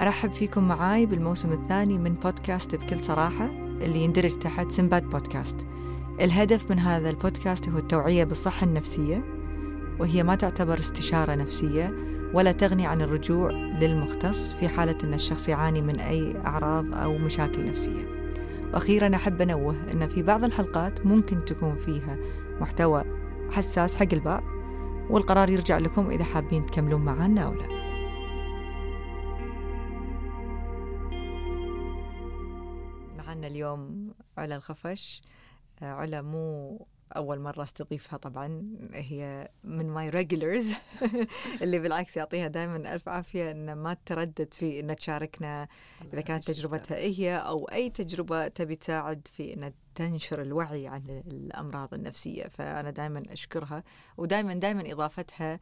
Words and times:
أرحب 0.00 0.32
فيكم 0.32 0.68
معاي 0.68 1.06
بالموسم 1.06 1.52
الثاني 1.52 1.98
من 1.98 2.14
بودكاست 2.14 2.74
بكل 2.74 3.00
صراحة 3.00 3.46
اللي 3.82 3.98
يندرج 3.98 4.38
تحت 4.38 4.70
سنباد 4.70 5.08
بودكاست. 5.10 5.66
الهدف 6.20 6.70
من 6.70 6.78
هذا 6.78 7.10
البودكاست 7.10 7.68
هو 7.68 7.78
التوعية 7.78 8.24
بالصحة 8.24 8.66
النفسية 8.66 9.24
وهي 9.98 10.22
ما 10.22 10.34
تعتبر 10.34 10.78
استشارة 10.78 11.34
نفسية 11.34 11.94
ولا 12.34 12.52
تغني 12.52 12.86
عن 12.86 13.02
الرجوع 13.02 13.50
للمختص 13.50 14.52
في 14.52 14.68
حالة 14.68 14.98
أن 15.04 15.14
الشخص 15.14 15.48
يعاني 15.48 15.82
من 15.82 16.00
أي 16.00 16.36
أعراض 16.46 16.94
أو 16.94 17.18
مشاكل 17.18 17.64
نفسية. 17.64 18.04
وأخيرا 18.72 19.16
أحب 19.16 19.42
أنوه 19.42 19.76
أن 19.92 20.08
في 20.08 20.22
بعض 20.22 20.44
الحلقات 20.44 21.06
ممكن 21.06 21.44
تكون 21.44 21.76
فيها 21.76 22.18
محتوى 22.60 23.04
حساس 23.50 23.94
حق 23.94 24.12
البعض 24.12 24.42
والقرار 25.10 25.50
يرجع 25.50 25.78
لكم 25.78 26.10
إذا 26.10 26.24
حابين 26.24 26.66
تكملون 26.66 27.04
معنا 27.04 27.40
أو 27.40 27.52
لا. 27.54 27.75
اليوم 33.56 34.14
علا 34.38 34.56
الخفش. 34.56 35.22
آه، 35.82 35.92
علا 35.92 36.22
مو 36.22 36.86
أول 37.16 37.40
مرة 37.40 37.62
أستضيفها 37.62 38.16
طبعا 38.16 38.62
هي 38.92 39.48
من 39.64 39.86
my 39.86 40.08
regulars 40.08 40.72
اللي 41.62 41.78
بالعكس 41.78 42.16
يعطيها 42.16 42.48
دائما 42.48 42.94
ألف 42.94 43.08
عافية 43.08 43.50
أن 43.50 43.72
ما 43.72 43.96
تردد 44.06 44.54
في 44.54 44.80
أن 44.80 44.96
تشاركنا 44.96 45.68
إذا 46.12 46.20
كانت 46.20 46.50
تجربتها 46.50 46.96
هي 46.98 47.36
أو 47.36 47.64
أي 47.64 47.90
تجربة 47.90 48.48
تبي 48.48 48.76
تساعد 48.76 49.28
في 49.32 49.54
أن 49.54 49.72
تنشر 49.94 50.42
الوعي 50.42 50.88
عن 50.88 51.22
الأمراض 51.26 51.94
النفسية. 51.94 52.44
فأنا 52.48 52.90
دائما 52.90 53.22
أشكرها 53.30 53.84
ودائما 54.16 54.54
دائما 54.54 54.92
إضافتها 54.92 55.60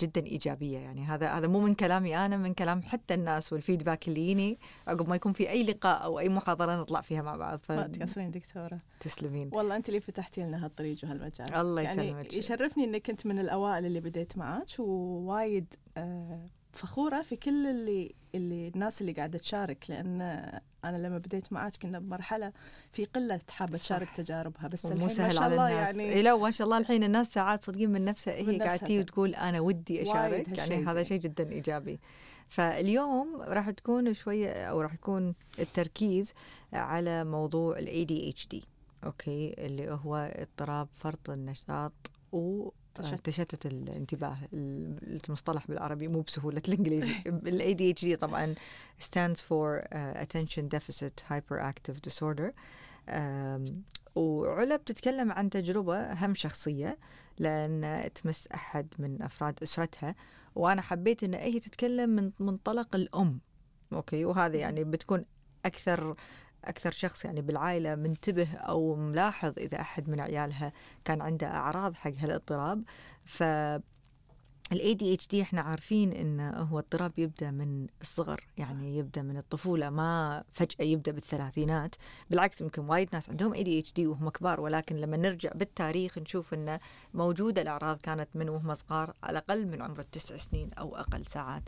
جدا 0.00 0.26
إيجابية. 0.26 0.78
يعني 0.78 1.04
هذا 1.04 1.28
هذا 1.28 1.46
مو 1.46 1.60
من 1.60 1.74
كلامي 1.74 2.16
أنا 2.16 2.36
من 2.36 2.54
كلام 2.54 2.82
حتى 2.82 3.14
الناس 3.14 3.52
والفيدباك 3.52 4.08
اللي 4.08 4.20
يجيني 4.20 4.58
عقب 4.88 5.08
ما 5.08 5.16
يكون 5.16 5.32
في 5.32 5.50
أي 5.50 5.62
لقاء 5.62 6.04
أو 6.04 6.18
أي 6.18 6.28
محاضرة 6.28 6.76
نطلع 6.76 7.00
فيها 7.00 7.22
مع 7.22 7.36
بعض. 7.36 7.58
ف... 7.62 7.72
ما 7.72 7.86
تقصرين 7.86 8.30
دكتورة. 8.30 8.80
تسلمين. 9.00 9.50
والله 9.52 9.76
أنت 9.76 9.88
اللي 9.88 10.00
فتحتي 10.00 10.42
لنا 10.42 10.64
هالطريق 10.64 10.96
وهالمجال. 11.02 11.54
الله 11.54 11.82
يعني 11.82 12.08
يسلمك. 12.08 12.34
يشرفني 12.34 12.84
إنك 12.84 13.06
كنت 13.06 13.26
من 13.26 13.38
الأوائل 13.38 13.86
اللي 13.86 14.00
بديت 14.00 14.38
معاك 14.38 14.66
ووايد 14.78 15.74
آه 15.96 16.46
فخورة 16.72 17.22
في 17.22 17.36
كل 17.36 17.66
اللي 17.66 18.14
اللي 18.34 18.68
الناس 18.68 19.00
اللي 19.00 19.12
قاعدة 19.12 19.38
تشارك 19.38 19.84
لأن 19.88 20.50
أنا 20.88 20.96
لما 20.96 21.18
بديت 21.18 21.52
معاك 21.52 21.76
كنا 21.82 21.98
بمرحلة 21.98 22.52
في 22.92 23.04
قلة 23.04 23.40
حابه 23.50 23.78
تشارك 23.78 24.10
تجاربها 24.10 24.68
بس 24.68 24.86
مو 24.86 24.92
الحين 24.92 25.08
سهل 25.08 25.26
ما 25.26 25.32
شاء 25.32 25.42
على 25.42 25.52
الله 25.54 25.68
الناس. 25.68 25.96
يعني 25.96 26.12
إيه 26.12 26.22
لا 26.22 26.36
ما 26.36 26.50
شاء 26.50 26.64
الله 26.64 26.78
الحين 26.78 27.04
الناس 27.04 27.32
ساعات 27.32 27.64
صدقين 27.64 27.90
من 27.90 28.04
نفسها 28.04 28.34
هي 28.34 28.58
قاعدة 28.58 28.64
نفسها 28.64 28.86
تيجي 28.88 29.00
وتقول 29.00 29.34
أنا 29.34 29.60
ودي 29.60 30.02
أشارك. 30.02 30.58
يعني 30.58 30.86
هذا. 30.86 31.02
شيء 31.02 31.18
جدا 31.18 31.52
إيجابي. 31.52 32.00
فاليوم 32.48 33.42
راح 33.42 33.70
تكون 33.70 34.14
شوية 34.14 34.70
أو 34.70 34.80
راح 34.80 34.94
يكون 34.94 35.34
التركيز 35.58 36.32
على 36.72 37.24
موضوع 37.24 37.78
ال 37.78 38.04
ADHD 38.04 38.46
okay؟ 38.46 39.54
اللي 39.58 39.90
هو 39.90 40.16
اضطراب 40.16 40.88
فرط 40.92 41.30
النشاط 41.30 41.92
و 42.32 42.68
تشتت. 43.02 43.26
تشتت 43.26 43.66
الانتباه 43.66 44.36
ال- 44.52 45.20
المصطلح 45.26 45.66
بالعربي 45.66 46.08
مو 46.08 46.20
بسهولة 46.20 46.62
الإنجليزي. 46.68 47.14
ال 47.26 47.94
ADHD 47.94 48.18
طبعا 48.18 48.54
stands 49.00 49.38
for 49.38 49.80
uh, 49.82 50.24
Attention 50.24 50.62
Deficit 50.76 51.22
Hyperactive 51.30 52.10
Disorder. 52.10 52.50
Um, 53.08 53.72
وعلا 54.14 54.76
بتتكلم 54.76 55.32
عن 55.32 55.50
تجربة 55.50 56.12
هم 56.12 56.34
شخصية 56.34 56.98
لأن 57.38 58.10
تمس 58.14 58.46
أحد 58.54 58.94
من 58.98 59.22
أفراد 59.22 59.62
أسرتها 59.62 60.14
وأنا 60.54 60.82
حبيت 60.82 61.24
أن 61.24 61.34
هي 61.34 61.60
تتكلم 61.60 62.10
من 62.10 62.30
منطلق 62.40 62.96
الأم. 62.96 63.40
أوكي؟ 63.92 64.24
وهذا 64.24 64.56
يعني 64.56 64.84
بتكون 64.84 65.24
أكثر 65.64 66.16
أكثر 66.64 66.90
شخص 66.90 67.24
يعني 67.24 67.42
بالعائلة 67.42 67.94
منتبه 67.94 68.54
أو 68.56 68.94
ملاحظ 68.94 69.58
إذا 69.58 69.80
أحد 69.80 70.08
من 70.08 70.20
عيالها 70.20 70.72
كان 71.04 71.22
عنده 71.22 71.46
أعراض 71.46 71.94
حق 71.94 72.12
هالاضطراب 72.18 72.82
ف 73.24 73.42
ال 74.72 74.98
ADHD 74.98 75.34
إحنا 75.40 75.60
عارفين 75.60 76.12
انه 76.12 76.50
هو 76.50 76.78
اضطراب 76.78 77.18
يبدأ 77.18 77.50
من 77.50 77.86
الصغر 78.00 78.46
يعني 78.58 78.96
يبدأ 78.96 79.22
من 79.22 79.36
الطفولة 79.36 79.90
ما 79.90 80.44
فجأة 80.52 80.84
يبدأ 80.84 81.12
بالثلاثينات. 81.12 81.94
بالعكس 82.30 82.60
يمكن 82.60 82.82
وايد 82.82 83.08
ناس 83.12 83.30
عندهم 83.30 83.54
ADHD 83.54 83.98
وهم 83.98 84.28
كبار 84.28 84.60
ولكن 84.60 84.96
لما 84.96 85.16
نرجع 85.16 85.50
بالتاريخ 85.54 86.18
نشوف 86.18 86.54
انه 86.54 86.80
موجودة 87.14 87.62
الأعراض 87.62 87.96
كانت 87.96 88.28
من 88.34 88.48
وهم 88.48 88.74
صغار 88.74 89.14
على 89.22 89.38
الأقل 89.38 89.66
من 89.66 89.82
عمر 89.82 90.00
التسع 90.00 90.36
سنين 90.36 90.72
أو 90.72 90.96
أقل 90.96 91.26
ساعات. 91.26 91.62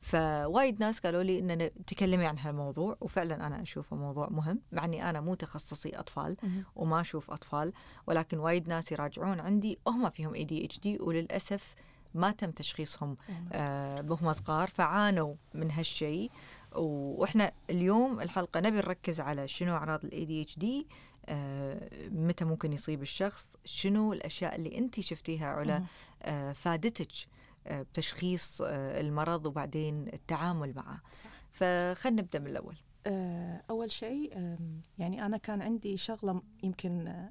فوايد 0.00 0.80
ناس 0.80 1.00
قالوا 1.00 1.22
لي 1.22 1.38
إن 1.38 1.70
تكلمي 1.86 2.26
عن 2.26 2.38
هالموضوع 2.38 2.96
وفعلا 3.00 3.46
أنا 3.46 3.62
اشوفه 3.62 3.96
موضوع 3.96 4.28
مهم 4.28 4.60
مع 4.72 4.84
إني 4.84 5.10
أنا 5.10 5.20
مو 5.20 5.34
تخصصي 5.34 5.88
أطفال. 5.88 6.36
وما 6.76 7.00
أشوف 7.00 7.30
أطفال 7.30 7.72
ولكن 8.06 8.38
وايد 8.38 8.68
ناس 8.68 8.92
يراجعون 8.92 9.40
عندي 9.40 9.78
هم 9.86 10.10
فيهم 10.10 10.34
ADHD 10.34 11.00
وللأسف 11.00 11.74
ما 12.14 12.30
تم 12.30 12.50
تشخيصهم 12.50 13.16
آه، 13.52 14.04
وهم 14.08 14.32
صغار 14.32 14.68
فعانوا 14.68 15.34
من 15.54 15.70
هالشيء 15.70 16.30
وإحنا 16.74 17.52
اليوم 17.70 18.20
الحلقة 18.20 18.60
نبي 18.60 18.76
نركز 18.76 19.20
على 19.20 19.48
شنو 19.48 19.72
أعراض 19.76 20.04
ال 20.04 20.24
ADHD 20.24 20.86
متى 22.10 22.44
ممكن 22.44 22.72
يصيب 22.72 23.02
الشخص 23.02 23.56
شنو 23.64 24.12
الأشياء 24.12 24.56
اللي 24.56 24.78
انت 24.78 25.00
شفتيها 25.00 25.46
مهم. 25.78 25.86
آه، 26.22 26.52
فادتك 26.52 27.12
آه، 27.66 27.82
بتشخيص 27.82 28.62
المرض 28.64 29.46
وبعدين 29.46 30.08
التعامل 30.12 30.72
معه. 30.76 31.00
فخلنا 31.52 32.22
نبدأ 32.22 32.38
من 32.38 32.46
الأول 32.46 32.76
أول 33.70 33.90
شيء 33.92 34.56
يعني 34.98 35.26
أنا 35.26 35.36
كان 35.36 35.62
عندي 35.62 35.96
شغلة 35.96 36.32
م- 36.32 36.42
يمكن 36.62 37.26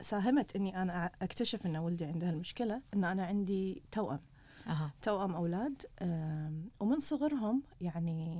ساهمت 0.00 0.56
إني 0.56 0.82
أنا 0.82 1.08
أ- 1.08 1.22
أكتشف 1.22 1.66
إن 1.66 1.76
ولدي 1.76 2.04
عنده 2.04 2.28
هالمشكلة 2.28 2.82
إن 2.94 3.04
أنا 3.04 3.26
عندي 3.26 3.82
توأم. 3.90 4.20
أها. 4.66 4.90
توأم 5.02 5.34
أولاد 5.34 5.82
آم، 6.02 6.70
ومن 6.80 6.98
صغرهم 6.98 7.62
يعني 7.80 8.38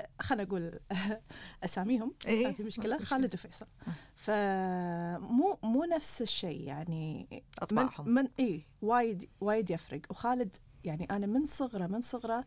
آه، 0.00 0.08
خلينا 0.20 0.44
نقول 0.44 0.78
أساميهم 1.64 2.14
إيه، 2.26 2.46
ما 2.46 2.52
في 2.52 2.70
في 2.70 2.98
خالد 3.04 3.34
وفيصل. 3.34 3.66
فمو 4.14 5.58
مو 5.62 5.84
نفس 5.84 6.22
الشيء 6.22 6.60
يعني 6.60 7.26
من 7.32 7.40
اطباعهم 7.58 8.08
من 8.08 8.28
اي 8.40 8.66
وايد 8.82 9.28
وايد 9.40 9.70
يفرق. 9.70 10.00
وخالد 10.10 10.56
يعني 10.84 11.04
أنا 11.10 11.26
من 11.26 11.46
صغره 11.46 11.86
من 11.86 12.00
صغره 12.00 12.44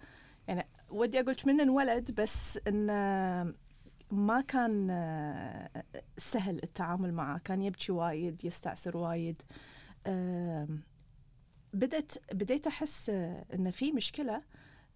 يعني 0.47 0.67
ودي 0.89 1.19
أقول 1.19 1.35
من 1.45 1.61
انولد 1.61 2.11
بس 2.21 2.59
انه 2.67 3.53
ما 4.15 4.41
كان 4.41 4.87
آه، 4.89 5.83
سهل 6.17 6.63
التعامل 6.63 7.13
معه 7.13 7.37
كان 7.37 7.61
يبكي 7.61 7.91
وايد 7.91 8.45
يستعسر 8.45 8.97
وايد. 8.97 9.41
بدأت 11.73 12.13
بديت 12.33 12.67
أحس 12.67 13.09
آه، 13.09 13.45
إنه 13.53 13.71
في 13.71 13.91
مشكلة 13.91 14.41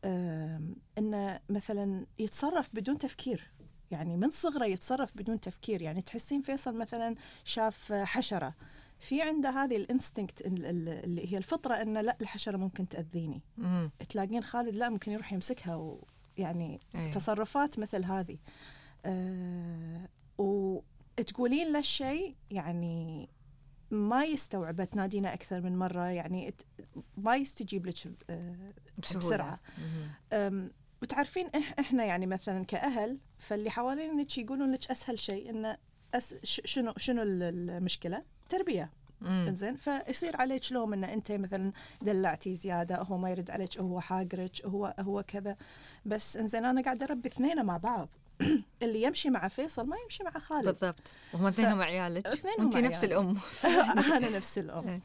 آم، 0.05 0.75
إنه 0.97 1.39
مثلا 1.49 2.05
يتصرف 2.19 2.69
بدون 2.73 2.97
تفكير. 2.97 3.51
يعني 3.91 4.17
من 4.17 4.29
صغره 4.29 4.65
يتصرف 4.65 5.17
بدون 5.17 5.39
تفكير. 5.39 5.81
يعني 5.81 6.01
تحسين 6.01 6.41
فيصل 6.41 6.75
مثلا 6.77 7.15
شاف 7.43 7.93
حشرة. 7.93 8.55
في 8.99 9.21
عنده 9.21 9.49
هذه 9.49 9.75
الإنستنكت 9.75 10.41
اللي 10.45 11.33
هي 11.33 11.37
الفطرة 11.37 11.73
إنه 11.73 12.01
لا 12.01 12.17
الحشرة 12.21 12.57
ممكن 12.57 12.87
تأذيني. 12.87 13.41
مم. 13.57 13.91
تلاقين 14.09 14.43
خالد 14.43 14.75
لا 14.75 14.89
ممكن 14.89 15.11
يروح 15.11 15.33
يمسكها 15.33 15.75
ويعني 16.37 16.79
إيه. 16.95 17.11
تصرفات 17.11 17.79
مثل 17.79 18.05
هذه. 18.05 18.37
أه 19.05 20.09
وتقولين 20.37 21.71
له 21.73 21.79
الشيء 21.79 22.35
يعني 22.51 23.29
ما 23.91 24.23
يستوعبه 24.25 24.83
تنادينا 24.83 25.33
أكثر 25.33 25.61
من 25.61 25.77
مرة 25.77 26.03
يعني 26.05 26.53
ما 27.17 27.35
يستجيب 27.35 27.85
لك 27.85 27.95
آه، 28.29 28.73
بسهولة. 28.97 29.25
أم، 30.33 30.71
وتعرفين 31.01 31.47
إحنا 31.79 32.05
يعني 32.05 32.25
مثلا 32.25 32.65
كأهل 32.65 33.17
فاللي 33.37 33.69
حوالينك 33.69 34.37
يقولون 34.37 34.71
لك 34.71 34.91
أسهل 34.91 35.19
شيء 35.19 35.49
انه 35.49 35.77
أس 36.13 36.35
شنو 36.43 36.93
شنو 36.97 37.21
ال- 37.21 37.43
المشكلة؟ 37.69 38.23
تربية. 38.49 38.91
إنزين 39.21 39.75
فيصير 39.75 40.37
عليك 40.41 40.71
لوم 40.71 40.93
إن 40.93 41.03
أنت 41.03 41.31
مثلا 41.31 41.71
دلعتي 42.01 42.55
زيادة 42.55 42.95
هو 43.01 43.17
ما 43.17 43.31
يرد 43.31 43.51
عليك 43.51 43.77
هو 43.77 43.99
حاقرك 43.99 44.65
هو 44.65 44.95
هو 44.99 45.23
كذا 45.23 45.55
بس 46.05 46.37
إنزين 46.37 46.65
أنا 46.65 46.81
قاعدة 46.81 47.05
أربي 47.05 47.29
اثنين 47.29 47.65
مع 47.65 47.77
بعض 47.77 48.09
اللي 48.83 49.01
يمشي 49.03 49.29
مع 49.29 49.47
فيصل 49.47 49.87
ما 49.87 49.97
يمشي 50.03 50.23
مع 50.23 50.31
خالد. 50.31 50.65
بالضبط. 50.65 51.11
وهم 51.33 51.45
اثنينهم 51.45 51.81
عيالك. 51.81 52.27
اثنينهم 52.27 52.61
وانت 52.61 52.77
نفس. 52.77 53.03
الأم. 53.03 53.37
أنا 54.17 54.29
نفس 54.29 54.57
الأم. 54.57 54.87
إيه. 54.87 55.01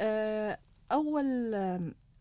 آه، 0.00 0.58
أول 0.92 1.54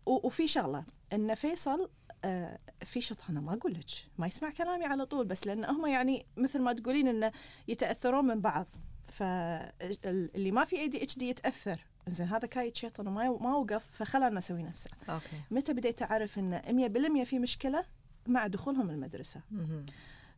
وفي 0.05 0.47
شغلة. 0.47 0.85
إن 1.13 1.35
فيصل 1.35 1.89
آه، 2.25 2.59
في 2.85 3.01
شط 3.01 3.17
أنا 3.29 3.41
ما 3.41 3.53
أقول 3.53 3.73
لك 3.73 3.85
ما 4.17 4.27
يسمع 4.27 4.49
كلامي 4.49 4.85
على 4.85 5.05
طول 5.05 5.25
بس 5.25 5.47
لأن 5.47 5.65
هم 5.65 5.85
يعني 5.85 6.25
مثل 6.37 6.59
ما 6.59 6.73
تقولين 6.73 7.07
إنه 7.07 7.31
يتأثرون 7.67 8.25
من 8.25 8.41
بعض. 8.41 8.67
فاللي 9.07 10.51
ما 10.51 10.63
في 10.63 10.79
ADHD 10.79 11.29
يتأثر. 11.29 11.85
زين 12.07 12.27
هذا 12.27 12.47
قاعد 12.47 12.75
شيطان 12.75 13.07
وما 13.07 13.29
ما 13.29 13.55
وقف 13.55 13.85
فخلنا 13.91 14.37
أسوي 14.39 14.63
نفسه. 14.63 14.89
أوكي. 15.09 15.41
متى 15.51 15.73
بديت 15.73 16.01
أعرف 16.01 16.39
إن 16.39 16.61
100% 17.23 17.23
في 17.23 17.39
مشكلة؟ 17.39 17.85
مع 18.27 18.47
دخولهم 18.47 18.89
المدرسة. 18.89 19.41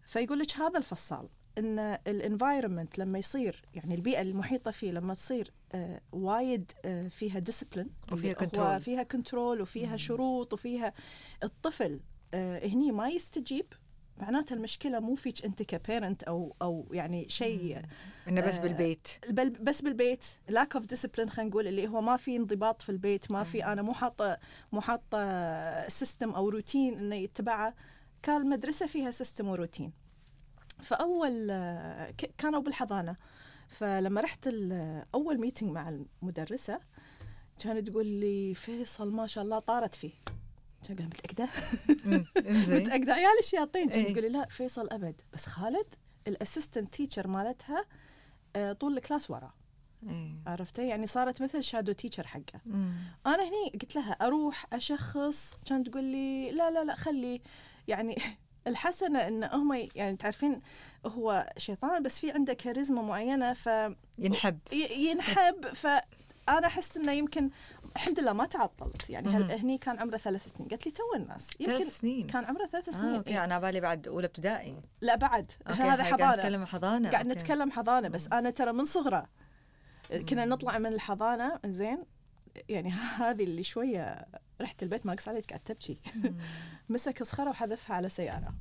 فيقول 0.05 0.39
لك 0.39 0.57
هذا 0.57 0.77
الفصال 0.77 1.29
إن 1.57 1.79
ال 2.07 2.15
environment 2.15 2.97
لما 2.99 3.19
يصير 3.19 3.61
يعني 3.73 3.95
البيئة 3.95 4.21
المحيطة 4.21 4.71
فيه 4.71 4.91
لما 4.91 5.13
تصير 5.13 5.53
آه 5.71 6.01
وايد 6.11 6.71
آه 6.85 7.07
فيها 7.07 7.39
discipline 7.39 7.89
وفيها 8.11 8.33
control. 8.33 8.81
فيها 8.81 9.03
control 9.03 9.61
وفيها 9.61 9.97
شروط 9.97 10.53
وفيها 10.53 10.93
الطفل 11.43 11.99
آه 12.33 12.67
هني 12.67 12.91
ما 12.91 13.09
يستجيب 13.09 13.65
معناته 14.17 14.53
المشكلة 14.53 14.99
مو 14.99 15.15
فيك 15.15 15.45
أنت 15.45 15.63
ك 15.63 15.72
parent 15.72 16.23
أو 16.23 16.55
أو 16.61 16.87
يعني 16.91 17.29
شيء 17.29 17.81
إنه 18.27 18.47
بس 18.47 18.55
آه، 18.55 18.61
بالبيت. 18.61 19.07
بلى 19.29 19.49
بس 19.49 19.81
بالبيت. 19.81 20.25
lack 20.49 20.75
of 20.75 20.85
discipline 20.85 21.29
خلينا 21.29 21.49
نقول 21.49 21.67
اللي 21.67 21.87
هو 21.87 22.01
ما 22.01 22.17
في 22.17 22.35
انضباط 22.35 22.81
في 22.81 22.89
البيت 22.89 23.31
ما 23.31 23.43
في 23.43 23.65
أنا 23.65 23.81
مو 23.81 23.93
حاطة 23.93 24.37
مو 24.71 24.81
حاطة 24.81 25.89
system 25.89 26.29
أو 26.31 26.49
روتين 26.49 26.99
إنه 26.99 27.15
يتبعه. 27.15 27.73
كان 28.25 28.41
المدرسة 28.41 28.85
فيها 28.87 29.11
system 29.11 29.47
و 29.47 29.53
routine 29.53 29.91
ك- 32.11 32.31
كانوا 32.37 32.59
بالحضانة. 32.61 33.15
فلما 33.67 34.21
رحت 34.21 34.47
أول 35.15 35.39
meeting 35.39 35.71
مع 35.71 35.89
المدرسة 36.23 36.79
كانت 37.59 37.89
تقول 37.89 38.05
لي 38.05 38.53
فيصل 38.53 39.11
ما 39.11 39.27
شاء 39.27 39.43
الله 39.43 39.59
طارت 39.59 39.95
فيه. 39.95 40.11
كان. 40.83 41.49
إنزين. 42.47 42.75
متاكده 42.81 43.13
عيال 43.13 43.39
الشياطين 43.39 43.89
كانت 43.89 44.05
إيه. 44.05 44.13
تقول 44.13 44.23
لي 44.23 44.29
لا 44.29 44.45
فيصل 44.49 44.89
أبد. 44.91 45.21
بس 45.33 45.45
خالد 45.45 45.95
ال 46.27 46.34
assistant 46.34 46.93
teacher 46.93 47.27
مالتها 47.27 47.85
آه، 48.55 48.73
طول 48.73 48.97
ال 48.97 49.03
class 49.03 49.31
ورا. 49.31 49.53
إيه. 50.09 50.39
عرفتي؟ 50.47 50.87
يعني 50.87 51.07
صارت 51.07 51.41
مثل 51.41 51.63
shadow 51.63 51.91
teacher 51.91 52.27
حقه. 52.27 52.61
أنا 53.25 53.43
هني 53.43 53.69
قلت 53.81 53.95
لها 53.95 54.11
أروح 54.11 54.65
أشخص. 54.73 55.57
كانت 55.65 55.89
تقول 55.89 56.03
لي 56.03 56.51
لا 56.51 56.71
لا 56.71 56.83
لا 56.83 56.95
خلي. 56.95 57.41
يعني 57.87 58.21
الحسنة 58.67 59.27
إن 59.27 59.43
هم 59.43 59.87
يعني 59.95 60.17
تعرفين 60.17 60.61
هو 61.05 61.53
شيطان 61.57 62.03
بس 62.03 62.19
في 62.19 62.31
عنده 62.31 62.53
كاريزما 62.53 63.01
معينة 63.01 63.53
في 63.53 63.95
ينحب. 64.17 64.59
ينحب 64.97 65.65
فانا 65.73 66.67
أحس 66.67 66.97
إنه 66.97 67.11
يمكن 67.11 67.49
الحمد 67.95 68.19
لله 68.19 68.33
ما 68.33 68.45
تعطلت. 68.45 69.09
يعني 69.09 69.27
هل. 69.27 69.51
هني 69.51 69.77
كان 69.77 69.99
عمره 69.99 70.17
ثلاث 70.17 70.55
سنين؟ 70.55 70.69
قالت 70.69 70.85
لي 70.85 70.91
تو 70.91 71.15
الناس. 71.15 71.49
يمكن 71.59 71.77
ثلاث 71.77 71.97
سنين. 71.97 72.27
كان 72.27 72.45
عمره 72.45 72.65
ثلاث 72.65 72.89
آه 72.89 72.91
سنين 72.91 73.15
أوكي 73.15 73.29
إيه. 73.29 73.43
أنا 73.43 73.59
بالي 73.59 73.79
بعد 73.79 74.07
أولى 74.07 74.27
ابتدائي. 74.27 74.81
لا 75.01 75.15
بعد. 75.15 75.51
أوكي، 75.67 75.81
هذا 75.81 76.03
هاي 76.03 76.11
قاعد 76.11 76.21
حضانة. 76.21 76.35
نتكلم 76.35 76.65
حضانة. 76.65 77.11
قاعد. 77.11 77.27
نتكلم 77.27 77.71
حضانة 77.71 78.07
بس 78.07 78.27
أنا 78.27 78.49
ترى 78.49 78.71
من 78.71 78.85
صغرة 78.85 79.29
كنا 80.29 80.45
نطلع 80.45 80.77
من 80.77 80.93
الحضانة 80.93 81.59
زين 81.65 82.03
يعني 82.69 82.89
هذه 82.91 83.43
اللي 83.43 83.63
شوية 83.63 84.25
رحت 84.61 84.83
البيت 84.83 85.05
ما 85.05 85.15
عليك 85.27 85.49
قاعد 85.49 85.59
تبكي. 85.59 85.99
مسك 86.89 87.23
صخره 87.23 87.49
وحذفها 87.49 87.95
على 87.95 88.09
سيارة 88.09 88.55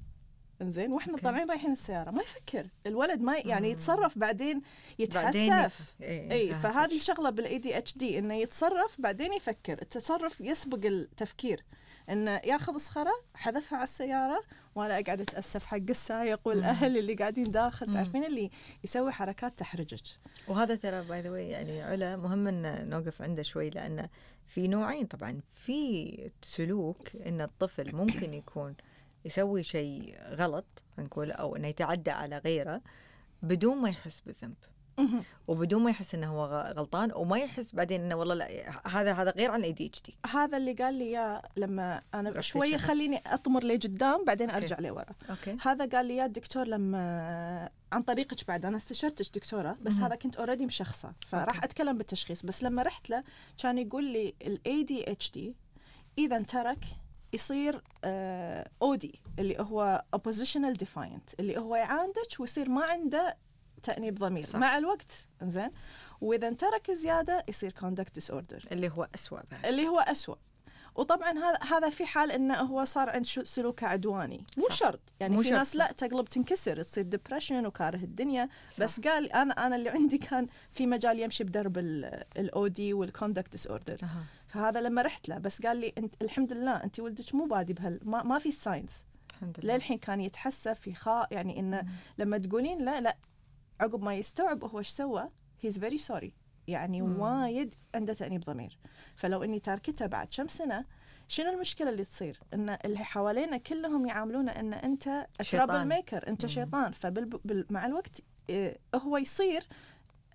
إنزين 0.63 0.93
وإحنا 0.93 1.13
أوكي. 1.13 1.25
طالعين 1.25 1.51
رايحين 1.51 1.73
السيارة 1.73 2.11
ما 2.11 2.23
يفكر 2.23 2.67
الولد 2.87 3.21
ما 3.21 3.37
يعني. 3.37 3.71
يتصرف 3.71 4.19
بعدين 4.19 4.63
يتحسف 4.99 5.95
إيه، 6.03 6.33
اي 6.33 6.49
فهمتك. 6.49 6.63
فهذه 6.63 6.97
الشغلة 6.97 7.31
بال 7.31 7.59
ADHD 7.59 8.19
إنه 8.19 8.35
يتصرف 8.35 9.01
بعدين 9.01 9.33
يفكر 9.33 9.83
التصرف 9.83 10.41
يسبق 10.41 10.87
التفكير 10.87 11.65
انه 12.11 12.41
ياخذ 12.45 12.79
صخرة 12.79 13.13
حذفها 13.35 13.77
على 13.77 13.85
السيارة 13.85 14.43
وأنا 14.75 14.99
أقعد 14.99 15.21
أتأسف 15.21 15.65
حق 15.65 15.77
السايق 15.91 16.41
والأهل 16.45 16.99
اللي 16.99 17.15
قاعدين 17.15 17.45
داخل. 17.45 17.93
تعرفين 17.93 18.25
اللي 18.25 18.51
يسوي 18.85 19.13
حركات 19.13 19.59
تحرجك 19.59 20.03
وهذا 20.49 20.75
ترى 20.75 21.03
by 21.03 21.21
the 21.21 21.41
يعني 21.41 21.83
على 21.83 22.17
مهم 22.17 22.49
إن 22.49 22.89
نوقف 22.89 23.23
عنده 23.23 23.43
شوي 23.43 23.71
لأن 23.71 24.09
في 24.47 24.69
نوعين 24.69 25.07
طبعا. 25.07 25.41
في 25.55 26.31
سلوك 26.43 27.17
إن 27.17 27.41
الطفل 27.41 27.97
ممكن 27.97 28.35
يكون 28.35 28.75
يسوي 29.25 29.65
شيء 29.65 30.17
غلط 30.29 30.67
نقول 30.99 31.33
أو 31.33 31.57
إنه 31.57 31.69
يتعدى 31.69 32.11
على 32.11 32.39
غيره 32.39 32.81
بدون 33.43 33.77
ما 33.77 33.89
يحس 33.89 34.21
بالذنب. 34.21 34.57
وبدون 35.49 35.83
ما 35.83 35.91
يحس 35.91 36.15
إنه 36.15 36.27
هو 36.27 36.73
غلطان 36.77 37.13
وما 37.15 37.39
يحس 37.39 37.75
بعدين 37.75 38.01
إنه 38.01 38.15
والله 38.15 38.35
لا 38.35 38.71
هذا 38.89 39.13
هذا 39.13 39.31
غير 39.31 39.51
عن 39.51 39.61
ال 39.61 39.73
ADHD 39.73 40.15
هذا 40.33 40.57
اللي 40.57 40.73
قال 40.73 40.95
لي 40.95 41.05
إياه 41.05 41.43
لما 41.57 42.03
أنا 42.15 42.41
شوية. 42.41 42.77
خليني 42.77 43.23
أطمر 43.27 43.65
لقدام 43.65 44.25
بعدين 44.25 44.51
أوكي. 44.51 44.63
أرجع 44.63 44.79
لورا 44.79 45.15
أوكي 45.31 45.57
هذا 45.63 45.87
قال 45.97 46.07
لي 46.07 46.15
إياه 46.15 46.27
الدكتور 46.27 46.69
لما 46.69 47.71
عن 47.93 48.03
طريقك 48.03 48.49
بعد 48.49 48.65
أنا 48.67 48.77
استشرتك 48.77 49.35
دكتوره 49.35 49.77
بس. 49.83 49.95
هذا 49.95 50.15
كنت 50.15 50.37
already 50.37 50.67
مشخصة 50.67 51.13
فراح 51.27 51.55
أوكي. 51.55 51.67
أتكلم 51.67 51.99
بالتشخيص 51.99 52.43
بس 52.43 52.63
لما 52.63 52.83
رحت 52.83 53.11
له 53.11 53.25
كان 53.59 53.79
يقول 53.79 54.05
لي 54.05 54.35
ال 54.43 54.83
ADHD 54.83 55.55
إذا 56.19 56.43
ترك 56.43 56.85
يصير 57.33 57.83
OD 58.83 59.21
اللي 59.39 59.59
هو 59.61 60.05
oppositional 60.17 60.77
defiant 60.85 61.35
اللي 61.41 61.59
هو 61.59 61.77
يعاندك 61.77 62.41
ويصير 62.41 62.69
ما 62.69 62.85
عنده 62.85 63.37
تأنيب 63.85 64.15
ضمير 64.19 64.45
صح. 64.45 64.59
مع 64.59 64.79
الوقت 64.79 65.13
إنزين 65.43 65.71
وإذا 66.21 66.51
ترك 66.53 66.91
زيادة 66.91 67.45
يصير 67.49 67.75
conduct 67.81 68.21
disorder 68.23 68.73
اللي 68.73 68.89
هو 68.89 69.09
أسوأ 69.15 69.41
بعد 69.51 69.67
اللي 69.67 69.89
هو 69.89 70.01
أسوأ 70.01 70.35
وطبعا 70.97 71.39
هذا 71.39 71.59
هذا 71.77 71.91
في 71.91 72.07
حال 72.07 72.31
إنه 72.33 72.55
هو 72.55 72.85
صار 72.85 73.11
عند 73.11 73.27
سلوكه 73.27 73.87
عدواني 73.87 74.45
مو. 74.57 74.67
شرط 74.71 75.01
يعني 75.21 75.37
مو 75.37 75.43
في 75.43 75.49
شرط. 75.49 75.59
ناس 75.59 75.77
لا 75.77 75.93
تقلب 75.93 76.25
تنكسر 76.29 76.83
تصير 76.83 77.05
depression 77.05 77.67
وكاره 77.67 77.97
الدنيا 77.97 78.49
صح. 78.73 78.81
بس 78.81 79.01
قال 79.01 79.33
أنا 79.33 79.67
أنا 79.67 79.77
اللي 79.77 79.89
عندي 79.91 80.19
كان 80.19 80.47
في 80.73 80.87
مجال 80.87 81.21
يمشي 81.21 81.45
بدرب 81.45 81.79
ال 81.79 82.67
OD 82.67 82.95
وال 82.95 83.53
conduct 83.53 83.67
disorder. 83.67 84.01
فهذا 84.49 84.81
لما 84.81 85.03
رحت 85.03 85.29
له 85.29 85.39
بس 85.39 85.63
قال 85.63 85.77
لي 85.77 85.93
انت 85.99 86.15
الحمد 86.23 86.53
لله 86.53 86.85
أنت 86.85 87.01
ولدك 87.01 87.35
مو 87.35 87.45
بادي 87.45 87.73
بهال 87.73 88.01
ما, 88.03 88.23
ما 88.23 88.39
في 88.39 88.51
signs 88.51 89.05
الحمد 89.31 89.61
لله 89.61 89.75
للحين 89.75 89.99
كان 89.99 90.21
يتحسف 90.21 90.87
يخاء 90.87 91.29
يعني 91.31 91.61
إنه. 91.61 91.83
لما 92.19 92.39
تقولين 92.39 92.85
لا 92.85 93.01
لا 93.01 93.17
عقب 93.81 94.03
ما 94.03 94.15
يستوعب 94.15 94.65
هو 94.65 94.79
إيش 94.79 94.89
سوى 94.89 95.29
he's 95.61 95.79
very 95.79 95.99
sorry 95.99 96.35
يعني 96.69 97.03
مم. 97.03 97.21
وايد 97.21 97.75
عنده 97.95 98.15
تأنيب 98.15 98.45
ضمير. 98.45 98.79
فلو 99.17 99.43
إني 99.43 99.59
تاركته 99.59 100.07
بعد 100.07 100.29
كم 100.37 100.49
سنة 100.49 100.85
شنو 101.29 101.53
المشكلة 101.53 101.91
اللي 101.91 102.05
تصير؟ 102.05 102.41
إن 102.55 102.79
اللي 102.85 102.99
حوالينا 102.99 103.57
كلهم 103.57 104.07
يعاملونه 104.07 104.53
إن 104.53 104.73
أنت 104.73 105.27
شيطان. 105.43 105.67
trouble 105.67 105.89
maker 105.89 106.29
أنت 106.29 106.45
مم. 106.45 106.51
شيطان. 106.51 106.93
فمع 106.93 107.87
الوقت 107.87 108.21
إيه، 108.51 108.79
هو 108.95 109.17
يصير 109.17 109.67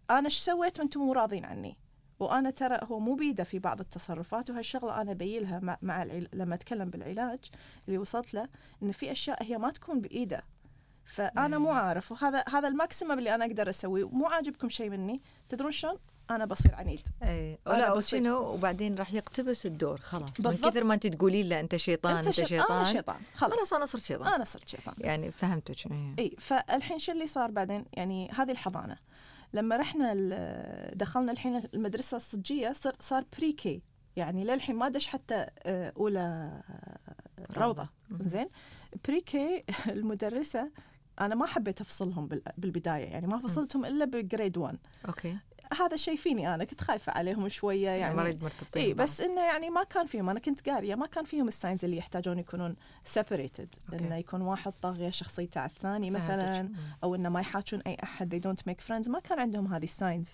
أنا 0.10 0.26
إيش 0.26 0.38
سويت؟ 0.38 0.80
وأنتم 0.80 1.00
مو 1.00 1.14
راضين 1.14 1.46
عني. 1.46 1.78
وأنا 2.20 2.50
ترى 2.50 2.80
هو 2.84 3.00
مو 3.00 3.16
بيده 3.16 3.44
في 3.44 3.60
بعض 3.60 3.80
التصرفات 3.80 4.50
وهالشغله 4.50 5.02
أنا 5.02 5.14
بيلها 5.14 5.60
مع, 5.60 5.78
مع 5.82 6.04
العل... 6.04 6.28
لما 6.34 6.56
أتكلم 6.56 6.90
بالعلاج 6.90 7.40
اللي 7.88 7.98
وصلت 7.98 8.34
له 8.34 8.50
إن 8.84 8.92
في 8.92 9.12
أشياء 9.12 9.44
هي 9.44 9.58
ما 9.58 9.72
تكون 9.72 10.02
بإيده. 10.02 10.44
فأنا 11.14 11.58
مو. 11.58 11.72
عارف 11.72 12.12
وهذا 12.12 12.44
هذا 12.54 12.68
ال 12.68 12.73
maximum 12.73 13.12
اللي 13.20 13.36
أنا 13.36 13.46
أقدر 13.46 13.70
أسويه. 13.70 14.10
مو 14.10 14.26
عاجبكم 14.26 14.70
شيء 14.70 14.90
مني؟ 14.90 15.22
تدرون 15.50 15.72
شلون؟ 15.72 15.96
أنا 16.32 16.46
بصير 16.46 16.76
عنيد. 16.76 17.08
اي 17.24 17.60
لا 17.68 17.94
وشنو؟ 17.94 18.38
وبعدين 18.54 18.96
راح 18.96 19.14
يقتبس 19.14 19.66
الدور 19.66 19.98
خلاص. 19.98 20.24
من 20.40 20.44
بالضبط. 20.44 20.72
كثر 20.72 20.84
ما 20.84 20.94
أنت 20.94 21.08
تقولين 21.08 21.50
له 21.50 21.60
أنت 21.60 21.76
شيطان 21.76 22.16
أنت, 22.16 22.30
شيط- 22.30 22.46
شيطان 22.48 22.78
أنا 22.78 22.84
شيطان 22.86 23.16
خلاص. 23.36 23.52
خلاص 23.54 23.74
أنا 23.74 23.86
صرت 23.86 24.02
شيطان. 24.02 24.34
أنا 24.34 24.44
صرت 24.44 24.68
شيطان. 24.70 24.96
يعني 24.98 25.32
فهمتك. 25.32 25.76
إي 26.20 26.36
فالحين 26.40 27.00
شو 27.00 27.12
اللي 27.12 27.28
صار 27.28 27.52
بعدين؟ 27.52 27.86
يعني 27.94 28.30
هذه 28.32 28.52
الحضانة. 28.52 28.98
لما 29.54 29.76
رحنا 29.78 30.14
دخلنا 30.94 31.32
الحين 31.32 31.64
المدرسة 31.74 32.18
الصجية 32.18 32.72
صار 32.72 32.94
صار 33.00 33.26
pre-K 33.38 33.82
يعني 34.16 34.44
للحين 34.44 34.76
ما 34.76 34.90
دش 34.90 35.08
حتى 35.08 35.46
آه، 35.66 35.94
أولى 35.98 36.52
روضة. 37.58 37.90
زين؟ 38.20 38.50
pre-K 39.08 39.64
المدرسة 39.90 40.72
أنا 41.22 41.36
ما 41.36 41.46
حبيت 41.46 41.82
أفصلهم 41.82 42.28
بال- 42.28 42.42
بالبداية 42.58 43.06
يعني 43.06 43.28
ما 43.28 43.40
فصلتهم 43.40 43.86
إلا 43.86 44.06
ب 44.06 44.14
grade 44.14 44.58
1 44.58 44.78
أوكي. 45.08 45.38
هذا 45.80 45.96
شيء 45.96 46.16
فيني 46.16 46.56
أنا 46.56 46.64
كنت 46.64 46.82
خايفة 46.82 47.12
عليهم 47.12 47.50
شوية 47.50 47.86
يعني 47.90 48.00
يعني 48.02 48.16
مريض 48.16 48.44
مرتبطين 48.44 48.82
إي. 48.84 48.94
بس 48.94 49.22
إنه 49.22 49.42
يعني 49.42 49.70
ما 49.70 49.84
كان 49.84 50.06
فيهم 50.06 50.30
أنا 50.30 50.40
كنت 50.40 50.70
قارية 50.70 50.96
ما 50.96 51.06
كان 51.06 51.24
فيهم 51.24 51.48
ال 51.48 51.54
signs 51.54 51.86
اللي 51.86 51.98
يحتاجون 51.98 52.40
يكونون 52.40 52.76
separated. 53.04 53.76
إنه 53.94 54.16
يكون 54.16 54.42
واحد 54.42 54.72
طاغية 54.82 55.10
شخصيته 55.10 55.62
على 55.62 55.70
الثاني. 55.70 56.12
مثلا. 56.12 56.70
أو 57.04 57.16
إنه 57.16 57.30
ما 57.30 57.40
يحاكون 57.40 57.82
أي 57.88 57.98
أحد 58.04 58.36
they 58.36 58.50
don't 58.50 58.72
make 58.72 58.86
friends. 58.88 59.10
ما 59.10 59.20
كان 59.20 59.40
عندهم 59.40 59.74
هذه 59.74 59.84
ال 59.84 59.91
signs 59.91 60.30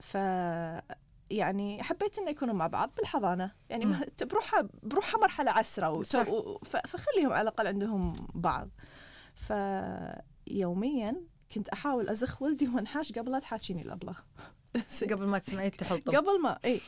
ف 0.00 0.14
يعني 1.30 1.82
حبيت 1.82 2.18
إنه 2.18 2.30
يكونوا 2.30 2.54
مع 2.54 2.66
بعض 2.66 2.90
بالحضانة. 2.96 3.50
يعني 3.70 3.96
بروحها 4.22 4.68
بروحها 4.82 5.20
مرحلة 5.20 5.50
عسرة 5.50 6.02
فخليهم 6.62 7.32
على 7.32 7.42
الأقل 7.42 7.66
عندهم 7.66 8.12
بعض. 8.34 8.68
فيوميا 9.40 11.16
كنت 11.54 11.68
أحاول 11.68 12.08
أزخ 12.08 12.42
ولدي 12.42 12.68
وانحاش 12.68 13.12
قبل 13.12 13.32
لا 13.32 13.38
تحاكيني 13.38 13.82
الأبلة. 13.82 14.14
قبل 15.12 15.26
ما 15.26 15.38
تسمعي 15.38 15.66
التحلطم 15.66 16.12
قبل 16.16 16.40
ما 16.42 16.58
إي. 16.64 16.80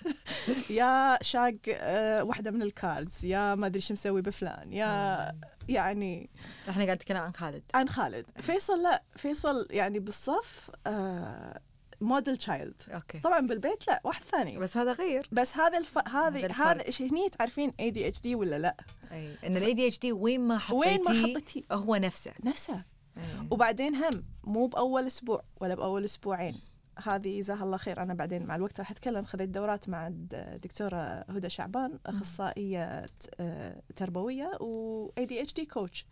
يا 0.70 1.18
شاق 1.22 1.54
آه، 1.68 2.24
واحدة 2.24 2.50
من 2.50 2.62
ال 2.62 2.72
cards 2.72 3.24
يا 3.24 3.54
ما 3.54 3.66
أدري 3.66 3.80
شو 3.80 3.92
مسوي 3.94 4.22
بفلان 4.22 4.72
يا 4.72 5.32
يعني 5.68 6.30
إحنا 6.68 6.84
قاعد 6.84 6.96
نتكلم 6.96 7.16
عن 7.20 7.34
خالد. 7.34 7.62
عن 7.74 7.88
خالد. 7.88 8.26
فيصل 8.40 8.82
لا 8.82 9.02
فيصل 9.16 9.66
يعني 9.70 9.98
بالصف 9.98 10.70
آه 10.86 11.60
model 12.00 12.36
child 12.36 12.82
okay. 12.88 13.18
طبعا 13.18 13.40
بالبيت 13.40 13.88
لا 13.88 14.00
واحد 14.04 14.22
ثاني. 14.22 14.58
بس 14.58 14.76
هذا 14.76 14.92
غير. 14.92 15.28
بس 15.32 15.56
هذا 15.56 15.78
الف... 15.78 15.98
هذا 15.98 16.38
هذه. 16.38 16.70
هذا 16.70 16.84
هني 17.00 17.28
تعرفين 17.28 17.72
ADHD 17.80 18.34
ولا 18.34 18.58
لا؟ 18.58 18.76
أي 19.12 19.36
إن 19.46 19.56
ال 19.56 19.74
ADHD 19.74 20.12
وين 20.12 20.40
ما 20.40 20.58
حطيتيه 20.58 20.78
وين 20.78 21.02
ما 21.02 21.22
حطيتيه. 21.22 21.62
هو 21.72 21.96
نفسه. 21.96 22.32
نفسه. 22.44 22.84
أي. 23.16 23.22
وبعدين 23.50 23.94
هم 23.94 24.24
مو 24.44 24.66
بأول 24.66 25.06
أسبوع 25.06 25.42
ولا 25.60 25.74
بأول 25.74 26.04
أسبوعين. 26.04 26.60
هذه 27.02 27.38
جزاها 27.38 27.64
الله 27.64 27.76
خير. 27.76 28.02
أنا 28.02 28.14
بعدين 28.14 28.46
مع 28.46 28.54
الوقت 28.56 28.78
راح 28.80 28.90
أتكلم. 28.90 29.24
خذيت 29.24 29.48
دورات 29.48 29.88
مع 29.88 30.06
الدكتورة 30.06 30.96
هدى 31.28 31.50
شعبان 31.50 31.98
أخصائية 32.06 33.06
آه، 33.40 33.82
تربوية 33.96 34.50
و 34.60 35.10
ADHD 35.18 35.54
coach. 35.54 36.06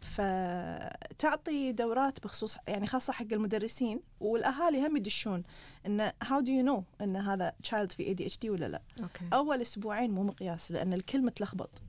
فتعطي 0.00 1.72
دورات 1.72 2.24
بخصوص 2.24 2.56
يعني 2.68 2.86
خاصة 2.86 3.12
حق 3.12 3.26
المدرسين 3.32 4.00
والأهالي 4.20 4.86
هم 4.86 4.96
يدشون 4.96 5.42
انه 5.86 6.12
how 6.22 6.40
do 6.40 6.52
you 6.52 6.62
know 6.62 6.84
إن 7.00 7.16
هذا 7.16 7.52
child 7.62 7.92
في 7.92 8.02
ADHD 8.06 8.50
ولا 8.50 8.68
لا. 8.68 8.82
Okay. 9.02 9.24
أول 9.32 9.60
أسبوعين 9.60 10.10
مو 10.10 10.22
مقياس 10.22 10.72
لأن 10.72 10.92
الكل 10.92 11.22
متلخبط 11.22 11.82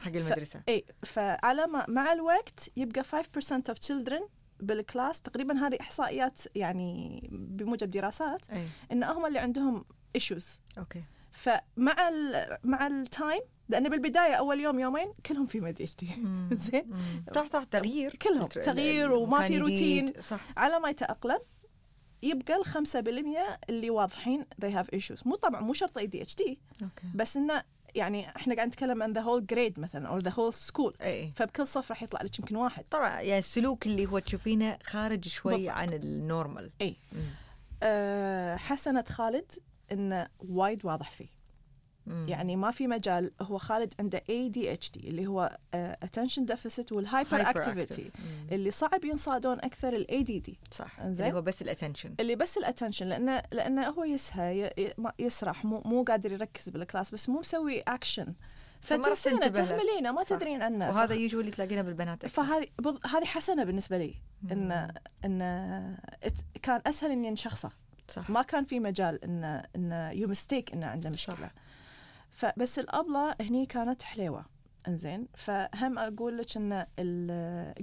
حق 0.00 0.12
المدرسة. 0.12 0.60
اي 0.68 0.84
فعلى 1.02 1.66
ما 1.66 1.84
مع 1.88 2.12
الوقت 2.12 2.70
يبقى 2.76 3.04
5% 3.04 3.06
of 3.72 3.76
children 3.88 4.22
بالكلاس 4.62 5.22
تقريبا 5.22 5.66
هذه 5.66 5.76
إحصائيات 5.80 6.38
يعني 6.54 7.20
بموجب 7.32 7.90
دراسات 7.90 8.50
أي. 8.50 8.66
إن 8.92 9.04
هم 9.04 9.26
اللي 9.26 9.38
عندهم 9.38 9.84
issues 10.14 10.60
okay. 10.78 11.02
فمع 11.32 12.08
ال 12.08 12.46
مع 12.64 12.86
ال 12.86 12.97
time 12.97 13.40
لأن 13.68 13.88
بالبداية 13.88 14.32
أول 14.34 14.60
يوم 14.60 14.78
يومين 14.78 15.12
كلهم 15.26 15.46
في 15.46 15.60
ADHD. 15.60 16.08
زين. 16.52 16.90
تحت 17.34 17.52
تحت 17.52 17.72
تغيير. 17.72 18.16
كلهم 18.16 18.46
تغيير 18.46 19.12
وما 19.12 19.40
في. 19.40 19.58
روتين. 19.58 20.12
صح. 20.20 20.40
على 20.56 20.80
ما 20.80 20.90
يتأقلم 20.90 21.38
يبقى 22.22 22.56
ال 22.56 22.66
5% 22.66 23.58
اللي 23.68 23.90
واضحين 23.90 24.44
they 24.64 24.68
have 24.68 24.98
issues. 24.98 25.26
مو 25.26 25.34
طبعا 25.34 25.60
مو 25.60 25.72
شرط 25.72 25.98
ADHD 25.98 26.60
بس 27.14 27.36
إنه 27.36 27.62
يعني 27.94 28.28
إحنا 28.36 28.54
قاعد 28.54 28.68
نتكلم 28.68 29.02
عن 29.02 29.12
the 29.12 29.20
whole 29.20 29.46
grade 29.46 29.80
مثلا 29.80 30.08
أو 30.08 30.18
the 30.18 30.30
whole 30.30 30.54
school 30.54 30.94
فبكل 31.36 31.66
صف 31.66 31.90
راح 31.90 32.02
يطلع 32.02 32.22
لك 32.22 32.38
يمكن 32.38 32.56
واحد. 32.56 32.84
طبعا 32.90 33.20
يعني 33.20 33.38
السلوك 33.38 33.86
اللي 33.86 34.06
هو 34.06 34.18
تشوفينه 34.18 34.78
خارج 34.84 35.28
شوي 35.28 35.54
بالضبط. 35.56 35.72
عن 35.72 35.88
النورمال 35.92 36.70
إي. 36.80 36.96
مم. 37.12 37.18
أه 37.82 38.56
حسنة 38.56 39.04
خالد 39.08 39.52
انه 39.92 40.28
وايد 40.48 40.84
واضح 40.84 41.10
فيه. 41.10 41.39
مم. 42.06 42.26
يعني 42.28 42.56
ما 42.56 42.70
في 42.70 42.86
مجال 42.86 43.30
هو 43.42 43.58
خالد 43.58 43.94
عنده 44.00 44.18
ADHD 44.18 44.96
اللي 45.04 45.26
هو 45.26 45.58
uh, 45.74 45.78
attention 46.06 46.42
deficit 46.54 46.92
وال 46.92 47.40
hyperactivity. 47.50 48.10
اللي 48.52 48.70
صعب 48.70 49.04
ينصادون 49.04 49.58
أكثر 49.58 49.96
ال 49.96 50.06
ADD 50.10 50.52
صح 50.74 51.00
إنزين. 51.00 51.26
اللي 51.26 51.38
هو 51.38 51.42
بس 51.42 51.62
ال 51.62 51.67
attention 51.67 52.14
اللي 52.20 52.36
بس 52.36 52.58
ال 52.58 52.63
attention 52.63 53.06
لأنه 53.06 53.42
لأنه 53.52 53.88
هو 53.88 54.04
يسهى 54.04 54.70
يسرح 55.18 55.64
مو 55.64 55.82
مو 55.84 56.02
قادر 56.02 56.32
يركز 56.32 56.68
بالكلاس 56.68 57.10
بس 57.10 57.28
مو 57.28 57.38
مسوي 57.40 57.80
اكشن 57.80 58.34
فتنسينا. 58.80 59.48
تهملينه 59.48 60.12
ما 60.12 60.22
صح. 60.22 60.28
تدرين 60.36 60.62
عنه 60.62 60.88
وهذا 60.90 61.14
فخ- 61.14 61.20
يوجولي 61.20 61.50
تلاقينا 61.50 61.82
بالبنات. 61.82 62.26
فهذه 62.26 62.66
بض- 62.82 63.06
هذه 63.06 63.24
حسنة 63.24 63.64
بالنسبة 63.64 63.98
لي 63.98 64.14
إن. 64.52 64.90
إن 65.24 65.96
كان 66.62 66.80
أسهل 66.86 67.10
إني 67.10 67.30
نشخصه 67.30 67.70
صح 68.08 68.30
ما 68.30 68.42
كان 68.42 68.64
في 68.64 68.80
مجال 68.80 69.24
إن 69.24 69.44
إن 69.76 70.10
يو 70.18 70.28
ميستيك 70.28 70.72
إنه 70.72 70.86
عنده 70.86 71.10
مشكلة 71.10 71.36
صح. 71.36 71.52
فبس 72.40 72.78
الأبلة 72.78 73.34
هني 73.40 73.66
كانت 73.66 74.02
حليوة 74.02 74.44
إنزين 74.88 75.28
فهم 75.34 75.98
أقول 75.98 76.38
لك 76.38 76.56
إن 76.56 76.86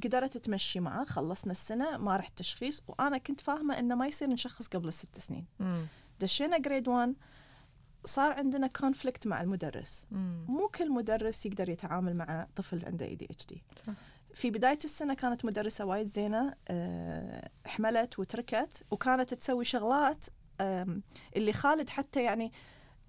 قدرت 0.04 0.38
تمشي 0.38 0.80
معه 0.80 1.06
خلصنا 1.06 1.52
السنة 1.52 1.98
ما 1.98 2.18
رحت 2.18 2.38
تشخيص 2.38 2.84
وأنا 2.88 3.18
كنت 3.18 3.42
فاهمة 3.42 3.80
إنه 3.80 3.96
ما 3.96 4.08
يصير 4.08 4.30
نشخص 4.30 4.68
قبل 4.68 4.88
الست 4.88 5.20
سنين 5.20 5.46
مم. 5.60 5.86
دشينا 6.20 6.58
grade 6.58 6.88
1 6.88 7.14
صار 8.06 8.32
عندنا 8.32 8.68
conflict 8.68 9.28
مع 9.28 9.42
المدرس 9.42 10.06
مم. 10.12 10.46
مو 10.48 10.68
كل 10.68 10.92
مدرس 10.92 11.46
يقدر 11.46 11.70
يتعامل 11.70 12.16
مع 12.16 12.48
طفل 12.56 12.86
عنده 12.86 13.06
ADHD. 13.06 13.64
في 14.34 14.52
بداية 14.52 14.80
السنة 14.84 15.14
كانت 15.14 15.46
مدرسة 15.46 15.86
وايد 15.86 16.08
زينة 16.08 16.54
آه، 16.68 17.50
حملت 17.66 18.20
وتركت 18.20 18.84
وكانت 18.92 19.34
تسوي 19.34 19.66
شغلات 19.66 20.26
اللي 21.36 21.54
خالد 21.54 21.90
حتى 21.90 22.24
يعني 22.24 22.52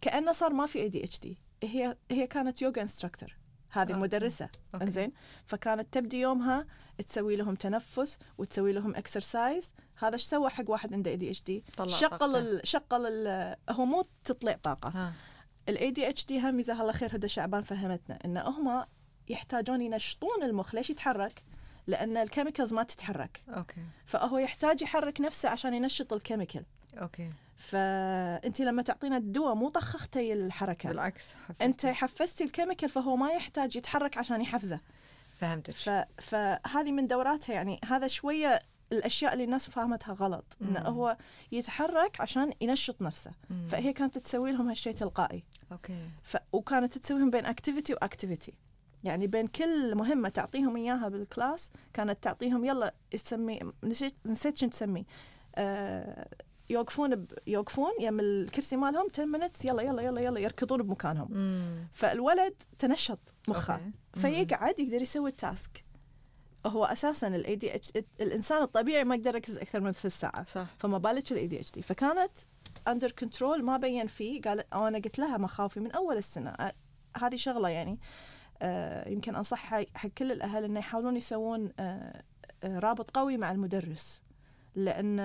كأنه 0.00 0.32
صار 0.32 0.52
ما 0.52 0.66
في 0.66 0.78
ADHD 0.78 1.38
هي 1.62 1.96
هي 2.10 2.26
كانت 2.26 2.62
yoga 2.62 2.82
instructor 2.82 3.36
هذه 3.70 3.82
okay. 3.82 3.94
المدرسة. 3.94 4.48
إنزين. 4.74 5.12
فكانت 5.46 5.94
تبدي 5.94 6.20
يومها 6.20 6.66
تسوي 7.06 7.36
لهم 7.36 7.54
تنفس 7.54 8.18
وتسوي 8.38 8.72
لهم 8.72 8.96
exercise 8.96 9.74
هذا 9.96 10.14
إيش 10.14 10.22
سوى؟ 10.22 10.50
حق 10.50 10.70
واحد 10.70 10.94
عنده 10.94 11.10
ADHD 11.10 11.64
طاقته. 11.76 12.38
ال 12.38 12.60
شغل 12.64 13.06
ال 13.06 13.56
هو 13.70 13.84
مو 13.84 14.04
تطلع 14.24 14.52
طاقة. 14.52 15.12
ال 15.68 15.90
ADHD 15.90 16.40
هم 16.40 16.60
جزاها 16.60 16.80
الله 16.80 16.92
خير 16.92 17.16
هدى 17.16 17.28
شعبان 17.28 17.62
فهمتنا. 17.62 18.18
إن 18.24 18.36
هم 18.36 18.84
يحتاجون 19.28 19.80
ينشطون 19.80 20.42
المخ. 20.42 20.74
ليش 20.74 20.90
يتحرك؟ 20.90 21.44
لأن 21.86 22.16
ال 22.16 22.22
chemicals 22.22 22.72
ما 22.72 22.82
تتحرك. 22.82 23.42
Okay. 23.48 23.82
فهو 24.06 24.38
يحتاج 24.38 24.82
يحرك 24.82 25.20
نفسه 25.20 25.48
عشان 25.48 25.74
ينشط 25.74 26.12
ال 26.12 26.18
chemical 26.18 26.64
okay. 26.94 27.30
فانت 27.56 28.60
لما 28.60 28.82
تعطينا 28.82 29.16
الدواء 29.16 29.54
مو 29.54 29.68
طخختي 29.68 30.32
الحركة. 30.32 30.88
بالعكس 30.88 31.34
حفزت. 31.34 31.62
أنت 31.62 31.86
حفزتي 31.86 32.44
ال 32.44 32.49
chemical 32.49 32.88
فهو 32.88 33.16
ما 33.16 33.30
يحتاج 33.30 33.76
يتحرك 33.76 34.18
عشان 34.18 34.40
يحفزه. 34.40 34.80
فهمتك. 35.40 35.74
ف... 35.74 35.90
فهذه 36.18 36.92
من 36.92 37.06
دوراتها 37.06 37.54
يعني 37.54 37.80
هذا 37.84 38.06
شوية 38.06 38.60
الأشياء 38.92 39.32
اللي 39.32 39.44
الناس 39.44 39.70
فاهمتها 39.70 40.14
غلط 40.14 40.56
إنه 40.62 40.80
مم. 40.80 40.86
هو 40.86 41.16
يتحرك 41.52 42.20
عشان 42.20 42.52
ينشط 42.60 43.02
نفسه. 43.02 43.30
مم. 43.50 43.66
فهي 43.68 43.92
كانت 43.92 44.18
تسوي 44.18 44.52
لهم 44.52 44.68
هالشيء 44.68 44.94
تلقائي. 44.94 45.44
Okay. 45.72 46.08
ف... 46.22 46.36
وكانت 46.52 46.98
تسويهم 46.98 47.30
بين 47.30 47.46
activity 47.46 47.94
و 47.94 48.00
activity 48.00 48.52
يعني 49.04 49.26
بين 49.26 49.46
كل 49.46 49.94
مهمة 49.94 50.28
تعطيهم 50.28 50.76
إياها 50.76 51.08
بالكلاس 51.08 51.72
كانت 51.92 52.22
تعطيهم 52.22 52.64
يلا 52.64 52.94
تسمي 53.10 53.60
نسيت 53.84 54.14
نسيت 54.26 54.58
شو 54.58 54.66
تسمي. 54.66 55.06
آه 55.56 56.28
يوقفون 56.70 57.16
ب... 57.16 57.32
يوقفون 57.46 57.90
يم 58.00 58.20
الكرسي 58.20 58.76
مالهم 58.76 59.06
10 59.12 59.24
minutes 59.26 59.64
يلا 59.64 59.82
يلا 59.82 60.02
يلا 60.02 60.20
يلا 60.20 60.40
يركضون 60.40 60.82
بمكانهم. 60.82 61.28
مم. 61.30 61.88
فالولد 61.92 62.54
تنشط 62.78 63.18
مخه. 63.48 63.80
فيقعد 64.14 64.80
يقدر 64.80 65.02
يسوي 65.02 65.30
ال 65.30 65.39
task. 65.39 65.84
هو 66.66 66.84
أساسا 66.84 67.28
ال 67.28 67.56
ADH 67.56 67.92
الإنسان 68.20 68.62
الطبيعي 68.62 69.04
ما 69.04 69.14
يقدر 69.14 69.34
يركز 69.34 69.58
أكثر 69.58 69.80
من 69.80 69.92
ثلث 69.92 70.20
ساعه 70.20 70.44
صح. 70.44 70.66
فما 70.78 70.98
بالك 70.98 71.32
ال 71.32 71.46
ADHD 71.46 71.82
فكانت 71.82 72.32
under 72.88 73.10
control 73.10 73.62
ما 73.62 73.76
بين 73.76 74.06
فيه. 74.06 74.42
قال 74.42 74.74
أنا 74.74 74.98
قلت 74.98 75.18
لها 75.18 75.36
مخاوفي 75.38 75.80
من 75.80 75.92
أول 75.92 76.16
السنة. 76.16 76.54
هذه 77.16 77.36
شغلة 77.36 77.68
يعني. 77.68 77.98
آه 78.62 79.08
يمكن 79.08 79.36
أنصح 79.36 79.58
حق 79.94 80.08
كل 80.08 80.32
الأهل 80.32 80.64
إنه 80.64 80.78
يحاولون 80.78 81.16
يسوون 81.16 81.72
آه 81.78 82.22
رابط 82.64 83.10
قوي 83.10 83.36
مع 83.36 83.50
المدرس. 83.52 84.22
لأن 84.74 85.18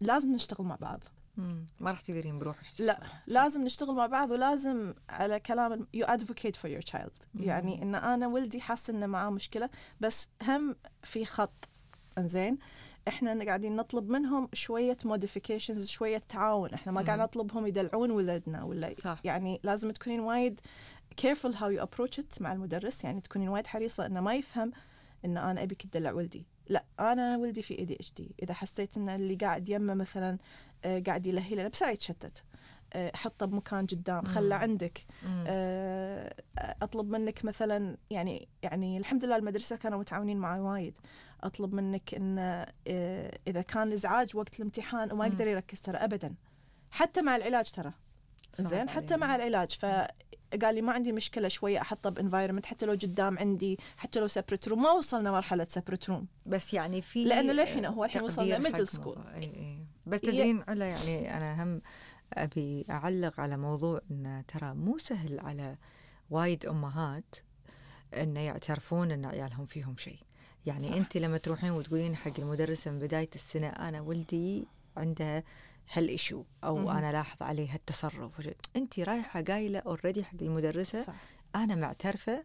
لازم 0.00 0.32
نشتغل 0.32 0.66
مع 0.66 0.76
بعض 0.76 1.04
مم. 1.36 1.66
ما 1.80 1.90
راح 1.90 2.00
تقدرين 2.00 2.38
بروحك 2.38 2.64
لا 2.78 3.00
لازم 3.26 3.64
نشتغل 3.64 3.94
مع 3.94 4.06
بعض 4.06 4.30
ولازم 4.30 4.94
على 5.08 5.40
كلام 5.40 5.86
you 5.94 6.06
advocate 6.06 6.56
for 6.56 6.70
your 6.70 6.82
child. 6.82 7.24
يعني 7.40 7.82
إن 7.82 7.94
أنا 7.94 8.26
ولدي 8.26 8.60
حاسه 8.60 8.90
إنه 8.92 9.06
معاه 9.06 9.30
مشكلة 9.30 9.70
بس 10.00 10.28
هم 10.42 10.76
في 11.02 11.24
خط 11.24 11.68
إنزين 12.18 12.58
إحنا 13.08 13.44
قاعدين 13.44 13.76
نطلب 13.76 14.08
منهم 14.10 14.48
شوية 14.52 14.96
modifications 15.04 15.86
شوية 15.88 16.18
تعاون 16.28 16.74
إحنا 16.74 16.92
ما 16.92 17.02
قاعد. 17.02 17.18
نطلبهم 17.18 17.66
يدلعون 17.66 18.10
ولدنا 18.10 18.62
ولا 18.64 18.92
صح. 18.92 19.20
يعني 19.24 19.60
لازم 19.62 19.90
تكونين 19.90 20.20
وايد 20.20 20.60
careful 21.22 21.52
how 21.54 21.68
you 21.78 21.82
approach 21.86 22.18
it 22.18 22.40
مع 22.40 22.52
المدرس 22.52 23.04
يعني 23.04 23.20
تكونين 23.20 23.48
وايد 23.48 23.66
حريصة 23.66 24.06
إنه 24.06 24.20
ما 24.20 24.34
يفهم 24.34 24.72
إن 25.24 25.36
أنا 25.36 25.62
أبيك 25.62 25.82
تدلع 25.82 26.12
ولدي 26.12 26.46
لا 26.68 26.84
أنا 27.00 27.36
ولدي 27.36 27.62
في 27.62 27.78
ADHD 27.78 28.34
إذا 28.42 28.54
حسيت 28.54 28.96
إن 28.96 29.08
اللي 29.08 29.34
قاعد 29.34 29.68
يمه 29.68 29.94
مثلا 29.94 30.38
آه، 30.84 31.02
قاعد 31.06 31.26
يلهي 31.26 31.54
له 31.54 31.68
بسرعة 31.68 31.90
يتشتت 31.90 32.44
آه، 32.92 33.12
حطه 33.14 33.46
بمكان 33.46 33.86
قدام 33.86 34.24
خله. 34.24 34.56
عندك. 34.56 35.06
آه، 35.46 36.34
أطلب 36.58 37.10
منك 37.10 37.44
مثلا 37.44 37.96
يعني 38.10 38.48
يعني 38.62 38.98
الحمد 38.98 39.24
لله 39.24 39.36
المدرسة 39.36 39.76
كانوا 39.76 39.98
متعاونين 39.98 40.36
معي 40.36 40.60
وايد 40.60 40.98
أطلب 41.42 41.74
منك 41.74 42.14
إن 42.14 42.38
إذا 43.46 43.62
كان 43.62 43.92
ازعاج 43.92 44.36
وقت 44.36 44.56
الامتحان 44.56 45.12
وما. 45.12 45.26
يقدر 45.26 45.46
يركز 45.46 45.80
ترى 45.82 45.96
ابدا 45.96 46.34
حتى 46.90 47.22
مع 47.22 47.36
العلاج 47.36 47.70
ترى 47.70 47.92
زين 48.58 48.88
حتى. 48.88 49.16
مع 49.16 49.36
العلاج 49.36 49.78
فقال 50.60 50.74
لي 50.74 50.82
ما 50.82 50.92
عندي 50.92 51.12
مشكلة 51.12 51.48
شوية 51.48 51.80
احطه 51.80 52.10
ب 52.10 52.15
environment 52.15 52.66
حتى 52.66 52.86
لو 52.86 52.92
قدام 52.92 53.38
عندي 53.38 53.78
حتى 53.96 54.20
لو 54.20 54.26
separate 54.26 54.68
room 54.68 54.82
ما 54.82 54.90
وصلنا 54.90 55.30
مرحلة 55.32 55.66
separate 55.68 56.10
room 56.10 56.26
بس 56.46 56.74
يعني 56.74 57.02
في 57.02 57.24
لأن 57.24 57.46
للحين 57.50 57.84
هو 57.84 58.04
الحين 58.04 58.22
وصلنا 58.22 58.58
school. 58.86 58.98
موضوع- 59.06 59.34
إي 59.34 59.42
إي 59.42 59.78
بس 60.06 60.20
تدرين 60.20 60.62
علا 60.68 60.88
يعني 60.88 61.36
أنا 61.36 61.62
هم 61.62 61.82
أبي 62.32 62.84
أعلق 62.90 63.40
على 63.40 63.56
موضوع 63.56 64.00
إن 64.10 64.42
ترى 64.48 64.74
مو 64.74 64.98
سهل 64.98 65.40
على 65.40 65.76
وايد 66.30 66.66
أمهات 66.66 67.34
إن 68.14 68.36
يعترفون 68.36 69.10
إن 69.10 69.24
عيالهم 69.24 69.66
فيهم 69.66 69.96
شيء 69.96 70.18
يعني. 70.66 70.88
صح. 70.88 70.94
انت 70.94 71.16
لما 71.16 71.38
تروحين 71.38 71.70
وتقولين 71.70 72.16
حق 72.16 72.32
المدرسة 72.40 72.90
من 72.90 72.98
بداية 72.98 73.30
السنة 73.34 73.66
أنا 73.68 74.00
ولدي 74.00 74.66
عنده 74.96 75.44
هال 75.92 76.07
issue 76.07 76.44
أو 76.64 76.76
مهم. 76.76 76.88
أنا 76.96 77.12
لاحظ 77.12 77.36
عليه 77.42 77.74
هالتصرف. 77.74 78.50
أنت 78.76 79.00
رايحة 79.00 79.42
قايلة 79.42 79.78
already 79.78 80.24
حق 80.24 80.42
المدرسة 80.42 81.02
صح. 81.02 81.14
أنا 81.56 81.74
معترفة 81.74 82.44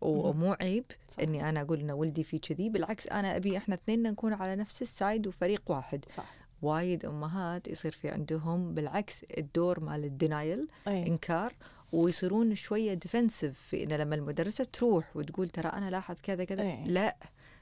ومو 0.00 0.52
عيب 0.60 0.84
صح. 1.08 1.20
إني 1.20 1.48
أنا 1.48 1.60
أقول 1.60 1.80
إن 1.80 1.90
ولدي 1.90 2.24
في 2.24 2.38
كذي 2.38 2.68
بالعكس 2.68 3.06
أنا 3.06 3.36
أبي 3.36 3.56
إحنا 3.56 3.74
اثنين 3.74 4.02
نكون 4.02 4.32
على 4.32 4.56
نفس 4.56 4.82
ال 4.82 4.91
side 4.91 5.26
وفريق 5.26 5.62
واحد. 5.66 6.04
صح. 6.08 6.30
وايد 6.62 7.04
أمهات 7.04 7.68
يصير 7.68 7.92
في 7.92 8.08
عندهم 8.08 8.74
بالعكس 8.74 9.24
الدور 9.38 9.80
مال 9.80 10.04
ال 10.04 10.13
denial 10.13 10.68
أي. 10.88 11.06
إنكار 11.06 11.52
ويصيرون 11.92 12.54
شوية 12.54 12.94
defensive 12.94 13.60
في 13.60 13.84
انه 13.84 13.96
لما 13.96 14.14
المدرسة 14.14 14.64
تروح 14.64 15.16
وتقول 15.16 15.48
ترى 15.48 15.68
أنا 15.68 15.90
لاحظ 15.90 16.16
كذا 16.22 16.44
كذا 16.44 16.62
إيه. 16.62 16.84
لا. 16.86 17.16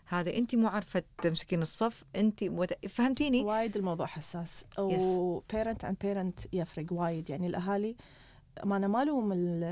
هذا 0.06 0.36
انت 0.36 0.54
مو 0.54 0.68
عارفة 0.68 1.02
تمسكين 1.22 1.62
الصف 1.62 2.04
انت 2.16 2.44
مت... 2.44 2.86
فهمتيني؟ 2.88 3.44
وايد 3.44 3.76
الموضوع 3.76 4.06
حساس. 4.06 4.64
و 4.78 5.40
parent 5.52 5.86
and 5.86 5.94
parent 6.04 6.46
يفرق 6.52 6.86
وايد. 6.92 7.30
يعني 7.30 7.46
الأهالي 7.46 7.96
ما 8.64 8.76
أنا 8.76 8.86
ما 8.86 9.02
ألوم 9.02 9.32
ال- 9.32 9.64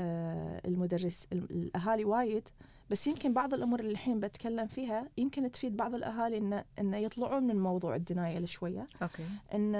المدرس 0.65 1.27
ال- 1.33 1.51
الأهالي 1.51 2.05
وايد 2.05 2.49
بس 2.89 3.07
يمكن 3.07 3.33
بعض 3.33 3.53
الأمور 3.53 3.79
اللي 3.79 3.91
الحين 3.91 4.19
بتكلم 4.19 4.67
فيها 4.67 5.09
يمكن 5.17 5.51
تفيد 5.51 5.77
بعض 5.77 5.95
الأهالي 5.95 6.37
ان 6.37 6.63
إن 6.79 6.93
يطلعون 6.93 7.43
من 7.43 7.55
موضوع 7.59 7.95
ال 7.95 8.03
denial 8.03 8.49
شوية. 8.49 8.87
okay. 9.01 9.25
إن 9.53 9.73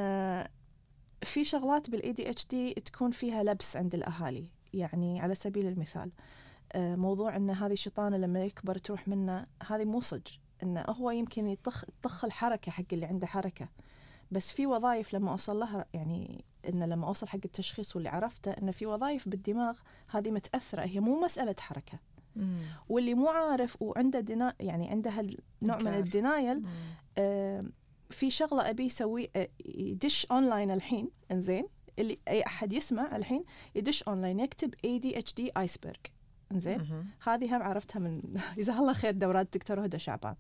في 1.24 1.44
شغلات 1.44 1.90
بال 1.90 2.12
ADHD 2.12 2.74
تكون 2.74 3.12
فيها 3.12 3.44
لبس 3.44 3.78
عند 3.78 3.94
الأهالي 3.96 4.50
يعني 4.74 5.20
على 5.22 5.36
سبيل 5.36 5.68
المثال 5.68 6.12
آه، 6.74 6.96
موضوع 6.96 7.36
إن 7.36 7.50
هذه 7.50 7.74
شيطانه 7.74 8.18
لما 8.18 8.44
يكبر 8.46 8.78
تروح 8.78 9.08
منه 9.08 9.46
هذه 9.68 9.84
مو 9.86 10.02
صج 10.02 10.28
إنه 10.64 10.82
هو 10.82 11.12
يمكن 11.12 11.48
يطخ 11.48 11.86
تطخ 11.86 12.26
الحركة 12.26 12.72
حق 12.72 12.84
اللي 12.94 13.06
عنده 13.06 13.28
حركة 13.28 13.70
بس 14.32 14.52
في 14.52 14.66
وظائف 14.66 15.14
لما 15.14 15.32
أوصل 15.32 15.60
لها 15.60 15.86
يعني 15.94 16.46
إن 16.70 16.84
لما 16.84 17.08
أوصل 17.08 17.28
حق 17.28 17.40
التشخيص 17.46 17.96
واللي 17.96 18.10
عرفته 18.10 18.52
إن 18.52 18.72
في 18.72 18.86
وظائف 18.86 19.30
بالدماغ 19.30 19.78
هذه 20.10 20.32
متأثرة 20.32 20.82
هي 20.82 21.00
مو 21.00 21.20
مسألة 21.22 21.56
حركة 21.60 22.00
مم. 22.36 22.60
واللي 22.90 23.14
مو 23.14 23.30
عارف 23.30 23.82
وعنده 23.82 24.20
دنا 24.20 24.54
يعني 24.60 24.90
عنده 24.90 25.12
هالنوع 25.12 25.78
من. 25.78 25.88
ال 25.88 25.97
denial. 25.97 26.64
آه، 27.18 27.66
في 28.10 28.32
شغلة 28.32 28.70
أبي 28.70 28.86
يسوي 28.86 29.30
آه، 29.36 29.50
يدش 29.66 30.26
اونلاين 30.26 30.72
الحين 30.72 31.10
إنزين 31.32 31.68
اللي 32.00 32.20
أي 32.28 32.46
أحد 32.46 32.74
يسمع 32.74 33.16
الحين 33.16 33.44
يدش 33.76 34.04
اونلاين 34.04 34.40
يكتب 34.40 34.74
ADHD 34.86 35.34
iceberg 35.34 35.94
إنزين؟ 36.52 36.78
مهم. 36.78 37.06
هذه 37.24 37.58
هم 37.58 37.64
عرفتها 37.64 38.00
من 38.00 38.22
جزاها 38.58 38.80
الله 38.80 38.94
خير 38.94 39.12
دورات 39.12 39.46
الدكتور 39.46 39.86
هدى 39.86 40.00
شعبان. 40.00 40.36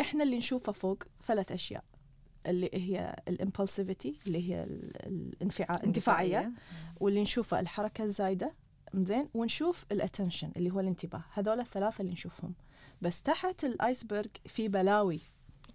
إحنا 0.00 0.24
اللي 0.24 0.38
نشوفه 0.38 0.72
فوق 0.72 1.02
ثلاث 1.24 1.52
أشياء 1.52 1.84
اللي 2.46 2.70
هي 2.74 3.16
ال 3.30 3.38
impulsivity 3.38 4.26
اللي 4.26 4.48
هي 4.50 4.64
ال- 4.64 5.06
الانفعال 5.06 5.80
الاندفاعيه 5.80 6.52
واللي 7.00 7.22
نشوفه 7.22 7.60
الحركة 7.60 8.04
الزايدة 8.04 8.52
زين 8.94 9.28
ونشوف 9.34 9.84
ال 9.92 9.98
attention 9.98 10.52
اللي 10.56 10.70
هو 10.70 10.80
الانتباه. 10.80 11.24
هذول 11.32 11.60
الثلاثة 11.60 12.00
اللي 12.02 12.12
نشوفهم. 12.12 12.54
بس 13.02 13.22
تحت 13.22 13.64
ال 13.64 13.72
iceberg 13.72 14.26
في 14.46 14.68
بلاوي. 14.68 15.20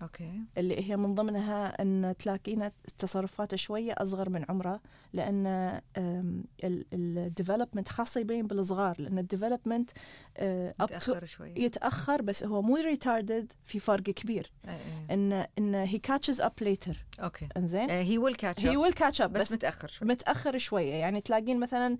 okay. 0.01 0.41
اللي 0.57 0.89
هي 0.89 0.97
من 0.97 1.15
ضمنها 1.15 1.81
أن 1.81 2.15
تلاقينا 2.19 2.71
تصرفاته 2.97 3.57
شوية 3.57 3.93
أصغر 3.97 4.29
من 4.29 4.45
عمره 4.49 4.81
لأن 5.13 5.81
ال 6.93 7.01
development 7.01 7.87
خاصة 7.87 8.21
يبين 8.21 8.47
بالصغار 8.47 8.95
لأن 8.99 9.17
ال 9.17 9.23
development 9.23 9.89
متأخر 10.79 11.25
شوي 11.25 11.53
يتأخر 11.57 12.21
بس 12.21 12.43
هو 12.43 12.61
مو 12.61 12.75
retarded 12.75 13.51
في 13.65 13.79
فرق 13.79 14.03
كبير. 14.03 14.51
إيه، 14.65 14.71
إيه. 14.71 15.13
إن 15.13 15.45
إن 15.57 15.75
he 15.75 15.99
catches 15.99 16.41
up 16.41 16.53
later 16.61 17.05
okay. 17.19 17.47
إنزين؟ 17.57 17.89
he 17.89 18.17
will 18.17 18.35
catch 18.35 18.65
he 18.65 18.77
will 18.77 18.93
catch 18.93 19.21
up 19.21 19.33
بس, 19.33 19.41
بس 19.41 19.51
متأخر 19.51 19.87
شوي 19.87 20.07
متأخر 20.07 20.57
شوية. 20.57 20.93
يعني 20.93 21.21
تلاقين 21.21 21.59
مثلا 21.59 21.97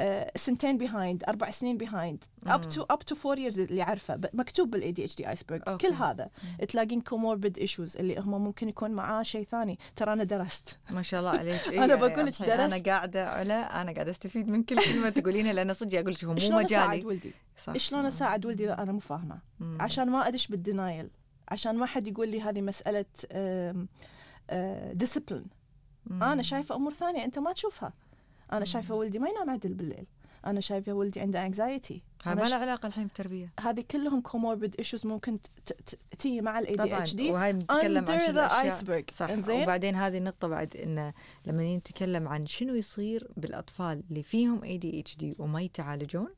آه، 0.00 0.32
سنتين 0.36 0.78
behind 0.78 1.24
أربع 1.28 1.50
سنين 1.50 1.76
behind 1.76 2.24
up 2.46 2.68
to 2.68 2.82
up 2.82 2.98
to 2.98 3.14
four 3.14 3.38
years 3.38 3.60
اللي 3.60 3.82
عارفه 3.82 4.20
مكتوب 4.34 4.70
بال 4.70 4.92
ADHD 4.92 5.16
iceberg 5.16 5.60
okay. 5.68 5.88
كل 5.88 5.94
هذا. 5.94 6.30
تلاقين 6.68 7.00
comorbid 7.38 7.58
issues 7.58 7.96
اللي 7.96 8.18
هم 8.18 8.44
ممكن 8.44 8.68
يكون 8.68 8.90
معاه 8.90 9.22
شيء 9.22 9.44
ثاني. 9.44 9.78
ترى 9.96 10.12
أنا 10.12 10.24
درست. 10.24 10.78
ما 10.90 11.02
شاء 11.02 11.20
الله 11.20 11.30
عليك. 11.30 11.68
أنا 11.84 11.94
بقول 11.94 12.26
لك 12.26 12.42
أنا 12.42 12.66
درست. 12.68 12.88
قاعدة 12.88 13.28
علا 13.28 13.82
أنا 13.82 13.92
قاعدة 13.92 14.10
أستفيد 14.10 14.48
من 14.48 14.62
كل 14.62 14.84
كلمة 14.84 15.08
تقولينها 15.08 15.52
لأن 15.52 15.72
صدق 15.72 15.98
أقول 15.98 16.12
لك 16.12 16.24
هو 16.24 16.32
مو 16.32 16.38
شلون 16.38 16.64
أساعد 16.64 16.88
مجالي 16.88 17.06
ولدي؟ 17.06 17.32
شلون 17.76 18.06
أساعد 18.06 18.46
ولدي؟ 18.46 18.64
اذا 18.64 18.82
أنا 18.82 18.92
مو 18.92 18.98
فاهمة؟ 18.98 19.38
عشان 19.80 20.10
ما 20.10 20.28
أدش 20.28 20.46
بال 20.46 20.62
denial 20.62 21.10
عشان 21.48 21.76
ما 21.76 21.86
حد 21.86 22.08
يقول 22.08 22.28
لي 22.28 22.40
هذه 22.40 22.60
مسألة 22.60 23.04
discipline 24.92 25.46
مم. 26.06 26.22
أنا 26.22 26.42
شايفة 26.42 26.74
أمور 26.74 26.92
ثانية 26.92 27.24
أنت 27.24 27.38
ما 27.38 27.52
تشوفها. 27.52 27.92
أنا 28.52 28.64
شايفة 28.64 28.94
ولدي 28.94 29.18
ما 29.18 29.28
ينام 29.28 29.50
عدل 29.50 29.74
بالليل. 29.74 30.06
أنا 30.46 30.60
شايفة 30.60 30.92
ولدي 30.92 31.20
عنده 31.20 31.46
anxiety 31.46 32.02
ما 32.26 32.32
له 32.48 32.56
علاقة 32.56 32.86
الحين 32.86 33.04
بالتربية. 33.04 33.52
هذه 33.60 33.84
كلهم 33.90 34.20
comorbid 34.20 34.74
issues 34.78 35.06
ممكن 35.06 35.38
ت- 35.42 35.72
ت- 35.72 35.98
تيجي 36.18 36.40
مع 36.40 36.58
ال 36.58 36.76
ADHD 36.76 37.30
وهاي 37.30 37.52
نتكلم 37.52 38.04
عن 38.08 38.20
الأشياء- 38.48 38.82
iceberg. 38.82 39.14
صح 39.14 39.30
إنزين؟ 39.30 39.62
وبعدين 39.62 39.94
هذه 39.94 40.18
النقطة 40.18 40.48
بعد 40.48 40.76
إنه 40.76 41.12
لما 41.46 41.76
نتكلم 41.76 42.28
عن 42.28 42.46
شنو 42.46 42.74
يصير 42.74 43.28
بالأطفال 43.36 44.02
اللي 44.10 44.22
فيهم 44.22 44.64
ADHD 44.64 45.34
وما 45.38 45.62
يتعالجون 45.62 46.28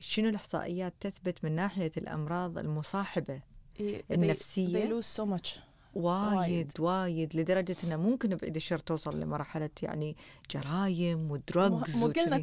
شنو 0.00 0.28
الإحصائيات 0.28 0.94
تثبت 1.00 1.44
من 1.44 1.52
ناحية 1.52 1.90
الأمراض 1.96 2.58
المصاحبة 2.58 3.40
they 3.78 3.82
النفسية؟ 4.10 5.00
lose 5.00 5.04
so 5.20 5.24
much. 5.24 5.58
وايد 5.98 6.72
وايد. 6.78 7.36
لدرجة 7.36 7.76
إنه 7.84 7.96
ممكن 7.96 8.28
بعد 8.28 8.56
الشر 8.56 8.78
توصل 8.78 9.20
لمرحلة 9.20 9.70
يعني 9.82 10.16
crime 10.50 11.18
مو 11.18 11.34
و 11.34 11.44
drugs 11.44 11.96
مو 11.96 12.06
قلنا 12.06 12.42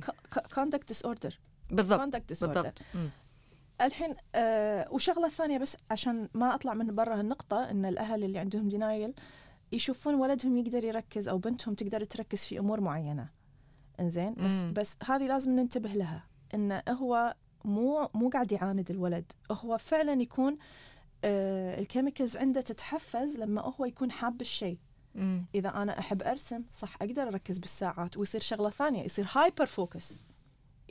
conduct 0.55 0.87
disorder 0.87 1.39
بالضبط 1.71 1.99
conduct 1.99 2.29
disorder. 2.29 2.71
الحين 3.81 4.15
آه 4.35 4.87
وشغلة 4.91 5.29
ثانية 5.29 5.57
بس 5.57 5.77
عشان 5.91 6.29
ما 6.33 6.55
أطلع 6.55 6.73
من 6.73 6.95
برا 6.95 7.19
هالنقطة 7.19 7.69
إن 7.71 7.85
الأهل 7.85 8.23
اللي 8.23 8.39
عندهم 8.39 8.67
denial 8.67 9.13
يشوفون 9.71 10.15
ولدهم 10.15 10.57
يقدر 10.57 10.83
يركز 10.83 11.27
أو 11.27 11.37
بنتهم 11.37 11.73
تقدر 11.73 12.03
تركز 12.03 12.43
في 12.45 12.59
أمور 12.59 12.81
معينة. 12.81 13.29
إنزين؟ 13.99 14.33
بس 14.33 14.63
مم. 14.63 14.73
بس 14.73 14.97
هذه 15.05 15.27
لازم 15.27 15.51
ننتبه 15.51 15.89
لها 15.89 16.23
انه 16.53 16.83
هو 16.89 17.35
مو 17.65 18.09
مو 18.13 18.29
قاعد 18.29 18.51
يعاند 18.51 18.91
الولد. 18.91 19.31
هو 19.51 19.77
فعلا 19.77 20.21
يكون 20.21 20.53
آه 20.53 20.57
ال 21.25 21.36
chemicals 21.36 22.37
عنده 22.37 22.61
تتحفز 22.61 23.39
لما 23.39 23.61
هو 23.61 23.85
يكون 23.85 24.11
حاب 24.11 24.41
الشيء. 24.41 24.77
مم. 25.15 25.45
إذا 25.55 25.69
أنا 25.69 25.99
أحب 25.99 26.23
أرسم 26.23 26.63
صح 26.71 26.95
أقدر 27.01 27.23
أركز 27.23 27.57
بالساعات 27.57 28.17
ويصير 28.17 28.41
شغلة 28.41 28.69
ثانية 28.69 29.03
يصير 29.03 29.25
hyper 29.31 29.65
focus 29.65 30.25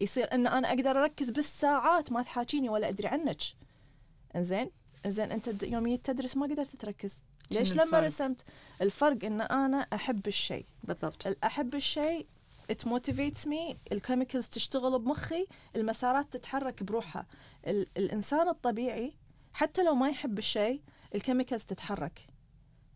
يصير 0.01 0.35
إن 0.35 0.47
أنا 0.47 0.69
أقدر 0.69 0.91
أركز 1.03 1.31
بالساعات 1.31 2.13
ما 2.13 2.23
تحاكيني 2.23 2.69
ولا 2.69 2.89
أدري 2.89 3.09
عنك. 3.09 3.41
إنزين؟ 4.37 4.71
إنزين 5.07 5.33
أنت 5.33 5.63
يوم 5.63 5.97
تدرس 5.97 6.37
ما 6.37 6.47
قدرت 6.47 6.77
تركز. 6.77 7.23
ليش 7.51 7.73
لما 7.73 7.83
الفرق؟ 7.83 8.01
رسمت؟ 8.01 8.45
الفرق 8.81 9.25
إن 9.25 9.41
أنا 9.41 9.77
أحب 9.79 10.27
الشيء. 10.27 10.67
بالضبط. 10.85 11.27
ال- 11.27 11.45
أحب 11.45 11.75
الشيء 11.75 12.27
it 12.73 12.87
motivates 12.89 13.47
me 13.49 13.77
ال 13.93 13.98
chemicals 13.98 14.49
تشتغل 14.49 14.99
بمخي 14.99 15.47
المسارات 15.77 16.33
تتحرك 16.33 16.83
بروحها. 16.83 17.27
ال- 17.67 17.87
الإنسان 17.97 18.49
الطبيعي 18.49 19.13
حتى 19.55 19.85
لو 19.85 19.95
ما 19.95 20.09
يحب 20.09 20.39
الشيء 20.39 20.83
ال 21.15 21.20
chemicals 21.20 21.65
تتحرك. 21.65 22.27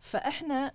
فإحنا 0.01 0.73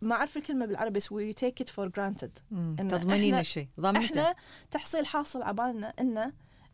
ما 0.00 0.14
أعرف 0.14 0.36
الكلمة 0.36 0.66
بالعربي 0.66 0.98
بس 0.98 1.14
it 1.62 1.68
for 1.68 1.88
granted. 1.88 2.42
مم. 2.50 2.76
إن 2.80 2.88
تضمنين 2.88 3.38
الشيء. 3.38 3.68
ضمنته 3.80 4.04
إحنا 4.04 4.34
تحصيل 4.70 5.06
حاصل 5.06 5.42
عبالنا 5.42 5.94
إنه 6.00 6.32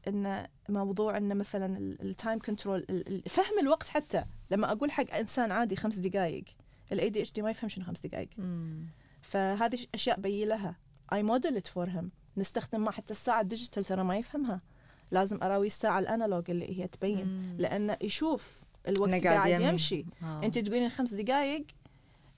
ان 0.08 0.46
موضوع 0.68 1.16
إنه 1.16 1.34
مثلا 1.34 1.76
ال 1.76 1.89
time 1.89 2.38
control 2.38 2.86
فهم 3.28 3.58
الوقت 3.60 3.88
حتى. 3.88 4.24
لما 4.50 4.72
أقول 4.72 4.90
حق 4.90 5.14
إنسان 5.14 5.52
عادي 5.52 5.76
خمس 5.76 5.96
دقائق 5.96 6.44
ال 6.92 7.10
ADHD 7.10 7.42
ما 7.42 7.50
يفهم 7.50 7.68
شنو 7.68 7.84
خمس 7.84 8.06
دقائق. 8.06 8.28
فهذه 9.22 9.86
أشياء 9.94 10.20
بيي 10.20 10.44
لها. 10.44 10.76
I 11.12 11.22
model 11.22 11.56
it 11.56 11.66
for 11.66 11.88
him 11.90 12.10
نستخدم 12.36 12.84
ما 12.84 12.90
حتى 12.90 13.12
الساعة 13.12 13.40
ال 13.40 13.46
digital 13.46 13.84
ترى 13.84 14.04
ما 14.04 14.16
يفهمها. 14.16 14.60
لازم 15.10 15.38
أراوي 15.42 15.66
الساعة 15.66 15.98
ال 15.98 16.06
analog 16.06 16.50
اللي 16.50 16.80
هي 16.82 16.88
تبين 16.88 17.26
مم. 17.26 17.54
لأنه 17.58 17.96
يشوف 18.02 18.60
الوقت 18.88 19.26
قاعد, 19.26 19.50
يمي. 19.50 19.64
يمشي 19.64 20.04
آه. 20.22 20.40
أنت 20.44 20.58
تقولين 20.58 20.88
خمس 20.88 21.14
دقائق 21.14 21.66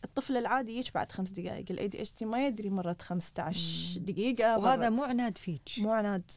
الطفل 0.04 0.36
العادي 0.36 0.76
يجي 0.76 0.90
بعد 0.94 1.12
خمس 1.12 1.30
دقائق 1.30 1.64
ال 1.70 1.88
ADHD 1.88 2.24
ما 2.24 2.46
يدري 2.46 2.70
مرت 2.70 3.02
15 3.02 3.98
مم. 4.00 4.04
دقيقة 4.06 4.58
وهذا 4.58 4.88
مرت. 4.88 4.98
مو 5.00 5.04
عناد 5.04 5.38
فيك 5.38 5.68
مو 5.78 5.90
عناد 5.92 6.30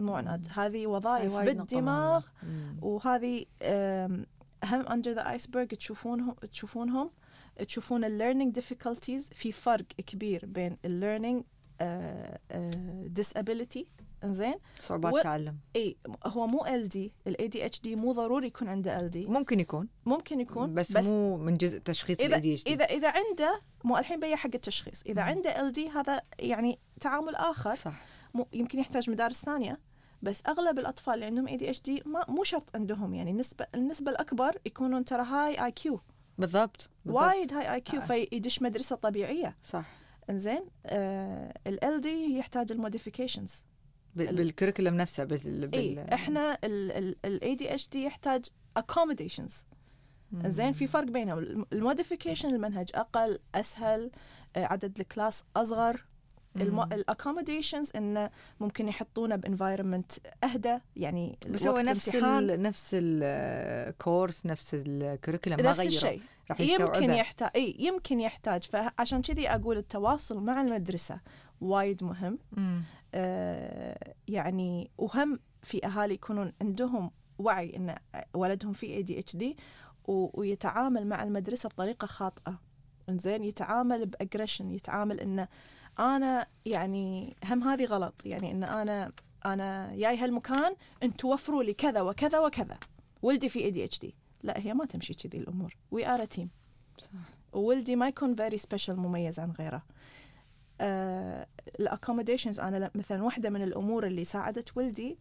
مو 0.00 0.14
عناد 0.14 0.46
هذه 0.50 0.86
وظائف 0.86 1.36
بالدماغ. 1.36 2.26
وهذه 2.82 3.46
هم 4.64 4.84
under 4.86 5.14
the 5.18 5.24
iceberg 5.40 5.76
تشوفونهم 5.78 6.34
تشوفونهم 6.52 7.10
تشوفون 7.66 8.04
ال 8.04 8.10
learning 8.10 8.58
difficulties 8.60 9.34
في 9.34 9.52
فرق 9.52 9.86
كبير 9.86 10.46
بين 10.46 10.76
ال 10.84 10.91
learning 10.91 11.44
disability 13.20 13.84
إنزين؟ 14.24 14.54
صعوبات 14.80 15.12
و- 15.14 15.20
تعلم. 15.20 15.56
إي 15.76 15.96
هو 16.26 16.46
مو 16.46 16.66
LD 16.66 16.81
ال 16.81 16.88
ADHD 16.88 17.96
مو 17.96 18.12
ضروري 18.12 18.46
يكون 18.46 18.68
عنده 18.68 19.00
LD 19.00 19.26
ممكن 19.26 19.60
يكون. 19.60 19.88
ممكن 20.06 20.40
يكون 20.40 20.74
بس, 20.74 20.92
بس 20.92 21.06
مو 21.06 21.36
من 21.36 21.56
جزء 21.56 21.78
تشخيص 21.78 22.20
ال 22.20 22.40
ADH 22.40 22.66
إذا 22.66 22.84
إذا 22.84 23.08
عنده 23.10 23.60
مو 23.84 23.98
الحين 23.98 24.20
بيا 24.20 24.36
حق 24.36 24.50
التشخيص. 24.54 25.02
إذا 25.06 25.22
مم. 25.22 25.28
عنده 25.28 25.60
LD 25.60 25.88
هذا 25.88 26.22
يعني 26.38 26.78
تعامل 27.00 27.34
آخر. 27.34 27.74
صح. 27.74 28.04
مو 28.34 28.46
يمكن 28.52 28.78
يحتاج 28.78 29.10
مدارس 29.10 29.44
ثانية. 29.44 29.80
بس 30.22 30.42
أغلب 30.48 30.78
الأطفال 30.78 31.14
اللي 31.14 31.24
عندهم 31.26 31.48
ADHD 31.48 32.02
ما 32.06 32.24
مو 32.28 32.44
شرط 32.44 32.76
عندهم 32.76 33.14
يعني 33.14 33.30
النسبة 33.30 33.66
النسبة 33.74 34.10
الأكبر 34.10 34.58
يكونون 34.66 35.04
ترى 35.04 35.22
high 35.22 35.64
IQ 35.64 36.00
بالضبط, 36.38 36.90
بالضبط. 37.04 37.22
وايد 37.22 37.52
high 37.52 37.74
IQ 37.74 38.00
آه. 38.00 38.04
فيدش 38.04 38.62
مدرسة 38.62 38.96
طبيعية. 38.96 39.56
صح. 39.62 39.86
إنزين 40.30 40.64
آه 40.86 41.54
LD 41.66 42.36
يحتاج 42.38 42.72
ال 42.72 42.78
modifications. 42.78 43.64
بال 44.14 44.27
curriculum 44.27 44.94
نفسه 44.94 45.24
بال... 45.24 45.66
بال... 45.66 45.74
اي 45.74 46.14
إحنا 46.14 46.58
ال 46.64 47.54
ADHD 47.54 48.04
يحتاج 48.04 48.44
accommodations 48.78 49.52
مم. 50.32 50.48
زين 50.48 50.72
في 50.72 50.86
فرق 50.86 51.08
بينهم 51.08 51.66
ال 51.72 51.78
modification 51.78 52.48
المنهج 52.48 52.90
أقل 52.94 53.38
أسهل 53.54 54.10
آه، 54.56 54.64
عدد 54.64 55.00
ال 55.00 55.07
class 55.07 55.44
أصغر. 55.56 56.04
ال 56.56 56.65
accommodations 56.65 57.92
انه 57.96 58.30
ممكن 58.60 58.88
يحطونه 58.88 59.36
ب 59.36 59.42
environment 59.42 60.12
أهدى 60.44 60.78
يعني 60.96 61.38
بس 61.48 61.66
هو 61.66 61.78
نفس 61.78 62.08
الامتحان 62.08 62.50
ال... 62.50 62.62
نفس 62.62 62.90
ال 62.94 63.16
course 63.16 64.46
نفس 64.46 64.70
ال 64.74 64.82
curriculum 64.82 65.56
ما 65.56 65.70
نفس 65.70 65.80
غيره 65.80 65.88
الشيء 65.88 66.20
راح 66.50 66.60
يمكن. 66.60 67.10
يحتاج 67.10 67.50
إي 67.56 67.76
يمكن 67.78 68.20
يحتاج 68.20 68.62
فعشان 68.62 69.22
كذي 69.22 69.48
أقول 69.48 69.76
التواصل 69.76 70.40
مع 70.40 70.60
المدرسة 70.60 71.20
وايد 71.60 72.04
مهم 72.04 72.38
مم. 72.52 72.82
آه، 73.14 74.14
يعني 74.28 74.90
وهم 74.98 75.40
في 75.62 75.86
أهالي 75.86 76.14
يكونون 76.14 76.52
عندهم 76.62 77.10
وعي 77.38 77.76
إن 77.76 77.94
ولدهم 78.34 78.72
في 78.72 78.86
ADHD 78.86 79.56
ويتعامل 80.08 81.06
مع 81.06 81.22
المدرسة 81.22 81.68
بطريقة 81.68 82.06
خاطئة. 82.06 82.60
زين 83.10 83.44
يتعامل 83.44 84.06
ب 84.06 84.12
aggression 84.12 84.70
يتعامل 84.70 85.20
انه 85.20 85.48
أنا 85.98 86.46
يعني 86.66 87.36
هم 87.44 87.62
هذه 87.62 87.84
غلط. 87.84 88.26
يعني 88.26 88.50
إن 88.50 88.64
أنا 88.64 89.12
أنا 89.46 89.96
جاي 89.96 90.16
هالمكان 90.16 90.74
أنتم 91.02 91.28
وفروا 91.28 91.62
لي 91.62 91.74
كذا 91.74 92.00
وكذا 92.00 92.38
وكذا. 92.38 92.78
ولدي 93.22 93.48
في 93.48 93.64
ADHD 93.64 94.14
لا 94.42 94.58
هي 94.58 94.74
ما 94.74 94.84
تمشي 94.84 95.14
كذي 95.14 95.38
الأمور. 95.38 95.76
we 95.90 96.06
are 96.06 96.24
team 96.24 96.50
صح. 97.02 97.10
وولدي 97.52 97.96
ما 97.96 98.08
يكون 98.08 98.34
very 98.34 98.58
special 98.58 98.96
مميز 98.96 99.40
عن 99.40 99.50
غيره. 99.50 99.82
ال 101.80 101.85
accommodations 101.85 102.60
أنا 102.60 102.76
ل- 102.76 102.98
مثلا 102.98 103.22
واحدة 103.22 103.50
من 103.50 103.62
الأمور 103.62 104.06
اللي 104.06 104.24
ساعدت 104.24 104.76
ولدي 104.76 105.18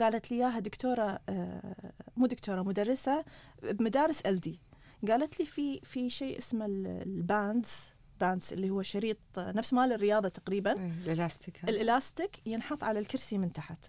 قالت 0.00 0.30
لي 0.30 0.36
إياها 0.36 0.58
دكتورة 0.58 1.18
آه، 1.28 1.92
مو 2.16 2.26
دكتورة 2.26 2.62
مدرسة 2.62 3.24
بمدارس 3.62 4.20
ال 4.20 4.40
دي 4.40 4.60
قالت 5.08 5.40
لي 5.40 5.46
في 5.46 5.80
في 5.80 6.10
شيء 6.10 6.38
اسمه 6.38 6.66
ال- 6.66 6.86
ال 7.06 7.20
bands 7.20 7.90
bands 8.20 8.52
اللي 8.52 8.70
هو 8.70 8.82
شريط 8.82 9.16
آه، 9.38 9.52
نفس 9.52 9.72
مال 9.72 9.92
الرياضة 9.92 10.28
تقريبا. 10.28 10.72
إيه، 10.72 10.90
ال 11.06 11.12
elastic. 11.12 11.64
ال 11.68 11.78
elastic 11.78 12.46
ينحط 12.46 12.84
على 12.84 12.98
الكرسي 12.98 13.38
من 13.38 13.52
تحت. 13.52 13.86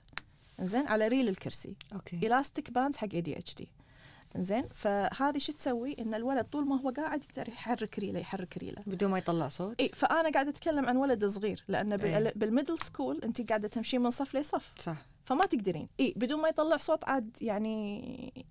زين؟ 0.59 0.87
على 0.87 1.07
ريل 1.07 1.29
الكرسي. 1.29 1.75
أوكي. 1.93 2.15
elastic 2.27 2.71
bands 2.71 2.97
حق 2.97 3.07
ADHD 3.13 3.71
زين؟ 4.37 4.65
فهذه 4.73 5.37
شو 5.37 5.51
تسوي؟ 5.53 5.95
إن 5.99 6.13
الولد 6.13 6.45
طول 6.45 6.67
ما 6.67 6.81
هو 6.81 6.89
قاعد 6.89 7.23
يقدر 7.23 7.49
يحرك 7.49 7.99
ريله 7.99 8.19
يحرك 8.19 8.57
ريله. 8.57 8.83
بدون 8.87 9.11
ما 9.11 9.17
يطلع 9.17 9.47
صوت؟ 9.47 9.79
إي 9.79 9.87
فأنا 9.87 10.29
قاعدة 10.31 10.49
أتكلم 10.49 10.85
عن 10.85 10.97
ولد 10.97 11.25
صغير 11.25 11.63
لأن 11.67 11.93
إيه. 11.93 12.33
بال 12.35 12.46
middle 12.46 12.79
school 12.79 13.21
أنت 13.23 13.49
قاعدة 13.49 13.67
تمشين 13.67 14.01
من 14.01 14.09
صف 14.09 14.35
لصف. 14.35 14.73
صح. 14.79 15.05
فما 15.25 15.45
تقدرين. 15.45 15.87
إي 15.99 16.13
بدون 16.17 16.41
ما 16.41 16.49
يطلع 16.49 16.77
صوت 16.77 17.05
عاد 17.05 17.37
يعني 17.41 18.45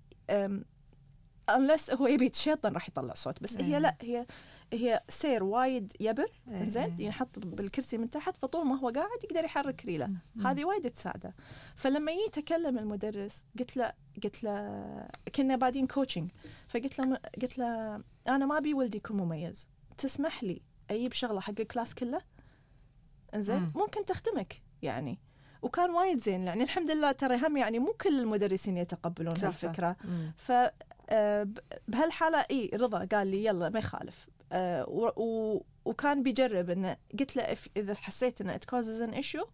unless 1.51 1.95
هو 1.95 2.07
يبي 2.07 2.27
يتشيطن 2.27 2.73
راح 2.73 2.89
يطلع 2.89 3.15
صوت 3.15 3.43
بس 3.43 3.57
إيه. 3.57 3.65
هي 3.65 3.81
لا 3.81 3.97
هي 4.01 4.27
هي 4.73 5.03
سير 5.09 5.45
وايد 5.45 5.93
يبر 6.01 6.33
إيه، 6.49 6.65
زين 6.65 6.83
إيه. 6.83 7.07
ينحط 7.07 7.39
بالكرسي 7.39 7.99
من 7.99 8.11
تحت 8.11 8.37
فطول 8.37 8.67
ما 8.67 8.79
هو 8.79 8.89
قاعد 8.89 9.25
يقدر 9.25 9.45
يحرك 9.45 9.85
ريله 9.85 10.07
مم. 10.07 10.47
هذه 10.47 10.65
وايد 10.65 10.91
تساعده 10.91 11.35
فلما 11.75 12.13
يجي 12.13 12.23
يتكلم 12.23 12.79
المدرس 12.79 13.45
قلت 13.59 13.77
له 13.77 13.93
قلت 14.25 14.45
له 14.45 15.09
كنا 15.35 15.57
بادين 15.57 15.87
coaching 15.87 16.31
فقلت 16.69 16.99
له 16.99 17.19
قلت 17.43 17.59
له 17.59 18.03
أنا 18.29 18.47
ما 18.47 18.59
أبي 18.59 18.75
ولدي 18.75 18.97
يكون 18.97 19.17
مميز 19.17 19.69
تسمح 19.99 20.45
لي 20.45 20.63
أجيب 20.91 21.13
شغلة 21.13 21.41
حق 21.41 21.61
ال 21.61 21.66
class 21.66 21.95
كله 21.95 22.21
إنزين 23.35 23.57
مم. 23.57 23.73
ممكن 23.75 24.05
تخدمك 24.05 24.63
يعني 24.83 25.19
وكان 25.63 25.91
وايد 25.91 26.19
زين 26.19 26.47
يعني 26.47 26.63
الحمد 26.63 26.91
لله 26.91 27.13
ترى 27.13 27.37
هم 27.37 27.57
يعني 27.57 27.79
مو 27.79 27.93
كل 27.93 28.21
المدرسين 28.21 28.77
يتقبلون. 28.77 29.35
هالفكرة 29.43 29.97
مم. 30.05 30.33
آه، 31.11 31.49
بهالحالة 31.89 32.39
إي 32.51 32.71
رضا 32.75 33.05
قال 33.05 33.27
لي 33.27 33.45
يلا 33.45 33.69
ما 33.69 33.79
يخالف. 33.79 34.27
آه، 34.53 34.85
و- 34.89 35.63
وكان 35.85 36.23
بيجرب 36.23 36.71
إنه 36.71 36.97
قلت 37.21 37.37
له 37.37 37.55
if- 37.55 37.69
إذا 37.77 37.95
حسيت 37.95 38.41
انه 38.41 38.57
it 38.57 38.75
causes 38.75 39.11
an 39.11 39.19
issue 39.25 39.47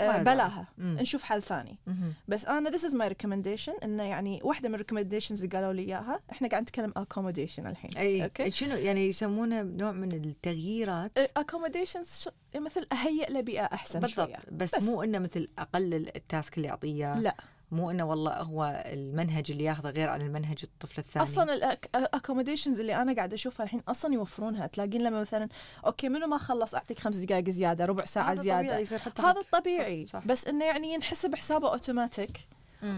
آه،. 0.00 0.22
بلاها. 0.22 0.66
مم. 0.78 0.96
نشوف 1.00 1.22
حل 1.22 1.42
ثاني. 1.42 1.78
مهم. 1.86 2.12
بس 2.28 2.44
أنا 2.46 2.70
this 2.70 2.80
is 2.80 2.90
my 2.94 3.08
recommendation 3.12 3.84
إنه 3.84 4.02
يعني 4.02 4.40
واحدة 4.44 4.68
من 4.68 4.74
ال 4.74 4.78
recommendations 4.78 5.44
اللي 5.44 5.56
قالوا 5.56 5.72
لي 5.72 5.82
إياها. 5.82 6.20
إحنا 6.32 6.48
قاعد 6.48 6.62
نتكلم 6.62 6.92
accommodation 6.98 7.58
الحين. 7.66 7.90
أي 7.96 8.24
أوكي؟ 8.24 8.50
شنو 8.50 8.76
يعني 8.76 9.06
يسمونه 9.08 9.62
نوع 9.62 9.92
من 9.92 10.12
التغييرات؟ 10.12 11.18
accommodations 11.38 12.08
ش- 12.08 12.28
مثل 12.56 12.86
أهيئ 12.92 13.30
له 13.32 13.40
بيئه 13.40 13.64
أحسن 13.64 14.00
بالضبط. 14.00 14.30
بس, 14.52 14.74
بس. 14.74 14.84
مو 14.84 15.02
إنه 15.02 15.18
مثل 15.18 15.48
اقلل 15.58 16.16
ال 16.16 16.24
task 16.24 16.56
اللي 16.56 16.68
يعطيه 16.68 17.18
لا. 17.18 17.36
مو 17.74 17.90
إنه 17.90 18.04
والله 18.04 18.32
هو 18.32 18.82
المنهج 18.86 19.50
اللي 19.50 19.64
ياخذه 19.64 19.90
غير 19.90 20.08
عن 20.08 20.20
المنهج 20.20 20.58
الطفل 20.62 20.98
الثاني. 20.98 21.24
أصلا 21.24 21.76
ال 21.94 22.00
accommodations 22.00 22.80
اللي 22.80 22.96
أنا 22.96 23.14
قاعدة 23.14 23.34
أشوفها 23.34 23.64
الحين 23.64 23.82
أصلا 23.88 24.14
يوفرونها. 24.14 24.66
تلاقين 24.66 25.02
لما 25.02 25.20
مثلا 25.20 25.48
أوكي 25.86 26.08
منو 26.08 26.26
ما 26.26 26.38
خلص؟ 26.38 26.74
أعطيك 26.74 26.98
خمس 26.98 27.16
دقائق 27.16 27.48
زيادة 27.48 27.84
ربع 27.84 28.04
ساعة 28.04 28.32
هذا 28.32 28.42
زيادة. 28.42 28.62
طبيعي 28.62 28.82
يصير 28.82 28.98
حتى 28.98 29.22
هذا 29.22 29.40
الطبيعي 29.40 30.06
صح، 30.06 30.12
صح. 30.12 30.26
بس 30.26 30.46
إنه 30.46 30.64
يعني 30.64 30.94
ينحسب 30.94 31.34
حسابه 31.34 31.72
اوتوماتيك 31.72 32.48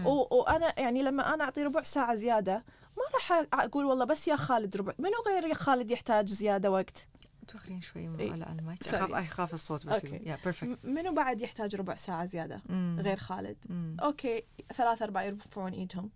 وأنا 0.05 0.79
يعني 0.79 1.03
لما 1.03 1.33
أنا 1.33 1.43
أعطي 1.43 1.63
ربع 1.63 1.83
ساعة 1.83 2.15
زيادة 2.15 2.63
ما 2.97 3.03
راح 3.13 3.45
أقول 3.53 3.85
والله 3.85 4.05
بس 4.05 4.27
يا 4.27 4.35
خالد 4.35 4.77
ربع. 4.77 4.93
منو 4.99 5.13
غير 5.27 5.45
يا 5.45 5.53
خالد 5.53 5.91
يحتاج 5.91 6.29
زيادة 6.29 6.71
وقت؟ 6.71 7.07
توخرين 7.47 7.81
شوي. 7.81 8.07
على 8.07 8.59
المايك. 8.59 8.87
اخاف 8.87 9.11
أخاف 9.11 9.53
الصوت 9.53 9.85
بس. 9.85 10.03
يا 10.03 10.37
perfect 10.43 10.79
منو 10.85 11.13
بعد 11.13 11.41
يحتاج 11.41 11.75
ربع 11.75 11.95
ساعة 11.95 12.25
زيادة؟ 12.25 12.61
غير 12.99 13.17
خالد. 13.17 13.57
أوكي 14.03 14.43
ثلاثة 14.73 15.05
أربعة 15.05 15.23
يرفعون 15.23 15.73
إيدهم. 15.73 16.09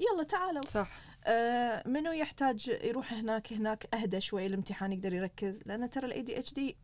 يلا 0.00 0.22
تعالوا. 0.22 0.66
صح. 0.66 0.90
آه 1.26 1.88
منو 1.88 2.12
يحتاج 2.12 2.78
يروح 2.84 3.12
هناك؟ 3.12 3.52
هناك 3.52 3.94
أهدى 3.94 4.20
شوي 4.20 4.46
الامتحان 4.46 4.92
يقدر 4.92 5.12
يركز. 5.12 5.62
لأن 5.66 5.90
ترى 5.90 6.06
ال 6.06 6.22
ADHD 6.22 6.76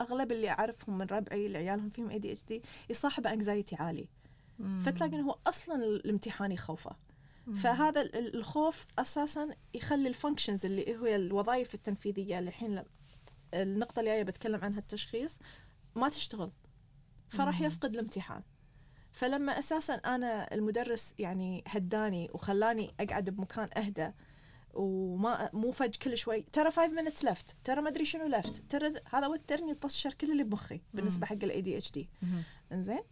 أغلب 0.00 0.32
اللي 0.32 0.50
أعرفهم 0.50 0.98
من 0.98 1.06
ربعي 1.06 1.46
اللي 1.46 1.58
عيالهم 1.58 1.90
فيهم 1.90 2.10
ADHD 2.10 2.62
يصاحب 2.90 3.26
anxiety 3.26 3.76
عالي. 3.76 4.08
مم. 4.58 4.82
فتلاقي 4.82 5.12
إنه 5.16 5.26
هو 5.30 5.38
أصلا 5.46 5.74
الامتحان 5.84 6.52
يخوفه. 6.52 6.96
مم. 7.46 7.54
فهذا 7.54 8.00
ال- 8.00 8.16
ال- 8.16 8.36
الخوف 8.36 8.86
أساسا 8.98 9.48
يخلي 9.74 10.08
ال 10.08 10.14
functions 10.14 10.66
اللي 10.66 10.96
هو 10.98 11.06
الوظائف 11.06 11.74
التنفيذية 11.74 12.38
اللي 12.38 12.48
الحين 12.48 12.84
النقطة 13.54 14.00
اللي 14.00 14.10
جاية 14.10 14.22
بتكلم 14.22 14.64
عنها 14.64 14.78
التشخيص 14.78 15.38
ما 15.94 16.08
تشتغل. 16.08 16.50
فراح. 17.28 17.60
يفقد 17.60 17.94
الامتحان. 17.94 18.42
فلما 19.12 19.58
أساسا 19.58 19.94
أنا 19.94 20.54
المدرس 20.54 21.14
يعني 21.18 21.64
هداني 21.66 22.30
وخلاني 22.34 22.94
أقعد 23.00 23.30
بمكان 23.30 23.68
أهدى 23.76 24.10
وما 24.74 25.50
مو 25.52 25.72
فج 25.72 25.96
كل 25.96 26.18
شوي 26.18 26.42
ترى 26.52 26.70
5 26.70 26.88
minutes 26.88 27.28
left 27.28 27.54
ترى 27.64 27.80
ما 27.80 27.88
أدري 27.88 28.04
شنو 28.04 28.40
left 28.40 28.60
ترى 28.68 28.94
هذا 29.12 29.26
وترني 29.26 29.74
طشر 29.74 30.14
كل 30.14 30.32
اللي 30.32 30.44
بمخي 30.44 30.80
بالنسبة 30.94 31.26
حق 31.26 31.36
ال 31.42 31.60
ADHD. 31.60 32.08
إنزين؟ 32.72 33.02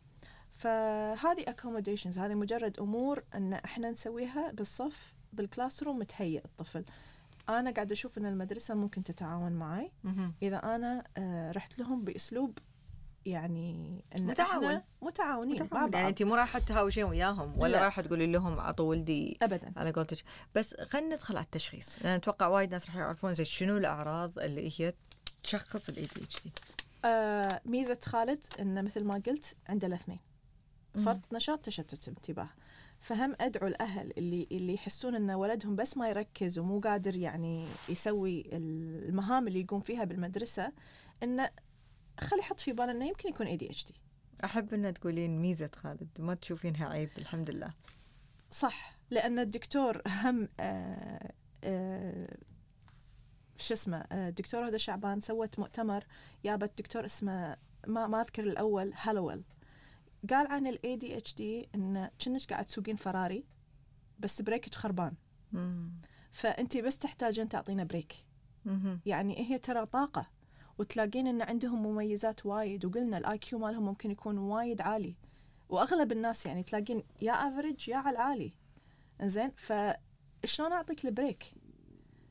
فهذه 0.50 1.44
accommodations 1.44 2.18
هذه 2.18 2.34
مجرد 2.34 2.78
أمور 2.78 3.24
إن 3.34 3.52
إحنا 3.52 3.90
نسويها 3.90 4.50
بالصف 4.52 5.14
بال 5.32 5.82
classroom 5.82 5.98
متهيئ 5.98 6.44
الطفل. 6.44 6.84
أنا 7.48 7.70
قاعدة 7.70 7.92
أشوف 7.92 8.18
إن 8.18 8.26
المدرسة 8.26 8.74
ممكن 8.74 9.02
تتعاون 9.04 9.52
معي. 9.52 9.92
إذا 10.42 10.56
أنا 10.56 11.04
آه، 11.16 11.52
رحت 11.52 11.78
لهم 11.78 12.04
بأسلوب 12.04 12.58
يعني 13.26 14.04
إن 14.16 14.26
متعاون. 14.26 14.82
متعاونين 15.02 15.58
مع 15.58 15.64
متعاون. 15.64 15.92
يعني 15.92 16.02
بعض 16.02 16.08
انت 16.08 16.22
مو 16.22 16.34
رايحة 16.34 16.58
تهاوشين 16.58 17.04
وياهم 17.04 17.58
ولا 17.58 17.72
لا. 17.72 17.82
رايحة 17.82 18.02
تقولي 18.02 18.26
لهم 18.26 18.60
عطوا 18.60 18.90
ولدي 18.90 19.38
ابدا 19.42 19.72
على 19.76 19.90
قولتك 19.92 20.24
بس 20.54 20.74
خلينا 20.74 21.14
ندخل 21.14 21.36
على 21.36 21.44
التشخيص 21.44 21.96
لأن 22.02 22.14
أتوقع 22.14 22.46
وايد 22.46 22.72
ناس 22.72 22.86
راح 22.86 22.96
يعرفون 22.96 23.34
زي 23.34 23.44
شنو 23.44 23.76
الأعراض 23.76 24.38
اللي 24.38 24.72
هي 24.80 24.94
تشخص 25.42 25.88
ال 25.88 26.08
ADHD 26.16 26.52
ميزة 27.70 27.98
خالد 28.04 28.46
انه 28.60 28.80
مثل 28.80 29.04
ما 29.04 29.22
قلت 29.26 29.56
عنده 29.68 29.86
الاثنين. 29.88 30.20
فرط 31.04 31.20
نشاط 31.32 31.58
تشتت 31.60 32.08
انتباه 32.08 32.48
فهم 33.00 33.36
أدعو 33.40 33.66
الأهل 33.68 34.12
اللي 34.18 34.48
اللي 34.52 34.74
يحسون 34.74 35.14
إن 35.14 35.30
ولدهم 35.30 35.76
بس 35.76 35.96
ما 35.96 36.08
يركز 36.08 36.58
ومو 36.58 36.80
قادر 36.80 37.16
يعني 37.16 37.66
يسوي 37.88 38.44
المهام 38.52 39.48
اللي 39.48 39.60
يقوم 39.60 39.80
فيها 39.80 40.04
بالمدرسة 40.04 40.72
انه 41.22 41.50
خلي 42.20 42.40
يحط 42.40 42.60
في 42.60 42.72
باله 42.72 42.92
إنه 42.92 43.08
يمكن 43.08 43.28
يكون 43.28 43.46
ADHD 43.46 43.94
أحب 44.44 44.74
ان 44.74 44.94
تقولين 44.94 45.38
ميزة 45.38 45.70
خالد 45.76 46.08
ما 46.18 46.34
تشوفينها 46.34 46.88
عيب 46.88 47.10
الحمد 47.18 47.50
لله. 47.50 47.74
صح 48.50 48.98
لأن 49.10 49.38
الدكتور 49.38 50.02
هم 50.06 50.48
آه 50.60 51.32
آه 51.64 52.36
شو 53.56 53.74
اسمه 53.74 53.96
آه، 53.96 54.28
الدكتور 54.28 54.68
هدى 54.68 54.78
شعبان 54.78 55.20
سوت 55.20 55.58
مؤتمر 55.58 56.04
جابت 56.44 56.78
دكتور 56.78 57.04
اسمه 57.04 57.56
ما 57.86 58.06
ما 58.06 58.20
أذكر 58.20 58.42
الأول 58.44 58.92
هالويل 58.96 59.42
قال 60.30 60.46
عن 60.46 60.66
ال 60.66 60.96
ADHD 60.96 61.68
إن 61.74 62.10
كأنك 62.18 62.52
قاعد 62.52 62.64
تسوقين 62.64 62.96
فراري 62.96 63.44
بس 64.18 64.42
ال 64.42 64.47
brake 64.47 64.74
خربان. 64.74 65.14
مم. 65.52 65.92
فأنت 66.32 66.76
بس 66.76 66.98
تحتاجين 66.98 67.48
تعطينا 67.48 67.84
brake. 67.84 68.24
يعني 69.06 69.50
هي 69.50 69.58
ترى 69.58 69.86
طاقة 69.86 70.30
وتلاقين 70.78 71.26
إن 71.26 71.42
عندهم 71.42 71.82
مميزات 71.82 72.46
وايد 72.46 72.84
وقلنا 72.84 73.18
ال 73.18 73.38
IQ 73.38 73.58
مالهم 73.58 73.84
ممكن 73.84 74.10
يكون 74.10 74.38
وايد 74.38 74.80
عالي. 74.80 75.16
وأغلب 75.68 76.12
الناس 76.12 76.46
يعني 76.46 76.62
تلاقين 76.62 77.02
يا 77.22 77.32
average 77.32 77.88
يا 77.88 77.96
على 77.96 78.16
العالي. 78.16 78.52
إنزين؟ 79.20 79.52
فشلون 79.56 80.72
أعطيك 80.72 81.04
ال 81.04 81.10
brake؟ 81.10 81.44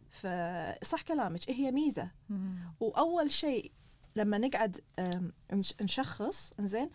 فصح 0.10 1.02
كلامك 1.02 1.50
هي 1.50 1.72
ميزة. 1.72 2.12
مم. 2.30 2.58
وأول 2.80 3.32
شيء 3.32 3.72
لما 4.16 4.38
نقعد 4.38 4.82
نشخص 5.82 6.54
إنزين؟ 6.60 6.90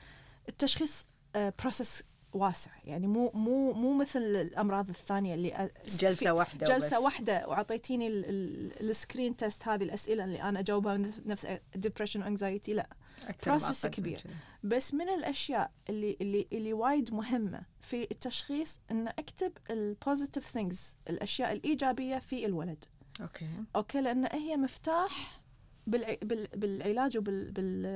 التشخيص 0.48 1.06
process 1.34 2.02
واسع. 2.32 2.70
يعني 2.84 3.06
مو 3.06 3.30
مو 3.34 3.72
مو 3.72 3.94
مثل 3.94 4.18
الأمراض 4.22 4.88
الثانية 4.88 5.34
اللي 5.34 5.70
في- 5.84 5.96
جلسة 5.98 6.32
واحدة 6.32 6.66
جلسة 6.66 6.96
وبس. 6.98 7.04
واحدة. 7.04 7.48
وأعطيتيني 7.48 8.06
ال- 8.06 8.24
ال- 8.24 8.90
ال 8.90 8.97
screen 8.97 9.36
test 9.36 9.68
هذه 9.68 9.82
الأسئلة 9.84 10.24
اللي 10.24 10.42
أنا 10.42 10.60
أجاوبها 10.60 11.00
نفس 11.26 11.46
depression 11.74 12.22
anxiety 12.22 12.72
لا 12.74 12.88
أكثر 13.28 13.58
process 13.58 13.62
معقد 13.62 13.84
من 13.84 13.90
كبير. 13.90 14.22
بس 14.64 14.94
من 14.94 15.08
الأشياء 15.08 15.70
اللي 15.88 16.16
اللي 16.20 16.46
اللي 16.52 16.72
وايد 16.72 17.14
مهمة 17.14 17.62
في 17.80 18.02
التشخيص 18.10 18.80
إن 18.90 19.08
أكتب 19.08 19.52
ال 19.70 19.79
positive 19.79 20.46
things 20.50 20.96
الأشياء 21.10 21.52
الإيجابية 21.52 22.18
في 22.18 22.46
الولد. 22.46 22.84
Okay. 23.20 23.48
Okay 23.76 24.00
لأن 24.00 24.28
هي 24.32 24.56
مفتاح 24.56 25.41
بالع... 25.86 26.16
بال... 26.22 26.46
بالعلاج 26.56 27.18
وبال 27.18 27.50
بال 27.50 27.86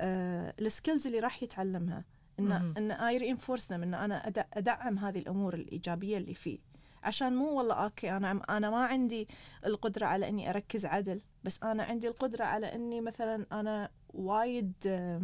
آه... 0.00 0.54
ال 0.60 0.67
skills 0.67 1.06
اللي 1.06 1.18
راح 1.18 1.42
يتعلمها 1.42 2.04
إن. 2.38 2.52
إن 2.52 2.90
I 2.90 3.16
reinforce 3.16 3.72
إن 3.72 3.94
أنا 3.94 4.26
أد... 4.26 4.46
أدعم 4.54 4.98
هذه 4.98 5.18
الأمور 5.18 5.54
الإيجابية 5.54 6.18
اللي 6.18 6.34
فيه 6.34 6.58
عشان 7.04 7.36
مو 7.36 7.58
والله 7.58 7.74
okay 7.74 8.16
أنا 8.16 8.40
أنا 8.50 8.70
ما 8.70 8.84
عندي 8.86 9.28
القدرة 9.66 10.06
على 10.06 10.28
إني 10.28 10.50
أركز 10.50 10.86
عدل 10.86 11.20
بس 11.44 11.62
أنا 11.62 11.82
عندي 11.82 12.08
القدرة 12.08 12.44
على 12.44 12.74
إني 12.74 13.00
مثلا 13.00 13.46
أنا 13.52 13.90
وايد 14.14 14.72
آه، 14.86 15.22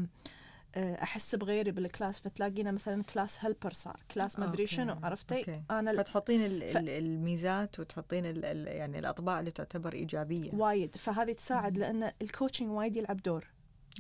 أحس 0.77 1.35
بغيري 1.35 1.71
بال 1.71 1.85
class 1.85 2.21
فتلاقينا 2.21 2.71
مثلا 2.71 3.03
class 3.03 3.45
helper 3.45 3.73
صار 3.73 4.01
class 4.15 4.39
ما 4.39 4.45
أدري. 4.49 4.67
شنو 4.67 4.97
عرفتي 5.03 5.39
okay. 5.39 5.63
أنا 5.71 5.93
فتحطين 6.03 6.45
ال 6.47 6.63
ف- 6.73 6.77
ال 6.77 6.89
الميزات 6.89 7.81
وتحطين 7.81 8.27
ال 8.27 8.67
يعني 8.67 8.99
الأطباع 8.99 9.41
اللي 9.41 9.51
تعتبر 9.51 9.93
إيجابية 9.93 10.51
وايد 10.55 10.97
فهذه 10.97 11.33
تساعد 11.33 11.79
لأن 11.79 12.11
ال 12.23 12.28
coaching 12.28 12.71
وايد 12.71 12.97
يلعب 12.97 13.23
دور 13.23 13.47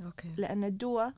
okay 0.04 0.28
لأن 0.36 0.64
الدواء 0.64 1.12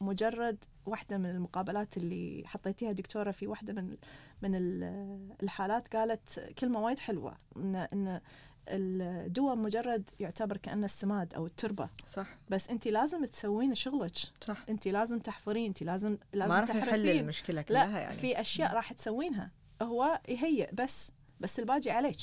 مجرد 0.00 0.64
واحدة 0.86 1.18
من 1.18 1.30
المقابلات 1.30 1.96
اللي 1.96 2.42
حطيتيها 2.46 2.92
دكتورة 2.92 3.30
في 3.30 3.46
واحدة 3.46 3.72
من 3.72 3.96
من 4.42 4.54
ال- 4.54 5.28
الحالات 5.42 5.96
قالت 5.96 6.52
كلمة 6.58 6.80
وايد 6.80 6.98
حلوة 6.98 7.36
إن 7.56 7.74
إن 7.76 8.20
الدواء 8.68 9.56
مجرد 9.56 10.10
يعتبر 10.20 10.56
كأنه 10.56 10.84
السماد 10.84 11.34
أو 11.34 11.46
التربة. 11.46 11.88
صح. 12.06 12.38
بس 12.48 12.70
أنت 12.70 12.88
لازم 12.88 13.24
تسوين 13.24 13.74
شغلك. 13.74 14.16
صح. 14.40 14.64
أنت 14.68 14.88
لازم 14.88 15.18
تحفرين 15.18 15.66
أنت 15.66 15.82
لازم 15.82 16.18
لازم 16.32 16.54
ما 16.54 16.60
راح 16.60 16.76
يحل 16.76 17.08
المشكلة 17.08 17.62
كلها 17.62 17.86
لا 17.86 17.98
يعني. 17.98 18.16
في 18.16 18.40
أشياء 18.40 18.74
راح 18.74 18.92
تسوينها. 18.92 19.50
هو 19.82 20.20
يهيئ 20.28 20.74
بس 20.74 21.12
بس 21.40 21.58
الباقي 21.58 21.90
عليك. 21.90 22.18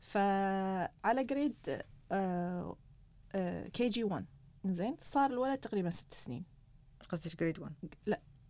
فعلى 0.00 1.24
grade 1.24 1.82
KG 3.72 4.04
1 4.04 4.24
زين 4.64 4.96
صار 5.00 5.30
الولد 5.30 5.58
تقريبا 5.58 5.90
ست 5.90 6.14
سنين. 6.14 6.44
قصدك 7.08 7.40
grade 7.40 7.58
1 7.58 7.72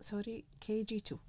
sorry 0.01 0.45
KG 0.61 0.97
2 0.97 1.21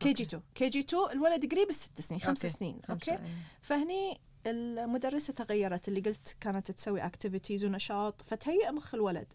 KG 0.00 0.22
2 0.22 0.42
KG 0.54 0.80
2 0.80 1.10
الولد 1.12 1.52
قريب 1.52 1.68
الست 1.68 2.00
سنين 2.00 2.20
خمس 2.20 2.44
okay. 2.44 2.56
سنين. 2.56 2.80
Okay. 2.90 3.18
فهني 3.60 4.20
المدرسة 4.46 5.32
تغيرت 5.32 5.88
اللي 5.88 6.00
قلت 6.00 6.36
كانت 6.40 6.70
تسوي 6.70 7.00
activities 7.00 7.64
ونشاط 7.64 8.22
فتهيئ 8.22 8.70
مخ 8.70 8.94
الولد. 8.94 9.32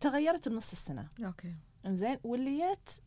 تغيرت 0.00 0.48
بنص 0.48 0.72
السنة. 0.72 1.08
Okay. 1.24 1.54
إنزين 1.86 2.18
واللي 2.24 2.58
جت 2.58 3.02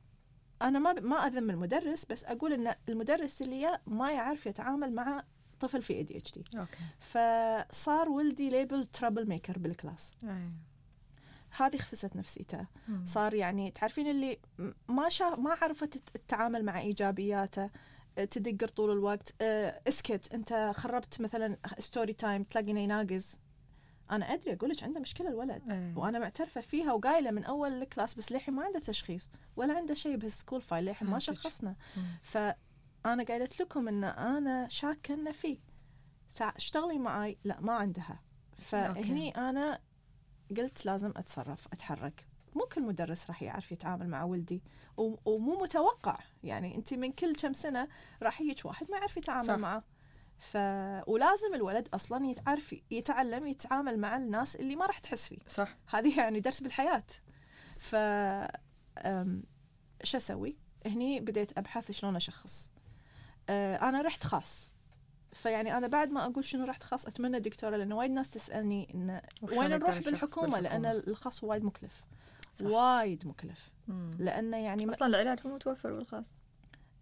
أنا 0.61 0.79
ما 0.79 0.93
ما 0.93 1.15
أذم 1.15 1.49
المدرس 1.49 2.05
بس 2.05 2.23
أقول 2.23 2.53
إن 2.53 2.75
المدرس 2.89 3.41
اللي 3.41 3.61
جا 3.61 3.79
ما 3.87 4.11
يعرف 4.11 4.45
يتعامل 4.45 4.93
مع 4.93 5.23
طفل 5.59 5.81
في 5.81 5.93
ADHD 5.93 6.31
okay. 6.31 6.77
فصار 6.99 8.09
ولدي 8.09 8.49
label 8.49 8.85
trouble 8.85 9.27
maker 9.27 9.59
بال 9.59 9.73
class. 9.73 10.13
هذه 11.57 11.77
خفست 11.77 12.15
نفسيته. 12.15 12.67
مم. 12.87 13.05
صار 13.05 13.33
يعني 13.33 13.71
تعرفين 13.71 14.07
اللي 14.07 14.39
ما 14.87 15.09
شاف 15.09 15.39
ما 15.39 15.57
عرفت 15.61 15.97
تتعامل 15.97 16.65
مع 16.65 16.79
إيجابياته. 16.79 17.69
تدقر 18.15 18.67
طول 18.67 18.91
الوقت. 18.91 19.35
أه، 19.41 19.81
اسكت. 19.87 20.33
انت 20.33 20.71
خربت 20.75 21.21
مثلا 21.21 21.57
story 21.79 22.13
time 22.13 22.43
تلاقينه 22.43 22.79
يناقز 22.79 23.39
أنا 24.11 24.33
أدري 24.33 24.53
أقول 24.53 24.69
لك 24.69 24.83
عنده 24.83 24.99
مشكلة 24.99 25.29
الولد. 25.29 25.71
أي. 25.71 25.93
وأنا 25.95 26.19
معترفة 26.19 26.61
فيها 26.61 26.93
وقايلة 26.93 27.31
من 27.31 27.43
أول 27.43 27.73
ال 27.73 27.80
class 27.80 28.13
بس 28.15 28.31
للحين 28.31 28.53
ما 28.53 28.63
عنده 28.63 28.79
تشخيص 28.79 29.31
ولا 29.55 29.73
عنده 29.77 29.93
شيء 29.93 30.15
بهال 30.15 30.31
school 30.31 30.61
file 30.61 30.85
للحين 30.85 31.07
ما. 31.07 31.19
شخصنا. 31.19 31.75
فأنا 32.21 33.23
قايلت 33.27 33.61
لكم 33.61 33.87
إن 33.87 34.03
أنا 34.03 34.67
شاكة 34.67 35.13
إنه 35.13 35.31
فيه 35.31 35.57
اشتغلي 36.41 36.97
معاي. 36.97 37.37
لا 37.43 37.61
ما 37.61 37.73
عندها. 37.73 38.19
فهني 38.57 39.29
أنا 39.37 39.79
قلت 40.57 40.85
لازم 40.85 41.13
أتصرف 41.15 41.67
أتحرك. 41.73 42.25
مو 42.55 42.65
كل 42.65 42.83
مدرس 42.83 43.27
راح 43.27 43.43
يعرف 43.43 43.71
يتعامل 43.71 44.07
مع 44.07 44.23
ولدي 44.23 44.63
ومو 44.97 45.61
متوقع 45.61 46.19
يعني 46.43 46.75
انت 46.75 46.93
من 46.93 47.11
كل 47.11 47.35
كم 47.35 47.53
سنة 47.53 47.87
راح 48.23 48.41
يجيك 48.41 48.65
واحد 48.65 48.91
ما 48.91 48.97
يعرف 48.97 49.17
يتعامل 49.17 49.45
صح. 49.45 49.55
معه 49.55 49.83
ف 50.37 50.57
ولازم 51.07 51.53
الولد 51.53 51.87
أصلا 51.93 52.25
يتعرف 52.25 52.75
يتعلم 52.91 53.47
يتعامل 53.47 53.99
مع 53.99 54.17
الناس 54.17 54.55
اللي 54.55 54.75
ما 54.75 54.85
راح 54.85 54.99
تحس 54.99 55.27
فيه 55.27 55.39
صح 55.47 55.77
هذه 55.87 56.19
يعني 56.19 56.39
درس 56.39 56.61
بالحياة 56.61 57.03
ف 57.77 57.95
شو 60.03 60.17
أسوي؟ 60.17 60.57
هني 60.85 61.19
بديت 61.19 61.57
أبحث 61.57 61.91
شلون 61.91 62.15
أشخص 62.15 62.71
أه، 63.49 63.75
أنا 63.75 64.01
رحت 64.01 64.23
خاص 64.23 64.71
فيعني 65.33 65.77
أنا 65.77 65.87
بعد 65.87 66.11
ما 66.11 66.25
أقول 66.25 66.45
شنو 66.45 66.65
رحت 66.65 66.83
خاص 66.83 67.05
أتمنى 67.05 67.39
دكتورة 67.39 67.75
لأنه 67.75 67.95
وايد 67.95 68.11
ناس 68.11 68.29
تسألني 68.29 68.93
إنه 68.93 69.21
وشلون 69.41 69.59
وين 69.59 69.71
نروح 69.71 69.89
الشخص 69.89 70.05
بالحكومة 70.05 70.59
بالحكومة؟ 70.59 70.91
الخاص 70.91 71.43
وايد 71.43 71.63
مكلف. 71.63 72.03
وايد 72.61 73.27
مكلف. 73.27 73.71
مم. 73.87 74.11
لأنه 74.19 74.57
يعني 74.57 74.89
أصلا 74.91 75.07
العلاج 75.07 75.47
مو 75.47 75.55
متوفر 75.55 75.93
بالخاص. 75.93 76.33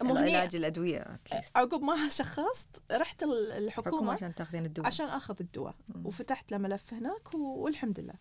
العلاج 0.02 0.56
الأدوية. 0.56 1.16
عقب 1.56 1.82
ما 1.82 2.10
شخصت 2.10 2.82
رحت 2.92 3.24
ال- 3.24 3.32
حكومه 3.52 3.58
الحكومة 3.58 4.14
عشان 4.14 4.36
تاخذين 4.36 4.66
الدواء. 4.66 4.88
عشان 4.88 5.06
آخذ 5.06 5.36
الدواء. 5.40 5.76
وفتحت 6.06 6.52
له 6.52 6.58
ملف 6.58 6.94
هناك 6.94 7.34
والحمد 7.34 8.00
لله. 8.00 8.14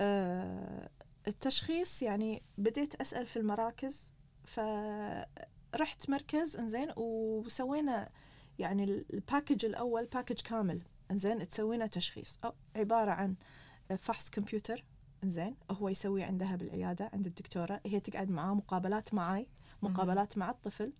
آه 0.00 0.88
التشخيص 1.28 2.02
يعني 2.02 2.42
بديت 2.58 2.94
أسأل 2.94 3.26
في 3.26 3.36
المراكز 3.36 4.12
فرحت 4.44 6.10
مركز 6.10 6.56
إنزين 6.56 6.88
وسوينا 6.96 8.08
يعني 8.58 8.84
ال- 8.84 9.04
ال 9.14 9.20
package 9.20 9.64
الأول 9.64 10.06
package 10.06 10.40
كامل. 10.40 10.82
إنزين 11.10 11.48
تسوينا 11.48 11.86
تشخيص. 11.86 12.38
عبارة 12.76 13.10
عن 13.10 13.34
فحص 13.98 14.30
كمبيوتر. 14.30 14.84
انزين 15.24 15.56
هو 15.70 15.88
يسوي 15.88 16.22
عندها 16.22 16.56
بالعيادة 16.56 17.10
عند 17.12 17.26
الدكتورة. 17.26 17.80
هي 17.86 18.00
تقعد 18.00 18.30
معاه 18.30 18.54
مقابلات 18.54 19.14
معاي 19.14 19.46
مقابلات 19.82 20.38
مع 20.38 20.50
الطفل. 20.50 20.92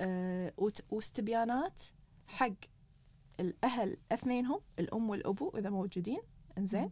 آه 0.00 0.52
وت- 0.56 0.84
واستبيانات 0.92 1.82
حق 2.26 2.52
الأهل 3.40 3.96
أثنينهم 4.12 4.60
الأم 4.78 5.10
والأبو 5.10 5.52
إذا 5.58 5.70
موجودين. 5.70 6.20
إنزين. 6.58 6.90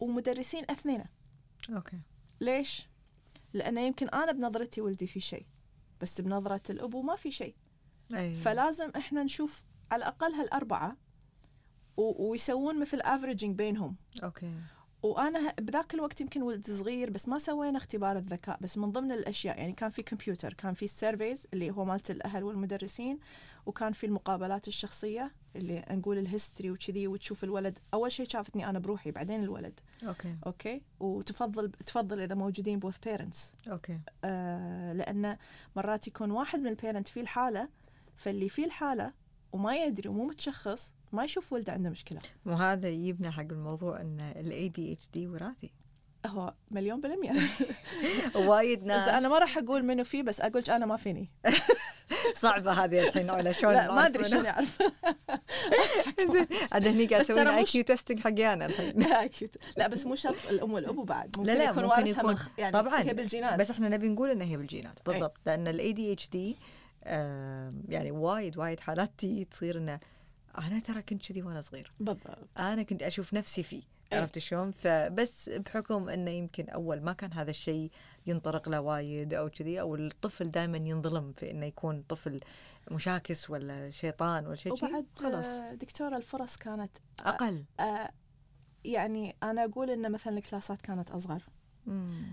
ومدرسين 0.00 0.64
أثنينه. 0.70 1.04
Okay. 1.70 1.98
ليش؟ 2.40 2.88
لأنه 3.52 3.80
يمكن 3.80 4.08
أنا 4.08 4.32
بنظرتي 4.32 4.80
ولدي 4.80 5.06
في 5.06 5.20
شيء 5.20 5.46
بس 6.00 6.20
بنظرة 6.20 6.62
الأبو 6.70 7.02
ما 7.02 7.16
في 7.16 7.30
شيء. 7.30 7.56
أي. 8.14 8.34
فلازم 8.36 8.90
إحنا 8.96 9.22
نشوف 9.22 9.66
على 9.90 10.02
الأقل 10.02 10.32
هالأربعة 10.32 10.96
ويسوون 11.96 12.80
مثل 12.80 13.00
averaging 13.00 13.56
بينهم. 13.56 13.96
Okay. 14.24 14.54
وأنا 15.04 15.54
بذاك 15.58 15.94
الوقت 15.94 16.20
يمكن 16.20 16.42
ولد 16.42 16.66
صغير 16.66 17.10
بس 17.10 17.28
ما 17.28 17.38
سوينا 17.38 17.78
اختبار 17.78 18.16
الذكاء. 18.16 18.58
بس 18.60 18.78
من 18.78 18.92
ضمن 18.92 19.12
الأشياء 19.12 19.58
يعني 19.58 19.72
كان 19.72 19.90
في 19.90 20.02
كمبيوتر 20.02 20.52
كان 20.52 20.74
في 20.74 20.84
ال 20.84 20.92
surveys 20.92 21.46
اللي 21.52 21.70
هو 21.70 21.84
مالت 21.84 22.10
الأهل 22.10 22.44
والمدرسين 22.44 23.18
وكان 23.66 23.92
في 23.92 24.06
المقابلات 24.06 24.68
الشخصية 24.68 25.32
اللي 25.56 25.84
نقول 25.90 26.18
ال 26.18 26.25
history 26.25 26.70
وكذي 26.70 27.08
وتشوف 27.08 27.44
الولد. 27.44 27.78
أول 27.94 28.12
شيء 28.12 28.28
شافتني 28.28 28.68
أنا 28.68 28.78
بروحي 28.78 29.10
بعدين 29.10 29.42
الولد. 29.42 29.80
Okay. 30.08 30.36
Okay? 30.46 30.82
وتفضل 31.00 31.72
تفضل 31.72 32.20
إذا 32.20 32.34
موجودين 32.34 32.78
both 32.78 32.98
parents 32.98 33.52
okay. 33.70 33.98
آه 34.24 34.92
لأن 34.92 35.36
مرات 35.76 36.06
يكون 36.08 36.30
واحد 36.30 36.58
من 36.58 36.66
ال 36.66 36.72
parent 36.72 37.08
فيه 37.08 37.20
الحالة 37.20 37.68
فاللي 38.16 38.48
فيه 38.48 38.64
الحالة 38.64 39.12
وما 39.52 39.76
يدري 39.76 40.08
ومو 40.08 40.24
متشخص 40.24 40.94
ما 41.14 41.24
يشوف 41.24 41.52
ولده 41.52 41.72
عنده 41.72 41.90
مشكلة. 41.90 42.20
وهذا 42.46 42.88
يجيبنا 42.88 43.30
حق 43.30 43.40
الموضوع 43.50 44.00
إن 44.00 44.20
ال 44.36 44.68
ADHD 44.68 45.26
وراثي. 45.28 45.70
هو 46.26 46.54
مليون 46.70 47.00
بالمية. 47.00 47.32
وايد 48.48 48.80
بس 48.80 48.86
ناس. 48.86 49.08
أنا 49.08 49.28
ما 49.28 49.38
راح 49.38 49.58
أقول 49.58 49.82
منو 49.84 50.04
فيه 50.04 50.22
بس 50.22 50.40
أقولك 50.40 50.70
أنا 50.70 50.86
ما 50.86 50.96
فيني. 50.96 51.28
صعبة 52.34 52.72
هذه 52.72 53.08
الحين 53.08 53.30
علا 53.30 53.52
شلون 53.52 53.72
لا 53.72 53.94
ما 53.94 54.06
أدري؟ 54.06 54.24
شلون 54.24 54.46
أعرف 54.46 54.78
عاد 56.72 56.86
هني 56.88 57.06
قاعد 57.06 57.30
اي 57.30 57.62
مش- 57.62 57.72
كيو 57.72 57.82
تيستنج 57.84 58.20
حقي 58.20 58.52
أنا 58.52 58.66
الحين. 58.66 58.98
لا 59.76 59.88
بس 59.88 60.06
مو 60.06 60.14
شرط 60.14 60.36
الأم 60.50 60.72
والأبو 60.72 61.04
بعد. 61.04 61.38
ممكن 61.38 61.52
لا، 61.52 61.58
لا، 61.58 61.64
يكون 61.70 61.84
ممكن 61.84 62.06
يكون- 62.06 62.36
يعني 62.58 62.72
طبعاً. 62.72 63.02
هي 63.02 63.14
بالجينات. 63.14 63.60
بس 63.60 63.70
إحنا 63.70 63.88
نبي 63.88 64.08
نقول 64.08 64.30
انها 64.30 64.46
هي 64.46 64.56
بالجينات. 64.56 64.98
بالضبط 65.06 65.36
لأن 65.46 65.68
الاي 65.68 65.92
دي 65.92 66.12
اتش 66.12 66.28
دي 66.28 66.56
يعني 67.88 68.10
وايد 68.10 68.58
وايد 68.58 68.80
حالات 68.80 69.24
تصير 69.50 69.78
إنه 69.78 70.00
أنا 70.58 70.78
ترى 70.78 71.02
كنت 71.02 71.28
كذي 71.28 71.42
وأنا 71.42 71.60
صغير 71.60 71.92
بالضبط. 72.00 72.48
أنا 72.58 72.82
كنت 72.82 73.02
أشوف 73.02 73.34
نفسي 73.34 73.62
فيه 73.62 73.82
إيه. 74.12 74.20
عرفت 74.20 74.38
شلون؟ 74.38 74.70
فبس 74.70 75.48
بحكم 75.48 76.08
إنه 76.08 76.30
يمكن 76.30 76.68
أول 76.68 77.00
ما 77.00 77.12
كان 77.12 77.32
هذا 77.32 77.50
الشيء 77.50 77.90
ينطرق 78.26 78.68
له 78.68 78.80
وايد 78.80 79.34
أو 79.34 79.50
كذي 79.50 79.80
أو 79.80 79.94
الطفل 79.94 80.50
دائما 80.50 80.76
ينظلم 80.76 81.32
في 81.32 81.50
إنه 81.50 81.66
يكون 81.66 82.02
طفل 82.08 82.40
مشاكس 82.90 83.50
ولا 83.50 83.90
شيطان 83.90 84.46
ولا 84.46 84.56
شيء 84.56 84.74
شي، 84.74 84.86
وبعد 84.86 85.06
خلاص. 85.16 85.46
آه، 85.46 85.74
دكتورة 85.74 86.16
الفرص 86.16 86.56
كانت 86.56 86.98
أقل. 87.20 87.64
آه، 87.80 88.10
يعني 88.84 89.36
أنا 89.42 89.64
أقول 89.64 89.90
إن 89.90 90.12
مثلا 90.12 90.38
الكلاسات 90.38 90.82
كانت 90.82 91.10
أصغر. 91.10 91.34
مم. 91.34 91.53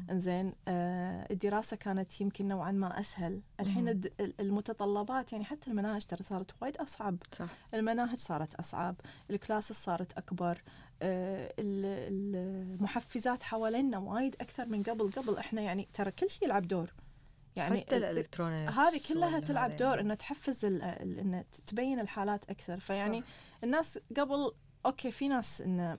إنزين 0.09 0.53
آه 0.67 1.27
الدراسة 1.31 1.77
كانت 1.77 2.21
يمكن 2.21 2.47
نوعا 2.47 2.71
ما 2.71 2.99
أسهل. 2.99 3.41
الحين 3.59 3.87
ال- 3.89 4.33
المتطلبات 4.41 5.31
يعني 5.33 5.45
حتى 5.45 5.69
المناهج 5.71 6.05
ترى 6.05 6.23
صارت 6.23 6.51
وايد 6.61 6.77
أصعب. 6.77 7.17
صح. 7.39 7.49
المناهج 7.73 8.17
صارت 8.17 8.55
أصعب 8.55 8.95
الكلاسز 9.29 9.75
صارت 9.75 10.17
أكبر 10.17 10.61
آه 11.01 11.53
ال- 11.59 12.35
المحفزات 12.73 13.43
حوالينا 13.43 13.97
وايد 13.97 14.35
أكثر 14.41 14.65
من 14.65 14.83
قبل 14.83 15.11
قبل 15.11 15.37
إحنا 15.37 15.61
يعني 15.61 15.87
ترى 15.93 16.11
كل 16.11 16.29
شيء 16.29 16.43
يلعب 16.47 16.67
دور. 16.67 16.93
يعني 17.55 17.81
حتى 17.81 17.97
ال- 17.97 18.03
الالكترونيك 18.03 18.69
هذه 18.69 19.01
كلها 19.09 19.39
تلعب 19.39 19.75
دور 19.75 19.99
إنه 19.99 20.13
تحفز 20.13 20.65
إنه 20.65 21.45
تبين 21.67 21.99
الحالات 21.99 22.49
أكثر. 22.49 22.79
فيعني 22.79 23.23
الناس 23.63 23.99
قبل 24.17 24.51
okay 24.86 25.12
في 25.11 25.27
ناس 25.27 25.61
إنه 25.61 25.97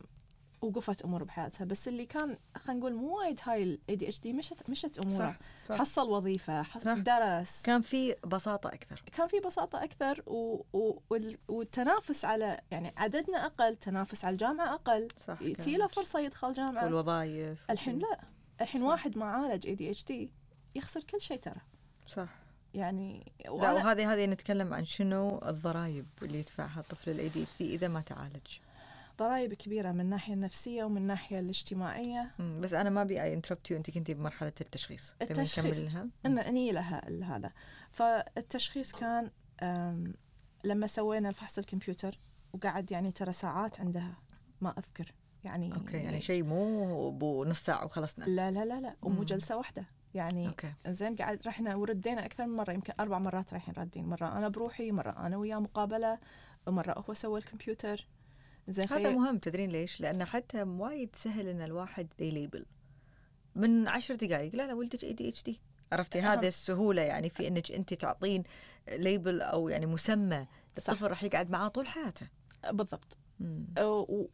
وقفت 0.63 1.03
أمور 1.03 1.25
بحياتها. 1.25 1.65
بس 1.65 1.89
اللي 1.89 2.07
كان 2.07 2.37
خلينا 2.57 2.81
نقول 2.81 2.95
مو 2.95 3.19
وايد 3.19 3.41
هاي 3.43 3.63
الاي 3.63 3.97
دي 3.97 4.09
اتش 4.09 4.21
دي 4.21 4.33
مشت 4.33 4.71
مشت 4.71 4.99
أموره. 4.99 5.19
صح. 5.19 5.39
صح. 5.69 5.79
حصل 5.79 6.11
وظيفة 6.11 6.63
حص... 6.63 6.83
صح. 6.83 6.93
درس. 6.99 7.63
كان 7.63 7.83
في 7.83 8.17
بساطة 8.27 8.69
أكثر. 8.69 9.03
كان 9.13 9.27
في 9.27 9.41
بساطة 9.41 9.85
أكثر 9.85 10.23
و... 10.27 10.63
و... 10.73 10.99
وال- 11.11 11.39
والتنافس 11.49 12.25
على 12.25 12.61
يعني 12.71 12.93
عددنا 12.97 13.47
أقل 13.47 13.77
تنافس 13.77 14.25
على 14.25 14.33
الجامعة 14.33 14.75
أقل. 14.75 15.09
صح 15.27 15.43
له. 15.43 15.87
فرصة 15.87 16.21
يدخل 16.21 16.53
جامعة. 16.53 16.85
والوظائف 16.85 17.65
الحين 17.71 17.99
لا. 17.99 18.21
الحين. 18.61 18.83
واحد 18.83 19.19
معالج 19.19 19.67
ADHD 19.67 20.31
يخسر 20.75 21.03
كل 21.03 21.21
شيء 21.21 21.39
ترى. 21.39 21.61
صح. 22.07 22.29
يعني 22.75 23.33
لا 23.45 23.51
وهذه 23.51 24.13
هذه 24.13 24.27
نتكلم 24.27 24.75
عن 24.75 24.85
شنو 24.85 25.39
الضرائب 25.47 26.07
اللي 26.23 26.39
يدفعها 26.39 26.81
الطفل 26.81 27.11
ال 27.11 27.29
ADHD 27.29 27.75
إذا 27.75 27.89
ما 27.89 28.01
تعالج. 28.01 28.47
ضرائب 29.23 29.55
كبيرة 29.55 29.93
من 29.93 30.01
الناحيه 30.01 30.35
النفسية 30.35 30.85
ومن 30.85 30.97
الناحيه 30.97 31.39
الاجتماعية. 31.39 32.31
مم، 32.39 32.61
بس 32.61 32.73
أنا 32.73 32.91
ما 32.91 33.03
أبي 33.03 33.33
interrupt 33.33 33.71
you 33.71 33.77
أنت 33.77 33.91
كنتي 33.91 34.15
بمرحلة 34.15 34.53
التشخيص. 34.61 35.17
التشخيص. 35.23 35.79
لها؟ 35.79 36.09
ان 36.27 36.39
أني 36.39 36.73
لها 36.73 37.37
هذا. 37.37 37.53
فالتشخيص 37.91 38.93
كان 38.93 39.31
لما 40.65 40.87
سوينا 40.87 41.29
الفحص 41.29 41.59
الكمبيوتر 41.59 42.19
وقعد 42.53 42.93
يعني 42.93 43.11
ترى 43.11 43.33
ساعات 43.33 43.81
عندها 43.81 44.15
ما 44.61 44.75
أذكر. 44.79 45.15
يعني 45.45 45.75
okay 45.75 45.97
يعني 45.97 46.21
شيء 46.21 46.43
مو 46.43 47.11
بو 47.11 47.45
نص 47.45 47.65
ساعة 47.65 47.85
وخلصنا. 47.85 48.25
لا 48.25 48.51
لا 48.51 48.65
لا 48.65 48.81
لا. 48.81 48.97
ومو. 49.03 49.25
جلسة 49.25 49.57
واحدة. 49.57 49.87
يعني 50.15 50.49
okay. 50.49 50.73
زين 50.87 51.17
قاعد 51.17 51.47
رحنا 51.47 51.75
وردينا 51.75 52.25
أكثر 52.25 52.47
من 52.47 52.57
مرة 52.57 52.73
يمكن 52.73 52.93
أربع 53.01 53.19
مرات 53.19 53.53
رايحين 53.53 53.75
رادين 53.79 54.07
مرة 54.07 54.39
أنا 54.39 54.49
بروحي 54.49 54.93
مرة 54.93 55.27
أنا 55.27 55.37
وياه 55.37 55.59
مقابلة 55.59 56.19
مرة 56.67 57.05
هو 57.09 57.15
سوى 57.15 57.39
الكمبيوتر. 57.41 58.07
زين 58.69 58.87
هذا. 58.91 59.11
مهم 59.11 59.39
تدرين 59.39 59.71
ليش؟ 59.71 60.01
لأن 60.01 60.25
حتى 60.25 60.63
وايد 60.63 61.17
سهل 61.17 61.49
إن 61.49 61.61
الواحد 61.61 62.09
ي 62.19 62.26
label. 62.26 62.67
من 63.55 63.89
عشر 63.89 64.15
دقائق 64.15 64.55
لا 64.55 64.67
لا 64.67 64.75
ولدك 64.75 65.05
ADHD 65.05 65.61
عرفتي. 65.93 66.21
هذه 66.21 66.49
السهولة 66.49 67.03
يعني 67.03 67.31
في 67.31 67.49
إنك 67.49 67.73
أنت 67.73 67.95
تعطين 67.95 68.43
label 68.89 69.41
أو 69.43 69.69
يعني 69.69 69.87
مسمى 69.87 70.47
الطفل 70.79 71.07
راح 71.07 71.25
يقعد 71.25 71.51
معاه 71.51 71.69
طول 71.69 71.87
حياته. 71.87 72.27
بالضبط. 72.71 73.17
مم. 73.41 73.67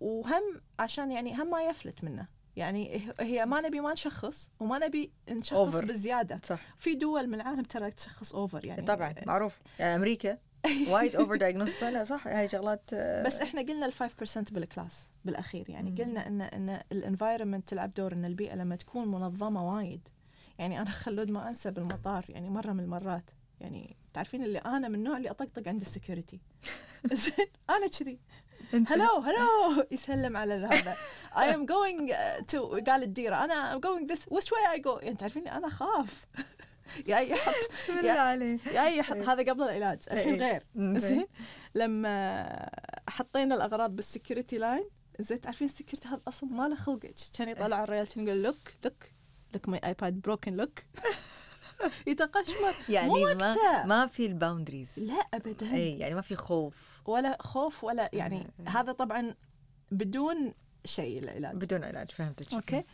وهم 0.01 0.61
عشان 0.79 1.11
يعني 1.11 1.35
هم 1.35 1.51
ما 1.51 1.62
يفلت 1.62 2.05
منه. 2.05 2.29
يعني 2.57 3.01
هي 3.21 3.47
ما 3.47 3.61
نبي 3.61 3.81
ما 3.81 3.93
نشخص 3.93 4.51
وما 4.61 4.79
نبي 4.79 5.12
نشخص 5.29 5.77
Over. 5.77 5.85
بزيادة. 5.85 6.41
صح. 6.45 6.61
في 6.77 6.95
دول 6.95 7.27
من 7.27 7.35
العالم 7.35 7.62
ترى 7.62 7.91
تشخص 7.91 8.35
over 8.35 8.64
يعني. 8.64 8.83
طبعا 8.83 9.14
معروف. 9.27 9.61
يعني 9.79 9.95
أمريكا 9.95 10.38
وايد 10.92 11.16
over 11.16 11.37
diagnosed 11.37 11.85
لا 11.85 12.05
صح؟ 12.05 12.27
هاي 12.27 12.49
شغلات 12.49 12.90
آه، 12.92 13.23
بس 13.23 13.40
إحنا 13.40 13.61
قلنا 13.61 13.87
ال 13.87 13.92
5% 13.92 14.53
بالكلاس 14.53 15.11
بالأخير 15.25 15.71
يعني. 15.71 16.03
قلنا 16.03 16.27
إن 16.27 16.40
إن 16.40 16.81
ال 16.92 16.99
environment 16.99 17.68
تلعب 17.68 17.92
دور 17.92 18.12
إن 18.12 18.25
البيئة 18.25 18.55
لما 18.55 18.77
تكون 18.77 19.09
منظمة 19.09 19.75
وايد. 19.75 20.09
يعني 20.59 20.81
أنا 20.81 20.90
خلود 20.90 21.31
ما 21.31 21.49
أنسى 21.49 21.71
بالمطار 21.71 22.25
يعني 22.29 22.51
مرة 22.51 22.73
من 22.73 22.81
المرات. 22.81 23.31
يعني 23.61 23.97
تعرفين 24.12 24.44
اللي 24.44 24.59
أنا 24.59 24.88
من 24.88 24.94
النوع 24.94 25.16
اللي 25.16 25.31
أطقطق 25.31 25.68
عند 25.68 25.81
ال 25.81 25.87
security. 25.87 26.40
زين 27.12 27.47
أنا 27.71 27.87
كذي. 27.87 28.18
hello 28.73 29.18
hello 29.18 29.87
يسلم 29.90 30.37
على 30.37 30.55
هذا. 30.55 30.97
I 31.35 31.55
am 31.55 31.66
going 31.66 32.11
uh, 32.11 32.44
to 32.53 32.90
قال 32.90 33.03
الديرة 33.03 33.44
أنا 33.44 33.75
I'm 33.75 33.81
going 33.81 34.12
this 34.12 34.21
which 34.21 34.49
way 34.49 34.77
I 34.77 34.81
go 34.81 35.03
يعني 35.03 35.16
تعرفين 35.16 35.49
أنا 35.49 35.66
اخاف 35.66 36.27
يا 37.07 37.18
يحط 37.18 37.55
بسم 37.72 37.98
الله 37.98 38.11
عليك؟ 38.12 38.66
يا 38.66 38.83
يحط 38.83 39.16
إيه. 39.16 39.33
هذا 39.33 39.53
قبل 39.53 39.62
العلاج. 39.62 39.98
الحين 40.11 40.42
إيه. 40.42 40.51
غير. 40.51 40.62
مم. 40.74 40.98
زين. 40.98 41.27
لما 41.74 42.70
حطينا 43.09 43.55
الأغراض 43.55 43.96
بال 43.97 44.09
security 44.09 44.59
line 44.59 44.88
زين 45.20 45.40
تعرفين 45.40 45.68
ال 45.68 45.73
security 45.73 46.09
هذا 46.09 46.20
أصلا 46.29 46.51
ما 46.51 46.68
له 46.68 46.77
خلق. 46.77 47.01
كان 47.38 47.48
يطلع 47.48 47.85
الرجال 47.85 48.09
كان 48.09 48.27
يقول 48.27 48.42
look 48.42 48.57
look 48.85 49.05
look 49.55 49.68
my 49.68 49.81
iPad 49.85 50.21
broken 50.21 50.57
look 50.57 50.79
يتقشمر 52.07 52.74
يعني 52.88 53.09
مو 53.09 53.35
ما. 53.35 53.85
ما 53.85 54.07
في 54.07 54.27
ال 54.27 54.33
boundaries 54.33 54.99
لا 54.98 55.14
ابدا. 55.35 55.74
إي 55.74 55.98
يعني 55.98 56.14
ما 56.14 56.20
في 56.20 56.37
خوف. 56.37 57.03
ولا 57.07 57.37
خوف 57.40 57.85
ولا 57.85 58.11
يعني 58.12 58.46
إيه. 58.61 58.68
هذا 58.68 58.92
طبعا 58.92 59.35
بدون 59.90 60.55
شيء 60.85 61.18
العلاج. 61.18 61.55
بدون 61.57 61.85
علاج 61.85 62.11
فهمتك. 62.11 62.55
okay. 62.55 62.85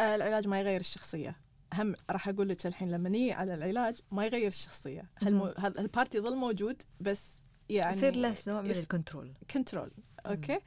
آه 0.00 0.14
العلاج 0.14 0.48
ما 0.48 0.60
يغير 0.60 0.80
الشخصية. 0.80 1.36
هم 1.74 1.94
راح 2.10 2.28
أقول 2.28 2.48
لك 2.48 2.66
الحين 2.66 2.90
لما 2.90 3.08
نيجي 3.08 3.32
على 3.32 3.54
العلاج 3.54 4.00
ما 4.10 4.26
يغير 4.26 4.46
الشخصية. 4.46 5.10
هالمو... 5.22 5.44
هذا 5.58 5.80
ال 5.80 5.86
party 5.86 6.18
يظل 6.18 6.36
موجود 6.36 6.82
بس 7.00 7.40
يعني 7.68 7.96
يصير 7.96 8.16
له 8.16 8.34
نوع 8.48 8.60
من 8.62 8.70
يس- 8.70 8.78
ال 8.78 8.85
control 8.85 9.32
control 9.50 9.90
okay؟ 10.26 10.58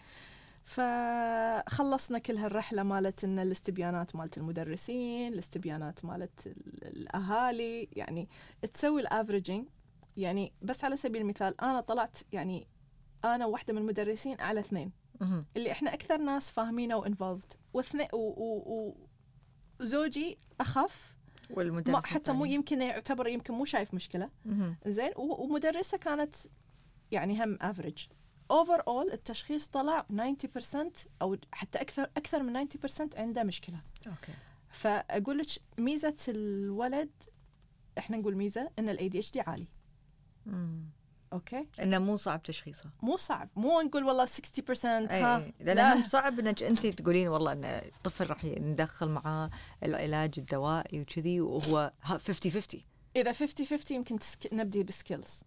فخلصنا 0.63 2.19
كل 2.19 2.37
هالرحلة 2.37 2.83
مالت 2.83 3.23
إن 3.23 3.39
الاستبيانات 3.39 4.15
مالت 4.15 4.37
المدرسين 4.37 5.33
الاستبيانات 5.33 6.05
مالت 6.05 6.47
ال- 6.47 6.83
الأهالي. 6.87 7.87
يعني 7.93 8.29
تسوي 8.73 9.01
ال 9.01 9.07
averaging. 9.07 9.67
يعني 10.17 10.53
بس 10.61 10.83
على 10.83 10.97
سبيل 10.97 11.21
المثال 11.21 11.61
أنا 11.61 11.81
طلعت 11.81 12.17
يعني 12.31 12.67
أنا 13.25 13.45
واحدة 13.45 13.73
من 13.73 13.81
المدرسين 13.81 14.39
اعلى 14.39 14.59
اثنين. 14.59 14.91
اللي 15.57 15.71
إحنا 15.71 15.93
أكثر 15.93 16.17
ناس 16.17 16.51
فاهمينه 16.51 16.95
و 16.97 17.03
involved. 17.03 17.53
واثنين 17.73 18.07
و- 18.13 18.17
و- 18.17 18.63
و- 18.87 19.06
وزوجي 19.81 20.37
اخف 20.61 21.15
والمدرس 21.49 21.95
ما 21.95 22.01
حتى 22.01 22.31
مو. 22.31 22.45
يمكن 22.45 22.81
يعتبر 22.81 23.27
يمكن 23.27 23.53
مو 23.53 23.65
شايف 23.65 23.93
مشكلة. 23.93 24.29
زين 24.87 25.11
ومدرسة 25.17 25.97
كانت 25.97 26.35
يعني 27.11 27.43
هم 27.43 27.57
average 27.61 27.97
overall 28.51 29.11
التشخيص 29.11 29.67
طلع 29.67 30.05
90% 30.11 31.05
أو 31.21 31.37
حتى 31.51 31.81
أكثر 31.81 32.03
أكثر 32.17 32.43
من 32.43 32.67
90% 32.67 33.17
عنده 33.17 33.43
مشكلة 33.43 33.81
okay 34.07 34.33
فأقول 34.71 35.37
لك 35.37 35.45
ميزة 35.77 36.17
الولد 36.27 37.09
إحنا 37.97 38.17
نقول 38.17 38.35
ميزة 38.35 38.69
إن 38.79 38.89
ال 38.89 39.09
ADHD 39.09 39.41
عالي 39.41 39.67
مم. 40.45 40.83
okay. 41.33 41.67
إنه 41.81 41.97
مو 41.99 42.17
صعب 42.17 42.43
تشخيصها 42.43 42.91
مو 43.01 43.17
صعب. 43.17 43.49
مو 43.55 43.81
نقول 43.81 44.03
والله 44.03 44.25
60% 44.25 44.29
اي 44.85 45.21
ها. 45.21 45.37
إي. 45.37 45.53
لأن 45.59 45.75
لا. 45.75 46.07
صعب 46.07 46.39
إنك 46.39 46.63
أنت 46.63 46.87
تقولين 46.87 47.27
والله 47.27 47.51
إن 47.51 47.65
الطفل 47.65 48.29
راح 48.29 48.45
ندخل 48.45 49.09
معاه 49.09 49.49
العلاج 49.83 50.33
الدوائي 50.37 51.01
وكذي 51.01 51.41
وهو 51.41 51.91
50 52.03 52.51
50 52.51 52.81
إذا 53.15 53.33
50 53.33 53.65
50 53.65 53.97
يمكن 53.97 54.19
تسك... 54.19 54.53
نبدي 54.53 54.83
ب 54.83 54.91
skills. 54.91 55.43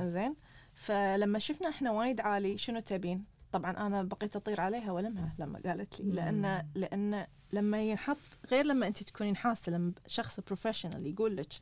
زين 0.00 0.34
فلما 0.72 1.38
شفنا 1.38 1.68
إحنا 1.68 1.90
وايد 1.90 2.20
عالي 2.20 2.58
شنو 2.58 2.80
تبين؟ 2.80 3.24
طبعا 3.52 3.70
أنا 3.70 4.02
بقيت 4.02 4.36
أطير 4.36 4.60
عليها 4.60 4.92
والمها 4.92 5.34
لما 5.38 5.60
قالت 5.66 6.00
لي. 6.00 6.12
لأن. 6.12 6.68
لأن 6.74 7.26
لما 7.52 7.82
ينحط 7.82 8.16
غير 8.50 8.64
لما 8.64 8.86
أنت 8.86 9.02
تكونين 9.02 9.36
حاسة 9.36 9.72
لما 9.72 9.92
شخص 10.06 10.40
professional 10.40 11.06
يقول 11.06 11.36
لك 11.36 11.52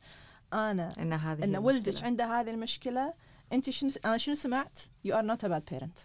أنا 0.53 0.93
إن 1.01 1.13
هذه 1.13 1.43
إن 1.43 1.55
ولدك. 1.55 2.03
عنده 2.03 2.39
هذه 2.39 2.49
المشكلة 2.49 3.13
انت 3.51 3.69
شنو 3.69 3.89
أنا 4.05 4.17
شنو 4.17 4.35
سمعت؟ 4.35 4.79
you 5.05 5.15
are 5.17 5.23
not 5.25 5.43
a 5.45 5.47
bad 5.47 5.63
parent. 5.71 5.99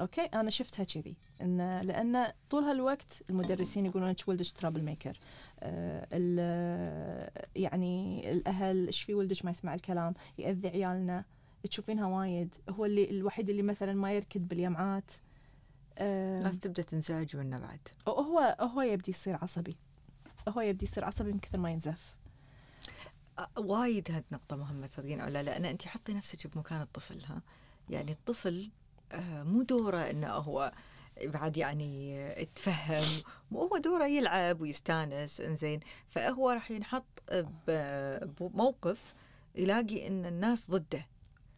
okay؟ 0.00 0.20
أنا 0.20 0.50
شفتها 0.50 0.84
كذي. 0.84 1.16
ان 1.42 1.80
لأن 1.80 2.32
طول 2.50 2.62
هالوقت 2.64 3.22
المدرسين 3.30 3.86
يقولون 3.86 4.10
لك 4.10 4.28
ولدك 4.28 4.50
trouble 4.50 4.82
maker 4.82 5.18
آه 5.60 6.06
ال- 6.12 7.30
يعني 7.56 8.32
الأهل 8.32 8.86
إيش 8.86 9.02
في 9.02 9.14
ولدك 9.14 9.44
ما 9.44 9.50
يسمع 9.50 9.74
الكلام؟ 9.74 10.14
يأذي 10.38 10.68
عيالنا. 10.68 11.24
تشوفينها 11.70 12.06
وايد. 12.06 12.54
هو 12.68 12.84
اللي 12.84 13.10
الوحيد 13.10 13.50
اللي 13.50 13.62
مثلا 13.62 13.92
ما 13.92 14.12
يركض 14.12 14.40
باليمعات. 14.48 15.10
آه 15.98 16.38
الناس 16.38 16.58
تبدأ 16.58 16.82
تنزعج 16.82 17.36
منه 17.36 17.58
بعد. 17.58 17.88
هو 18.08 18.56
هو 18.60 18.80
يبدي 18.82 19.10
يصير 19.10 19.34
عصبي. 19.42 19.76
هو 20.48 20.60
يبدي 20.60 20.84
يصير 20.84 21.04
عصبي 21.04 21.32
من 21.32 21.38
كثر 21.38 21.58
ما 21.58 21.70
ينزف. 21.70 22.16
وايد 23.58 24.10
هاد 24.10 24.24
نقطة 24.32 24.56
مهمة 24.56 24.86
تصدقين 24.86 25.20
ولا 25.20 25.42
لأن 25.42 25.64
أنت 25.64 25.86
حطي 25.86 26.14
نفسك 26.14 26.46
بمكان 26.46 26.80
الطفل 26.80 27.24
ها 27.24 27.42
يعني 27.90 28.12
الطفل 28.12 28.70
آه، 29.12 29.42
مو 29.42 29.62
دوره 29.62 30.10
إنه 30.10 30.28
هو 30.28 30.72
بعد 31.24 31.56
يعني 31.56 32.16
يتفهم 32.42 33.22
هو 33.52 33.78
دوره 33.78 34.06
يلعب 34.06 34.60
ويستانس 34.60 35.40
إنزين 35.40 35.80
فهو 36.08 36.50
راح 36.50 36.70
ينحط 36.70 37.22
بموقف 38.40 39.14
يلاقي 39.54 40.06
إن 40.06 40.26
الناس 40.26 40.70
ضده 40.70 41.06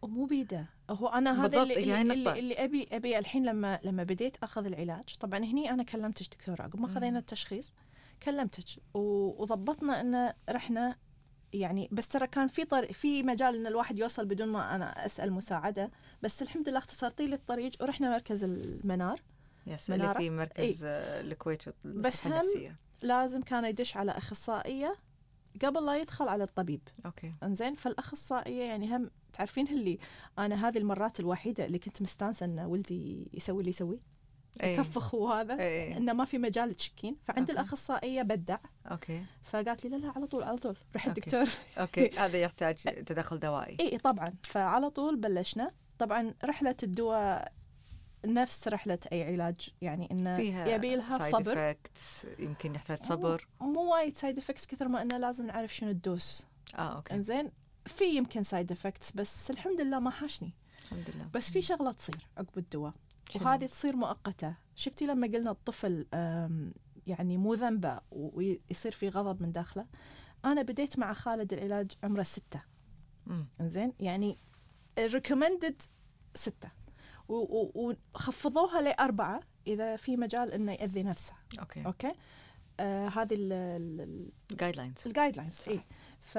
ومو 0.02 0.24
بيده 0.24 0.66
هو 0.90 1.08
أنا 1.08 1.44
هذا 1.44 1.62
اللي, 1.62 1.92
هاي 1.92 2.02
اللي. 2.02 2.14
اللي, 2.14 2.38
اللي 2.38 2.64
أبي 2.64 2.88
أبي 2.92 3.18
الحين 3.18 3.44
لما 3.44 3.80
لما 3.84 4.02
بديت 4.02 4.36
أخذ 4.42 4.66
العلاج 4.66 5.14
طبعا 5.20 5.38
هني 5.38 5.70
أنا 5.70 5.82
كلمتك 5.82 6.34
دكتور 6.34 6.62
عقب 6.62 6.80
ما. 6.80 6.88
خذينا 6.88 7.18
التشخيص 7.18 7.74
كلمتك 8.22 8.64
وضبطنا 8.94 10.00
انه 10.00 10.34
رحنا 10.50 10.96
يعني 11.52 11.88
بس 11.92 12.08
ترى 12.08 12.26
كان 12.26 12.46
في 12.46 12.64
طر... 12.64 12.92
في 12.92 13.22
مجال 13.22 13.54
إن 13.56 13.66
الواحد 13.66 13.98
يوصل 13.98 14.26
بدون 14.26 14.48
ما 14.48 14.74
أنا 14.74 15.06
أسأل 15.06 15.32
مساعدة. 15.32 15.90
بس 16.22 16.42
الحمد 16.42 16.68
لله 16.68 16.78
اختصرتي 16.78 17.26
لي 17.26 17.34
الطريق 17.34 17.72
ورحنا 17.80 18.10
مركز 18.10 18.44
المنار. 18.44 19.20
yes 19.66 19.90
اللي؟ 19.90 20.14
في 20.14 20.30
مركز 20.30 20.84
آه، 20.84 21.20
الكويت 21.20 21.62
بس 21.84 22.26
هم- 22.26 22.32
النفسية. 22.32 22.76
لازم 23.02 23.42
كان 23.42 23.64
يدش 23.64 23.96
على 23.96 24.12
أخصائية 24.12 24.96
قبل 25.64 25.86
لا 25.86 25.96
يدخل 25.96 26.28
على 26.28 26.44
الطبيب. 26.44 26.80
okay. 27.06 27.32
إنزين 27.42 27.74
فالأخصائية 27.74 28.62
يعني 28.62 28.96
هم 28.96 29.10
تعرفين 29.32 29.68
اللي 29.68 29.98
أنا 30.38 30.68
هذه 30.68 30.78
المرات 30.78 31.20
الوحيدة 31.20 31.64
اللي 31.64 31.78
كنت 31.78 32.02
مستانسة 32.02 32.46
إن 32.46 32.60
ولدي 32.60 33.30
يسوي 33.34 33.58
اللي 33.60 33.70
يسوي 33.70 34.00
يكفخ 34.62 35.14
وهذا 35.14 35.58
إيه. 35.58 35.96
إنه 35.96 36.12
ما 36.12 36.24
في 36.24 36.38
مجال 36.38 36.74
تشكين 36.74 37.16
فعند 37.24 37.38
okay. 37.38 37.52
الأخصائية 37.52 38.22
بدع. 38.22 38.58
okay. 38.90 39.24
فقالت 39.42 39.84
لي 39.84 39.90
لا 39.90 39.96
لا 39.96 40.12
على 40.16 40.26
طول 40.26 40.42
على 40.42 40.56
طول. 40.56 40.76
okay. 40.96 41.08
الدكتور 41.08 41.48
okay. 41.78 42.10
هذا 42.18 42.38
يحتاج 42.38 42.76
تدخل 43.06 43.38
دوائي. 43.38 43.76
اي 43.80 43.98
طبعا. 43.98 44.34
فعلى 44.44 44.90
طول 44.90 45.16
بلشنا. 45.16 45.70
طبعا 45.98 46.34
رحلة 46.44 46.76
الدواء 46.82 47.52
نفس 48.24 48.68
رحلة 48.68 48.98
أي 49.12 49.22
علاج. 49.22 49.68
يعني 49.80 50.10
إنه 50.10 50.36
فيها 50.36 50.66
يبي 50.66 50.96
لها 50.96 51.30
صبر. 51.30 51.76
يمكن 52.38 52.74
يحتاج 52.74 53.02
صبر. 53.02 53.48
مو 53.60 53.92
وايد 53.94 54.16
side 54.16 54.38
effects 54.38 54.66
كثر 54.66 54.88
ما 54.88 55.02
إنه 55.02 55.18
لازم 55.18 55.46
نعرف 55.46 55.74
شنو 55.74 55.90
ال 55.90 56.00
dose. 56.00 56.46
آه 56.78 56.96
okay. 56.96 57.14
إنزين 57.14 57.50
في 57.86 58.04
يمكن 58.04 58.42
side 58.42 58.72
effects 58.72 59.12
بس 59.12 59.50
الحمد 59.50 59.80
لله 59.80 59.98
ما 59.98 60.10
حاشني. 60.10 60.52
الحمد 60.84 61.10
لله. 61.14 61.28
بس 61.34 61.50
في 61.50 61.62
شغلة 61.62 61.92
تصير 61.92 62.26
عقب 62.36 62.58
الدواء؟ 62.58 62.92
وهذه 63.40 63.66
تصير 63.66 63.96
مؤقتة. 63.96 64.54
شفتي 64.74 65.06
لما 65.06 65.26
قلنا 65.26 65.50
الطفل 65.50 66.06
يعني 67.06 67.36
مو 67.36 67.54
ذنبه 67.54 68.00
ويصير 68.10 68.92
في 68.92 69.08
غضب 69.08 69.42
من 69.42 69.52
داخله؟ 69.52 69.86
أنا 70.44 70.62
بديت 70.62 70.98
مع 70.98 71.12
خالد 71.12 71.52
العلاج 71.52 71.92
عمره 72.04 72.22
ستة. 72.22 72.62
إنزين؟ 73.60 73.92
يعني 74.00 74.36
recommended 74.98 75.82
ستة. 76.34 76.70
وخفضوها 77.28 78.80
لأربعة 78.80 79.40
إذا 79.66 79.96
في 79.96 80.16
مجال 80.16 80.52
إنه 80.52 80.72
يأذي 80.72 81.02
نفسه. 81.02 81.32
okay. 81.60 81.86
okay؟ 81.86 82.12
آه 82.80 83.08
هذه 83.08 83.34
ال- 83.34 84.30
guidelines 84.52 84.94
ال 85.06 85.36
guidelines 85.36 85.60
إي. 85.68 85.80
ف 86.20 86.38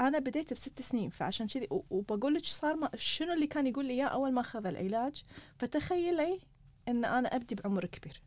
أنا 0.00 0.18
بديت 0.18 0.52
بست 0.52 0.82
سنين 0.82 1.10
فعشان 1.10 1.46
كذي 1.46 1.68
و- 1.70 1.84
وبقول 1.90 2.34
لك 2.34 2.44
صار 2.44 2.76
ما 2.76 2.90
شنو 2.96 3.32
اللي 3.32 3.46
كان 3.46 3.66
يقول 3.66 3.86
لي 3.86 3.92
إياه 3.92 4.06
أول 4.06 4.32
ما 4.32 4.40
أخذ 4.40 4.66
العلاج؟ 4.66 5.22
فتخيلي 5.58 6.40
إن 6.88 7.04
أنا 7.04 7.36
أبدي 7.36 7.54
بعمر 7.54 7.84
كبير. 7.86 8.22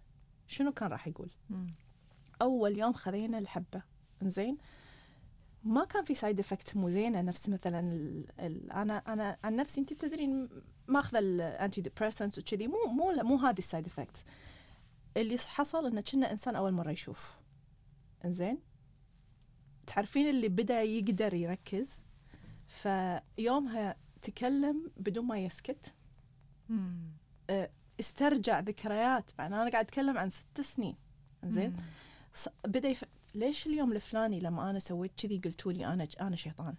شنو 0.47 0.71
كان 0.71 0.89
راح 0.89 1.07
يقول؟ 1.07 1.29
أول 2.41 2.77
يوم 2.77 2.93
خذينا 2.93 3.37
الحبة 3.39 3.81
زين 4.23 4.57
ما 5.63 5.85
كان 5.85 6.03
في 6.03 6.15
side 6.15 6.39
effect 6.39 6.75
مو 6.75 6.89
زينة 6.89 7.21
نفس 7.21 7.49
مثلا 7.49 7.79
ال 7.79 8.25
ال 8.39 8.71
أنا 8.71 8.97
أنا 8.97 9.37
عن 9.43 9.55
نفسي 9.55 9.81
أنت 9.81 9.93
تدرين 9.93 10.49
ماخذ 10.87 11.17
ال 11.17 11.81
antidepressants 11.81 12.39
وكذي 12.39 12.67
مو 12.67 12.77
مو 12.87 13.11
مو 13.23 13.35
هذه 13.37 13.57
ال 13.57 13.63
side 13.63 13.85
effect 13.87 14.23
اللي 15.17 15.37
حصل 15.37 15.85
انه 15.85 16.01
كنه 16.01 16.31
إنسان 16.31 16.55
أول 16.55 16.71
مرة 16.71 16.91
يشوف. 16.91 17.37
إنزين؟ 18.25 18.57
تعرفين 19.87 20.29
اللي 20.29 20.49
بدأ 20.49 20.81
يقدر 20.81 21.33
يركز؟ 21.33 22.03
فيومها 22.67 23.95
تكلم 24.21 24.91
بدون 24.97 25.25
ما 25.25 25.39
يسكت. 25.39 25.93
استرجع 27.99 28.59
ذكريات. 28.59 29.31
مع 29.39 29.47
أنا 29.47 29.57
قاعد 29.57 29.75
أتكلم 29.75 30.17
عن 30.17 30.29
ست 30.29 30.61
سنين. 30.61 30.95
زين؟ 31.43 31.77
بدأ 32.67 32.89
يف... 32.89 33.03
ليش 33.35 33.67
اليوم 33.67 33.91
الفلاني 33.91 34.39
لما 34.39 34.69
أنا 34.69 34.79
سويت 34.79 35.11
كذي 35.17 35.37
قلتوا 35.37 35.71
لي 35.71 35.85
أنا 35.85 36.07
أنا 36.21 36.35
شيطان؟ 36.35 36.75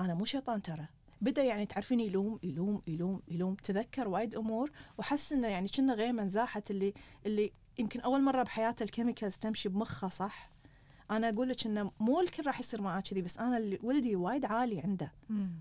أنا 0.00 0.14
مو 0.14 0.24
شيطان 0.24 0.62
ترى. 0.62 0.86
بدأ 1.20 1.42
يعني 1.42 1.66
تعرفين 1.66 2.00
يلوم 2.00 2.38
يلوم 2.42 2.82
يلوم 2.86 3.22
يلوم. 3.28 3.54
تذكر 3.54 4.08
وايد 4.08 4.34
أمور 4.34 4.70
وحس 4.98 5.32
إنه 5.32 5.48
يعني 5.48 5.68
كنه 5.68 5.94
غيمه 5.94 6.22
نزاحت 6.22 6.70
اللي 6.70 6.94
اللي 7.26 7.52
يمكن 7.78 8.00
أول 8.00 8.22
مرة 8.22 8.42
بحياته 8.42 8.82
ال 8.82 8.87
chemicals 8.87 9.36
تمشي 9.36 9.68
بمخه 9.68 10.08
صح؟ 10.08 10.50
أنا 11.10 11.28
أقول 11.28 11.48
لك 11.48 11.66
إنه 11.66 11.90
مو 12.00 12.20
الكل 12.20 12.46
راح 12.46 12.60
يصير 12.60 12.82
معاه 12.82 13.00
كذي 13.00 13.22
بس 13.22 13.38
أنا 13.38 13.78
ولدي 13.82 14.16
وايد 14.16 14.44
عالي 14.44 14.80
عنده. 14.80 15.12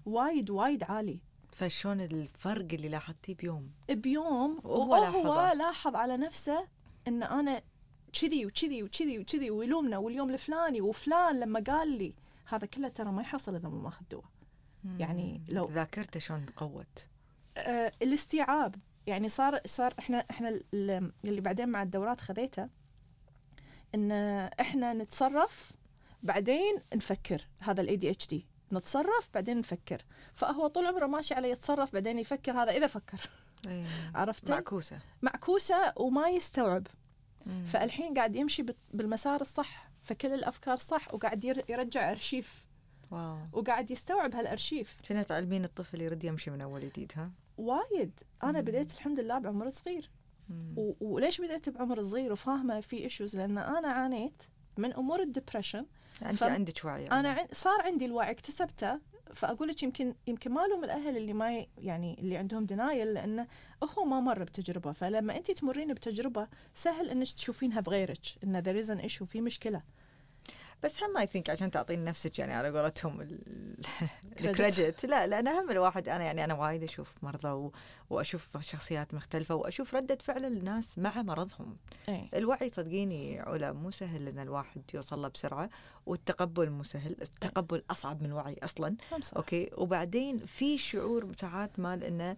وايد 0.05 0.49
وايد 0.49 0.83
عالي. 0.83 1.19
فشلون 1.51 2.01
الفرق 2.01 2.67
اللي 2.73 2.89
لاحظتيه 2.89 3.35
بيوم؟ 3.35 3.71
بيوم 3.89 4.59
وهو 4.63 4.91
وهو 4.91 4.95
لاحظه. 5.03 5.53
لاحظ 5.53 5.95
على 5.95 6.17
نفسه 6.17 6.67
إن 7.07 7.23
أنا 7.23 7.61
كذي 8.21 8.45
وكذي 8.45 8.83
وكذي 8.83 9.19
وكذي 9.19 9.51
ويلومنا 9.51 9.97
واليوم 9.97 10.29
الفلاني 10.29 10.81
وفلان 10.81 11.39
لما 11.39 11.59
قال 11.67 11.97
لي 11.97 12.13
هذا 12.45 12.67
كله 12.67 12.87
ترى 12.87 13.11
ما 13.11 13.21
يحصل 13.21 13.55
إذا 13.55 13.69
ما 13.69 13.81
ماخذ 13.81 14.05
دواء. 14.11 14.25
يعني 14.99 15.41
لو- 15.49 15.65
ذاكرته 15.71 16.19
شلون 16.19 16.45
تقوت 16.45 17.07
آه 17.57 17.91
الاستيعاب. 18.01 18.75
يعني 19.07 19.29
صار 19.29 19.59
صار 19.65 19.93
إحنا 19.99 20.25
إحنا 20.31 20.49
ال- 20.49 21.11
اللي 21.25 21.41
بعدين 21.41 21.69
مع 21.69 21.83
الدورات 21.83 22.21
خذيته 22.21 22.69
إن 23.97 24.11
إحنا 24.59 24.93
نتصرف 24.93 25.71
بعدين 26.23 26.81
نفكر 26.95 27.47
هذا 27.59 27.81
ال 27.82 27.95
ADHD 27.95 28.47
نتصرف 28.73 29.29
بعدين 29.33 29.57
نفكر. 29.57 30.01
فهو 30.33 30.67
طول 30.67 30.85
عمره 30.85 31.05
ماشي 31.05 31.33
على 31.33 31.49
يتصرف 31.49 31.93
بعدين 31.93 32.19
يفكر 32.19 32.51
هذا 32.51 32.71
إذا 32.71 32.87
فكر. 32.87 33.19
عرفت؟ 34.15 34.49
معكوسة. 34.51 34.99
معكوسة 35.21 35.93
وما 35.97 36.29
يستوعب. 36.29 36.87
مم. 37.45 37.65
فالحين 37.65 38.13
قاعد 38.13 38.35
يمشي 38.35 38.65
بالمسار 38.93 39.41
الصح 39.41 39.89
فكل 40.03 40.33
الأفكار 40.33 40.77
صح 40.77 41.13
وقاعد 41.13 41.45
ير- 41.45 41.65
يرجع 41.69 42.11
أرشيف. 42.11 42.65
wow. 43.11 43.38
وقاعد 43.53 43.91
يستوعب 43.91 44.35
هالأرشيف. 44.35 44.97
شنو 45.03 45.23
تعلمين 45.23 45.63
الطفل 45.63 46.01
يرد 46.01 46.23
يمشي 46.23 46.51
من 46.51 46.61
أول 46.61 46.81
جديد 46.89 47.11
ها؟ 47.15 47.31
وايد. 47.57 48.19
أنا 48.43 48.59
مم. 48.59 48.65
بديت 48.65 48.93
الحمد 48.93 49.19
لله 49.19 49.39
بعمر 49.39 49.69
صغير. 49.69 50.09
و- 50.77 50.93
وليش 51.01 51.41
بديت 51.41 51.69
بعمر 51.69 52.03
صغير 52.03 52.31
وفاهمة 52.31 52.79
في 52.79 53.03
issues 53.03 53.36
لأن 53.35 53.57
أنا 53.57 53.87
عانيت 53.87 54.43
من 54.77 54.93
أمور 54.93 55.21
ال 55.21 55.27
depression 55.27 55.86
أنت 56.25 56.35
ف- 56.35 56.43
عندك 56.43 56.85
وعي 56.85 57.07
أنا. 57.07 57.29
عن... 57.29 57.47
صار 57.53 57.81
عندي 57.81 58.05
الوعي 58.05 58.31
اكتسبته. 58.31 58.99
فأقول 59.33 59.67
لك 59.67 59.83
يمكن 59.83 60.15
يمكن 60.27 60.51
ما 60.51 60.61
لوم 60.67 60.83
الأهل 60.83 61.17
اللي 61.17 61.33
ما. 61.33 61.65
يعني 61.77 62.19
اللي 62.19 62.37
عندهم 62.37 62.65
denial 62.65 63.13
لأنه 63.13 63.47
هو 63.97 64.05
ما 64.05 64.19
مر 64.19 64.43
بتجربة. 64.43 64.91
فلما 64.91 65.37
انت 65.37 65.51
تمرين 65.51 65.93
بتجربة 65.93 66.47
سهل 66.73 67.09
إنك 67.09 67.31
تشوفينها 67.31 67.81
بغيرك 67.81 68.19
إن 68.43 68.57
there 68.57 68.80
is 68.80 68.91
an 68.91 68.97
issue 68.99 69.25
في 69.25 69.41
مشكلة. 69.41 69.81
بس 70.84 71.03
هم 71.03 71.17
I 71.17 71.25
think 71.25 71.49
عشان 71.49 71.71
تعطين 71.71 72.03
نفسك 72.03 72.39
يعني 72.39 72.53
على 72.53 72.80
قولتهم. 72.80 73.28
ال 74.41 74.51
credit 74.51 75.05
لا 75.11 75.28
لأن 75.28 75.47
هم 75.47 75.71
الواحد 75.71 76.09
أنا 76.09 76.23
يعني 76.23 76.43
أنا 76.43 76.53
وايد 76.53 76.84
أشوف 76.84 77.13
مرضى 77.21 77.47
و- 77.47 77.71
وأشوف 78.09 78.57
شخصيات 78.61 79.13
مختلفة 79.13 79.55
وأشوف 79.55 79.95
ردة 79.95 80.17
فعل 80.23 80.45
الناس 80.45 80.97
مع 80.97 81.21
مرضهم. 81.21 81.78
اي 82.09 82.30
الوعي 82.34 82.69
صدقيني 82.69 83.39
علا 83.39 83.71
مو 83.73 83.91
سهل 83.91 84.28
إن 84.28 84.39
الواحد 84.39 84.82
يوصل 84.93 85.21
له 85.21 85.28
بسرعة 85.28 85.69
والتقبل 86.05 86.69
مو 86.69 86.84
سهل. 86.84 87.15
التقبل 87.21 87.84
أصعب 87.91 88.23
من 88.23 88.32
وعي 88.32 88.55
أصلا. 88.63 88.95
صح. 89.21 89.38
Okay؟ 89.38 89.69
وبعدين 89.78 90.45
في 90.45 90.78
شعور 90.78 91.32
ساعات 91.41 91.80
مال 91.80 92.03
إنه 92.03 92.38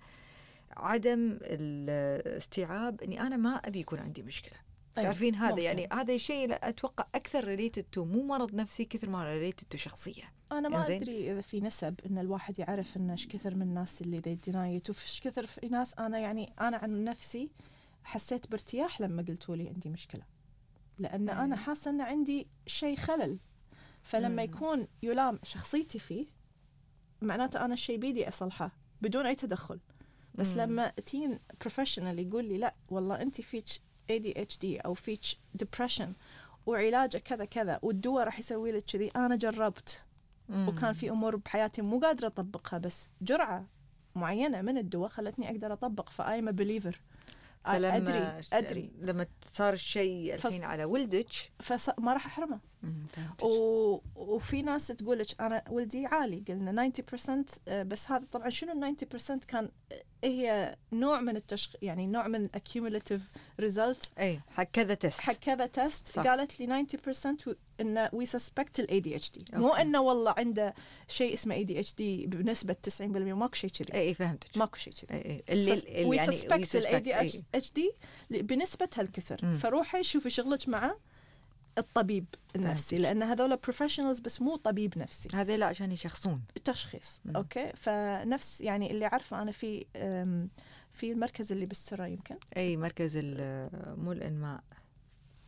عدم 0.78 1.38
الاستيعاب 1.42 3.02
إني 3.02 3.22
أنا 3.22 3.38
ما 3.38 3.50
أبي 3.56 3.80
يكون 3.80 4.00
عندي 4.00 4.22
مشكلة. 4.22 4.54
أي، 4.54 4.69
تعرفين 5.04 5.36
هذا 5.36 5.50
ممكن. 5.50 5.62
يعني 5.62 5.88
هذا 5.94 6.14
الشيء 6.14 6.48
أتوقع 6.52 7.08
أكثر 7.16 7.44
related 7.44 7.84
to 7.92 8.06
مو 8.06 8.24
مرض 8.24 8.56
نفسي 8.56 8.86
كثر 8.86 9.10
ما 9.10 9.24
related 9.24 9.68
to 9.70 9.78
شخصية 9.78 10.24
أنا 10.52 10.70
ما. 10.70 10.88
أدري 10.88 11.32
إذا 11.32 11.42
في 11.42 11.62
نسب 11.62 12.00
إن 12.06 12.18
الواحد 12.18 12.60
يعرف 12.60 12.98
إن 12.98 13.10
إيش 13.10 13.28
كثر 13.28 13.56
من 13.56 13.62
الناس 13.62 14.02
اللي 14.02 14.20
they 14.20 14.36
deny 14.36 14.72
it 14.72 14.90
وفي 14.90 15.22
كثر 15.22 15.46
في 15.46 15.68
ناس 15.68 15.94
أنا 16.00 16.20
يعني 16.20 16.54
أنا 16.62 16.78
عن 16.78 17.04
نفسي 17.04 17.50
حسيت 18.04 18.48
بارتياح 18.48 19.02
لما 19.02 19.26
قلتوا 19.28 19.56
لي 19.56 19.70
عندي 19.70 19.90
مشكلة 19.90 20.24
لأن 21.00 21.22
مم. 21.22 21.30
أنا 21.30 21.56
حاسة 21.56 21.92
إن 21.92 22.02
عندي 22.02 22.48
شيء 22.68 22.96
خلل 22.98 23.40
فلما 24.04 24.30
مم. 24.30 24.40
يكون 24.40 24.88
يلام 25.04 25.40
شخصيتي 25.44 26.00
فيه 26.00 26.26
معناته 27.22 27.66
أنا 27.66 27.74
الشيء 27.74 27.98
بيدي 27.98 28.28
أصلحه 28.28 28.72
بدون 29.02 29.26
أي 29.26 29.36
تدخل 29.36 29.80
بس 30.36 30.56
مم. 30.56 30.62
لما 30.62 30.90
تين 30.90 31.40
professional 31.62 32.20
يقول 32.20 32.46
لي 32.46 32.58
لا 32.58 32.76
والله 32.90 33.22
انت 33.22 33.42
فيك 33.42 33.66
ADHD 34.12 34.66
أو 34.86 34.94
فيك 34.94 35.22
depression 35.54 36.14
وعلاجه 36.66 37.18
كذا 37.18 37.46
كذا 37.46 37.80
والدواء 37.82 38.24
راح 38.26 38.40
يسوي 38.40 38.72
لك 38.72 38.84
كذي. 38.84 39.12
أنا 39.16 39.36
جربت. 39.36 40.02
وكان 40.68 40.94
في 40.94 41.10
أمور 41.10 41.36
بحياتي 41.36 41.82
مو 41.82 42.00
قادرة 42.00 42.28
أطبقها 42.28 42.78
بس 42.80 43.08
جرعة 43.22 43.66
معينة 44.16 44.62
من 44.62 44.78
الدواء 44.78 45.10
خلتني 45.10 45.52
أقدر 45.52 45.74
أطبق 45.74 46.10
ف 46.10 46.20
I'm 46.20 46.52
believer 46.52 47.00
أدري 47.98 48.20
أدري. 48.54 48.92
لما 49.02 49.26
صار 49.52 49.74
الشيء 49.74 50.36
الحين 50.36 50.52
فص- 50.62 50.64
على 50.64 50.86
ولدك؟ 50.86 51.30
فما 51.60 52.14
راح 52.14 52.26
أحرمه. 52.26 52.56
مم،. 52.56 52.60
و... 53.44 54.00
وفي 54.16 54.62
ناس 54.62 54.88
تقول 54.88 55.20
لك 55.20 55.42
أنا 55.42 55.64
ولدي 55.70 56.06
عالي 56.06 56.44
قلنا 56.48 56.92
90% 57.28 57.30
آه، 57.68 57.84
بس 57.84 58.12
هذا 58.12 58.26
طبعا 58.32 58.50
شنو 58.50 58.72
ال 58.86 58.96
90% 59.42 59.46
كان 59.48 59.70
آه، 59.92 60.02
هي 60.24 60.76
نوع 60.94 61.22
من 61.22 61.36
التشخ 61.36 61.76
يعني 61.82 62.08
نوع 62.08 62.28
من 62.28 62.50
accumulative 62.58 63.22
result 63.62 64.08
اي 64.20 64.40
حق 64.50 64.64
كذا 64.64 64.94
test 64.94 65.20
حق 65.22 65.34
كذا 65.34 65.66
test 65.66 66.08
صح. 66.08 66.24
قالت 66.24 66.60
لي 66.60 66.88
90% 66.88 67.48
و- 67.48 67.54
انه 67.82 68.10
we 68.14 68.26
suspect 68.26 68.80
ال 68.80 69.00
ADHD 69.00 69.46
مو. 69.54 69.70
إنه 69.74 70.02
والله 70.02 70.34
عنده 70.38 70.74
شيء 71.08 71.34
اسمه 71.34 71.56
ADHD 71.56 72.28
بنسبة 72.28 72.76
90% 73.00 73.02
ماكو 73.02 73.54
شيء 73.56 73.70
كذي. 73.70 73.94
اي 73.94 74.02
اي 74.08 74.14
فهمتك. 74.14 74.58
ماكو 74.58 74.78
شيء 74.78 74.94
كذي. 74.94 75.18
اي 75.18 75.44
اي 75.50 75.54
اللي 75.54 76.06
we 76.06 76.18
suspect 76.20 76.76
ال 76.76 77.00
ADHD 77.00 77.92
بنسبة 78.30 78.90
هالكثر. 78.98 79.56
فروحي 79.56 80.04
شوفي 80.04 80.30
شغلك 80.30 80.70
مع 80.70 80.96
الطبيب 81.80 82.26
النفسي 82.56 82.98
لأن 82.98 83.24
هذول 83.24 83.58
professionals 83.58 84.20
بس 84.20 84.42
مو 84.42 84.56
طبيب 84.56 84.98
نفسي. 84.98 85.30
هذا 85.34 85.58
لا 85.58 85.66
عشان 85.66 85.92
يشخصون. 85.92 86.42
تشخيص 86.66 87.22
مم. 87.26 87.36
Okay؟ 87.36 87.72
فنفس 87.76 88.62
يعني 88.62 88.92
اللي 88.92 89.06
عارفه 89.06 89.42
أنا 89.42 89.52
في 89.52 89.86
في 90.92 91.12
المركز 91.12 91.52
اللي 91.52 91.66
بالسرة 91.66 92.08
يمكن؟ 92.08 92.36
أي 92.58 92.78
مركز 92.78 93.18
مو 93.98 94.12
الإنماء. 94.12 94.64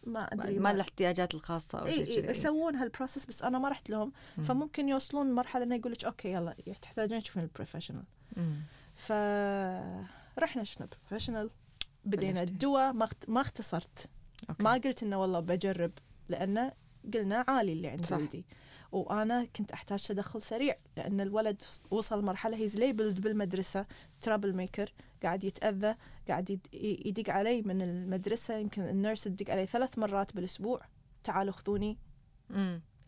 ما 0.03 0.23
أدري 0.23 0.59
ما 0.59 0.71
الاحتياجات 0.71 1.33
الخاصة 1.33 1.79
أو 1.79 1.85
إي 1.85 2.21
كذا 2.21 2.31
يسوون 2.31 2.75
هال 2.75 2.86
process 2.86 3.25
بس 3.25 3.43
أنا 3.43 3.59
ما 3.59 3.69
رحت 3.69 3.89
لهم. 3.89 4.11
مم. 4.37 4.43
فممكن 4.43 4.89
يوصلون 4.89 5.31
مرحله 5.31 5.63
إنه 5.63 5.75
يقول 5.75 5.91
لك 5.91 6.05
okay 6.05 6.31
يلا 6.31 6.55
تحتاجين 6.81 7.19
تشوفين 7.21 7.43
ال 7.43 7.47
professional. 7.47 8.03
فرحنا 8.95 10.63
شفنا 10.63 10.87
professional 10.87 11.49
بدينا. 12.05 12.43
الدواء 12.43 12.93
ما 12.93 13.09
ما 13.27 13.41
اختصرت. 13.41 14.09
Okay. 14.49 14.63
ما 14.63 14.73
قلت 14.73 15.03
إنه 15.03 15.21
والله 15.21 15.39
بجرب. 15.39 15.91
لأنه 16.31 16.71
قلنا 17.13 17.45
عالي 17.47 17.73
اللي 17.73 17.87
عند. 17.87 18.05
ولدي 18.21 18.45
وأنا 18.91 19.45
كنت 19.45 19.71
أحتاج 19.71 20.03
تدخل 20.03 20.41
سريع 20.41 20.75
لأن 20.97 21.21
الولد 21.21 21.63
وصل 21.91 22.25
مرحلة 22.25 22.57
he's 22.57 22.77
labeled 22.77 23.21
بالمدرسة 23.21 23.85
trouble 24.21 24.55
maker 24.55 24.93
قاعد 25.23 25.43
يتأذى 25.43 25.95
قاعد 26.27 26.59
يدق 26.73 27.29
علي 27.29 27.61
من 27.61 27.81
المدرسة 27.81 28.57
يمكن 28.57 28.81
ال 28.81 28.88
nurse 28.88 29.23
تدق 29.23 29.51
علي 29.51 29.65
ثلاث 29.65 29.99
مرات 29.99 30.35
بالأسبوع. 30.35 30.81
تعالوا 31.23 31.53
خذوني. 31.53 31.97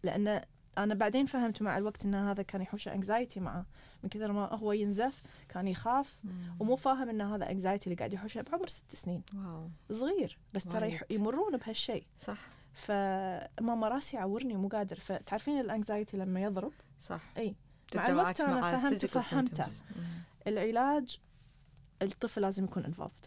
لأن 0.04 0.42
أنا 0.78 0.94
بعدين 0.94 1.26
فهمت 1.26 1.62
مع 1.62 1.78
الوقت 1.78 2.06
إن 2.06 2.16
هذا 2.16 2.44
كان 2.44 2.62
يحوش 2.62 2.88
anxiety 2.88 3.40
معه. 3.40 3.66
من 4.04 4.10
كثر 4.10 4.32
ما 4.32 4.54
هو 4.54 4.72
ينزف 4.72 5.22
كان 5.50 5.68
يخاف. 5.68 6.18
مم. 6.24 6.56
ومو 6.60 6.76
فاهم 6.76 7.10
إن 7.10 7.22
هذا 7.22 7.52
anxiety 7.52 7.88
اللي 7.88 7.96
قاعد 7.96 8.14
يحوشه 8.14 8.42
بعمر 8.42 8.68
ست 8.68 8.96
سنين. 8.96 9.24
Wow. 9.36 9.70
صغير. 9.92 10.38
بس 10.54 10.64
ترى. 10.64 11.00
يمرون 11.10 11.58
بهالشيء. 11.58 12.06
صح. 12.20 12.40
فماما 12.74 13.88
راسي 13.88 14.18
يعورني 14.18 14.58
مو 14.58 14.68
قادر. 14.68 15.00
فتعرفين 15.00 15.60
ال 15.60 15.67
anxiety 15.67 16.18
لما 16.18 16.42
يضرب؟ 16.42 16.74
صح. 17.00 17.22
إي. 17.38 17.56
مع 17.96 18.08
الوقت 18.08 18.42
مع 18.42 18.78
فهمت 18.78 19.04
وفهمته. 19.04 19.66
العلاج 20.48 21.20
الطفل 22.02 22.42
لازم 22.42 22.64
يكون 22.64 22.86
involved 22.86 23.26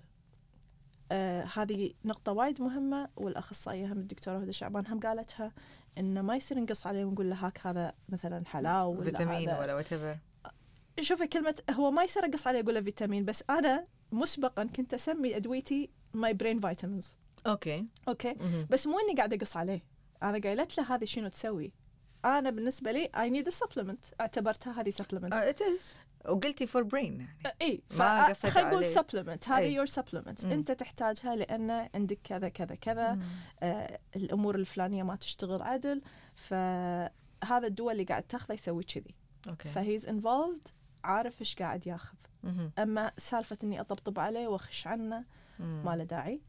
آه 1.12 1.44
هذه 1.57 1.92
نقطة 2.05 2.32
وايد 2.32 2.61
مهمة 2.61 3.09
والأخصائية 3.16 3.86
هم 3.86 3.99
الدكتورة 3.99 4.38
هدى 4.38 4.53
شعبان 4.53 4.86
هم 4.86 5.01
قالتها 5.01 5.53
إنه 5.99 6.22
ما 6.22 6.36
يصير 6.36 6.61
نقص 6.61 6.86
عليه 6.86 7.05
ونقول 7.05 7.30
له 7.30 7.36
هاك 7.47 7.66
هذا 7.66 7.92
مثلا 8.09 8.47
حلاوة 8.47 8.86
ولا 8.86 9.05
فيتامين 9.05 9.51
ولا 9.51 9.74
وات 9.74 10.18
شوفي 11.01 11.26
كلمة 11.26 11.55
هو 11.70 11.90
ما 11.90 12.05
يصير 12.05 12.24
أقص 12.24 12.47
عليه 12.47 12.61
أقول 12.61 12.74
له 12.74 12.80
فيتامين 12.80 13.24
بس 13.24 13.44
أنا 13.51 13.86
مسبقا 14.12 14.64
كنت 14.64 14.94
أسمي 14.94 15.36
أدويتي 15.36 15.90
my 16.14 16.34
brain 16.34 16.61
vitamins 16.61 17.16
okay. 17.46 17.86
Okay. 18.09 18.34
مهم. 18.34 18.66
بس 18.70 18.86
مو 18.86 18.99
إني 18.99 19.16
قاعدة 19.16 19.36
أقص 19.36 19.57
عليه. 19.57 19.82
أنا 20.22 20.38
قايلت 20.38 20.78
له 20.78 20.94
هذه 20.94 21.05
شنو 21.05 21.28
تسوي. 21.28 21.72
أنا 22.24 22.51
بالنسبة 22.51 22.92
لي 22.92 23.11
I 23.14 23.30
need 23.30 23.53
a 23.53 23.57
supplement. 23.57 24.20
اعتبرتها 24.20 24.80
هذه 24.80 24.90
supplement. 24.90 25.32
It 25.32 25.62
is 25.62 25.94
وقلتي 26.28 26.66
for 26.66 26.82
brain 26.82 27.20
يعني. 27.20 27.57
إي 27.62 27.82
ما 27.99 28.26
قصيت 28.26 28.51
خلينا 28.51 28.70
نقول. 28.70 28.84
supplement 28.84 29.48
هذه. 29.49 29.66
your 29.66 29.86
supplement 29.86 30.46
مم. 30.47 30.53
أنت 30.53 30.72
تحتاجها 30.72 31.36
لأن 31.36 31.70
عندك 31.94 32.18
كذا 32.24 32.49
كذا 32.49 32.74
كذا. 32.74 33.12
مم. 33.12 33.22
آه 33.62 33.99
الأمور 34.16 34.55
الفلانية 34.55 35.03
ما 35.03 35.16
تشتغل 35.16 35.62
عدل. 35.62 36.03
فهذا 36.36 37.66
الدواء 37.66 37.92
اللي 37.92 38.05
قاعد 38.05 38.22
تاخذه 38.22 38.55
يسوي 38.55 38.82
كذي. 38.82 39.14
Okay. 39.48 39.68
ف 39.68 39.76
he's 39.76 40.07
involved 40.07 40.68
عارف 41.05 41.40
إيش 41.40 41.55
قاعد 41.57 41.86
ياخذ. 41.86 42.16
مهم. 42.42 42.70
أما 42.78 43.12
سالفة 43.16 43.59
إني 43.64 43.80
أطبطب 43.80 44.18
عليه 44.18 44.49
وأخش 44.49 44.86
عنه 44.86 45.18
مم. 45.18 45.24
ما 45.59 45.96
له 45.96 46.04
داعي. 46.04 46.40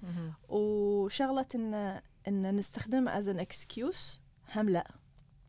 وشغلة 0.49 1.45
ان 1.55 2.01
إن 2.28 2.55
نستخدمه 2.55 3.18
as 3.18 3.30
an 3.30 3.39
excuse 3.39 4.22
هم 4.55 4.70
لا. 4.70 4.88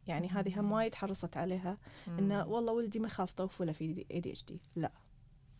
يعني 0.06 0.28
هذه 0.28 0.60
هم 0.60 0.72
وايد 0.72 0.94
حرصت 0.94 1.36
عليها. 1.36 1.78
إنه. 2.08 2.46
والله 2.46 2.72
ولدي 2.72 2.98
ما 2.98 3.06
يخاف 3.06 3.32
طوف 3.32 3.60
ولا 3.60 3.72
في 3.72 3.84
ADHD 3.84 4.60
لا. 4.76 4.92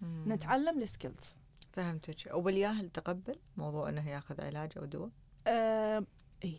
مم. 0.01 0.25
نتعلم 0.27 0.83
ال 0.83 0.90
skills 0.90 1.37
فهمتك. 1.73 2.35
وبالياهل 2.35 2.91
تقبل 2.91 3.37
موضوع 3.57 3.89
إنه 3.89 4.09
ياخذ 4.11 4.41
علاج 4.41 4.73
أو 4.79 4.85
دواء؟ 4.85 5.11
آه 5.47 6.05
إي. 6.45 6.59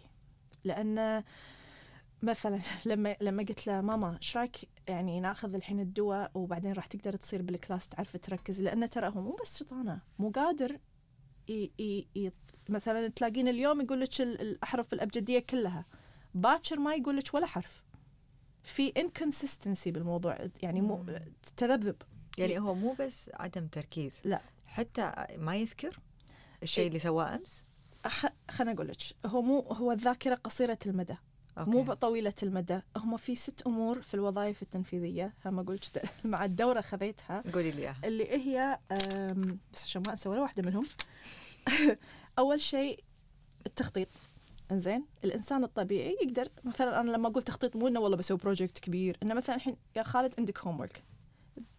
لأن 0.63 1.23
مثلا 2.21 2.59
لما 2.85 3.15
لما 3.21 3.43
قلت 3.43 3.67
له 3.67 3.81
ماما 3.81 4.17
إيش 4.17 4.37
رأيك 4.37 4.69
يعني 4.87 5.19
ناخذ 5.19 5.53
الحين 5.55 5.79
الدواء 5.79 6.31
وبعدين 6.33 6.73
راح 6.73 6.85
تقدر 6.85 7.15
تصير 7.15 7.41
بال 7.41 7.55
class 7.55 7.89
تعرف 7.89 8.17
تركز؟ 8.17 8.61
لأن 8.61 8.89
ترى 8.89 9.07
هو 9.07 9.21
مو 9.21 9.37
بس 9.41 9.57
شطانة 9.57 9.99
مو 10.19 10.29
قادر 10.29 10.79
مثلا 12.69 13.07
تلاقين 13.07 13.47
اليوم 13.47 13.81
يقول 13.81 14.01
لك 14.01 14.21
ال- 14.21 14.41
الأحرف 14.41 14.93
الأبجدية 14.93 15.39
كلها. 15.39 15.85
باكر 16.35 16.79
ما 16.79 16.95
يقول 16.95 17.17
لك 17.17 17.33
ولا 17.33 17.45
حرف. 17.45 17.83
في 18.63 18.93
inconsistency 18.97 19.91
بالموضوع 19.91 20.37
يعني 20.61 20.81
مو. 20.81 21.05
تذبذب. 21.57 21.95
يعني 22.37 22.59
هو 22.59 22.75
مو 22.75 22.95
بس 22.99 23.29
عدم 23.33 23.67
تركيز. 23.67 24.13
لا. 24.23 24.41
حتى 24.67 25.13
ما 25.37 25.55
يذكر 25.55 25.99
الشيء 26.63 26.81
إيه. 26.81 26.87
اللي 26.87 26.99
سواه 26.99 27.35
أمس؟ 27.35 27.63
خليني 28.51 28.75
أقول 28.75 28.87
لك 28.87 28.97
هو 29.25 29.41
مو 29.41 29.59
هو 29.59 29.91
الذاكرة 29.91 30.35
قصيرة 30.35 30.77
المدى. 30.85 31.15
Okay. 31.57 31.69
مو 31.71 31.93
طويلة 31.93 32.33
المدى. 32.43 32.79
هم 32.97 33.17
في 33.17 33.35
ست 33.35 33.61
أمور 33.67 34.01
في 34.01 34.13
الوظائف 34.13 34.61
التنفيذية. 34.61 35.33
هم 35.45 35.59
أقول 35.59 35.75
لك 35.75 36.09
مع 36.25 36.45
الدورة 36.45 36.81
خذيتها. 36.81 37.43
قولي 37.53 37.71
لي 37.71 37.93
اللي 38.05 38.27
هي 38.47 38.79
بس 39.73 39.83
عشان 39.83 40.03
ما 40.07 40.11
أنسى 40.11 40.29
ولا 40.29 40.41
واحدة 40.41 40.63
منهم. 40.63 40.85
أول 42.39 42.61
شيء 42.61 43.03
التخطيط. 43.65 44.07
إنزين 44.71 45.05
الإنسان 45.23 45.63
الطبيعي 45.63 46.17
يقدر 46.21 46.47
مثلا 46.63 46.99
أنا 46.99 47.11
لما 47.11 47.27
أقول 47.27 47.43
تخطيط 47.43 47.75
مو 47.75 47.87
إنه 47.87 47.99
والله 47.99 48.17
بسوي 48.17 48.37
project 48.37 48.79
كبير 48.79 49.17
إنه 49.23 49.33
مثلا 49.33 49.55
الحين 49.55 49.75
يا 49.95 50.03
خالد 50.03 50.33
عندك 50.37 50.59
homework 50.59 51.03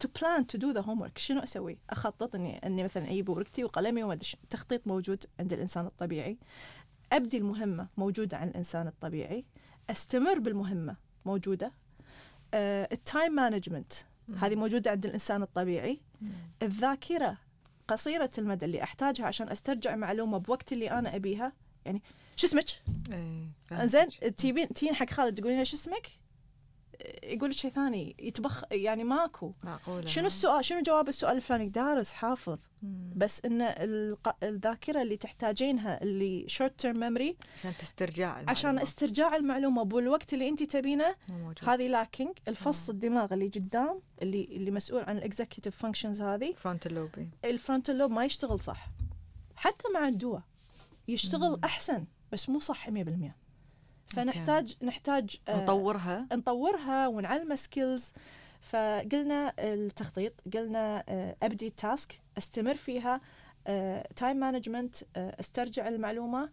to 0.05 0.09
plan 0.09 0.45
to 0.45 0.59
do 0.59 0.73
the 0.73 0.83
homework 0.83 1.19
شنو 1.19 1.41
أسوي؟ 1.41 1.79
أخطط 1.91 2.35
إني 2.35 2.67
إني 2.67 2.85
مثلا 2.85 3.11
أجيب 3.11 3.29
ورقتي 3.29 3.65
وقلمي 3.65 4.03
وما 4.03 4.13
أدري 4.13 4.25
شنو. 4.25 4.41
تخطيط 4.51 4.87
موجود 4.87 5.25
عند 5.41 5.53
الإنسان 5.53 5.87
الطبيعي. 5.87 6.39
أبدي 7.13 7.37
المهمة 7.37 7.89
موجودة 7.97 8.37
عند 8.37 8.51
الإنسان 8.51 8.87
الطبيعي. 8.87 9.45
أستمر 9.91 10.39
بالمهمة 10.39 10.97
موجودة. 11.25 11.73
آه، 12.55 12.89
ال 12.93 13.01
time 13.01 13.33
management 13.33 13.93
هذه 14.37 14.57
موجودة 14.57 14.91
عند 14.91 15.07
الإنسان 15.07 15.43
الطبيعي. 15.43 16.01
الذاكرة 16.63 17.39
قصيرة 17.91 18.31
المدى 18.39 18.65
اللي 18.65 18.83
أحتاجها 18.83 19.27
عشان 19.27 19.49
أسترجع 19.49 19.97
معلومة 19.97 20.39
بوقت 20.39 20.73
اللي 20.73 20.91
أنا 20.91 21.17
أبيها 21.17 21.53
يعني 21.85 22.03
شو 22.37 22.47
اسمك؟ 22.47 22.65
إيه، 23.13 23.87
زين. 23.87 24.09
تجيبين 24.09 24.69
تجين 24.69 24.95
حق 24.95 25.11
خالد 25.11 25.41
تقولين 25.41 25.59
له 25.59 25.65
شو 25.65 25.77
اسمك؟ 25.77 26.07
يقول 27.25 27.55
شيء 27.55 27.71
ثاني 27.71 28.17
يتبخ 28.19 28.65
يعني 28.73 29.05
ماكو. 29.05 29.53
معقولة. 29.65 30.07
شنو 30.07 30.27
السؤال؟ 30.27 30.65
شنو 30.65 30.83
جواب 30.83 31.09
السؤال 31.09 31.37
الفلاني؟ 31.37 31.69
دارس 31.69 32.13
حافظ. 32.13 32.59
مم. 32.83 33.13
بس 33.17 33.45
إن 33.45 33.63
الق- 33.63 34.45
الذاكرة 34.45 35.03
اللي 35.03 35.17
تحتاجينها 35.17 36.03
اللي 36.03 36.45
short 36.49 36.81
term 36.81 37.01
memory 37.01 37.37
عشان 37.59 37.73
تسترجع 37.79 38.29
عشان 38.49 38.71
المعلومة. 38.71 38.83
استرجاع 38.83 39.37
المعلومة 39.37 39.83
بالوقت 39.85 40.35
اللي 40.35 40.49
أنت 40.49 40.63
تبينه. 40.63 41.15
هذه 41.65 41.87
lacking 41.89 42.33
الفص 42.49 42.89
الدماغ 42.89 43.35
اللي 43.35 43.49
قدام 43.49 44.01
اللي 44.23 44.45
اللي 44.45 44.71
مسؤول 44.71 45.03
عن 45.05 45.19
ال 45.19 45.24
executive 45.24 45.77
functions 45.77 46.21
هذه 46.23 46.53
frontal 46.53 46.95
lobe 46.95 47.29
ال 47.45 47.51
frontal 47.51 47.99
lobe 47.99 48.11
ما 48.11 48.25
يشتغل 48.25 48.61
صح. 48.61 48.87
حتى 49.57 49.85
مع 49.95 50.09
الدواء 50.09 50.43
يشتغل 51.09 51.51
مم. 51.51 51.61
أحسن 51.65 52.05
بس 52.33 52.49
مو 52.49 52.59
صح 52.61 52.89
100% 52.91 52.93
فنحتاج 54.15 54.77
نحتاج 54.83 55.37
آه، 55.49 55.63
نطورها. 55.63 56.27
نطورها 56.33 57.09
ونعلمها 57.09 57.57
skills 57.57 58.13
فقلنا 58.61 59.53
التخطيط 59.59 60.33
قلنا 60.55 61.05
آه، 61.09 61.37
أبدي 61.43 61.71
task 61.71 62.21
أستمر 62.39 62.75
فيها 62.75 63.21
time 64.17 64.37
management 64.37 64.97
أسترجع 65.17 65.89
المعلومة 65.89 66.51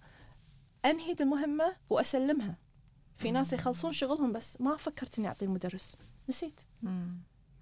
أنهي 0.85 1.15
المهمة 1.21 1.75
وأسلمها. 1.89 2.55
في 3.15 3.31
ناس 3.31 3.53
يخلصون 3.53 3.93
شغلهم 3.93 4.31
بس 4.31 4.61
ما 4.61 4.77
فكرت 4.77 5.19
اني 5.19 5.27
أعطي 5.27 5.45
المدرس. 5.45 5.95
نسيت. 6.29 6.61
مم. 6.81 7.17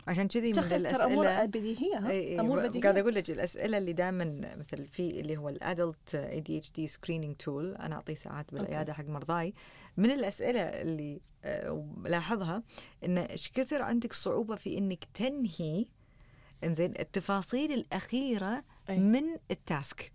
عشان 0.07 0.27
كذي 0.27 0.47
من 0.47 0.53
ترى 0.53 0.65
أمور 0.65 0.75
الاسئله 0.75 1.45
بديهيه 1.45 2.09
اي 2.09 2.39
أمور 2.39 2.67
بديهية. 2.67 2.83
قاعدة 2.83 3.01
أقول 3.01 3.15
لك 3.15 3.29
الأسئلة 3.29 3.77
اللي 3.77 3.93
دائما 3.93 4.55
مثل 4.57 4.87
في 4.87 5.19
اللي 5.19 5.37
هو 5.37 5.49
ال 5.49 5.60
adult 5.60 6.15
ADHD 6.15 6.71
screening 6.71 7.35
tool 7.35 7.75
أنا 7.75 7.95
أعطيه 7.95 8.15
ساعات 8.15 8.53
بالعيادة 8.53 8.93
حق 8.93 9.05
مرضاي. 9.05 9.53
من 9.97 10.11
الأسئلة 10.11 10.59
اللي 10.61 11.21
آه، 11.43 11.85
لاحظها 12.05 12.63
إن 13.05 13.17
إيش 13.17 13.49
كثر 13.51 13.81
عندك 13.81 14.13
صعوبة 14.13 14.55
في 14.55 14.77
إنك 14.77 15.03
تنهي 15.13 15.85
إنزين 16.63 16.93
التفاصيل 16.99 17.71
الأخيرة 17.71 18.63
أي. 18.89 18.99
من 18.99 19.23
التاسك. 19.51 20.11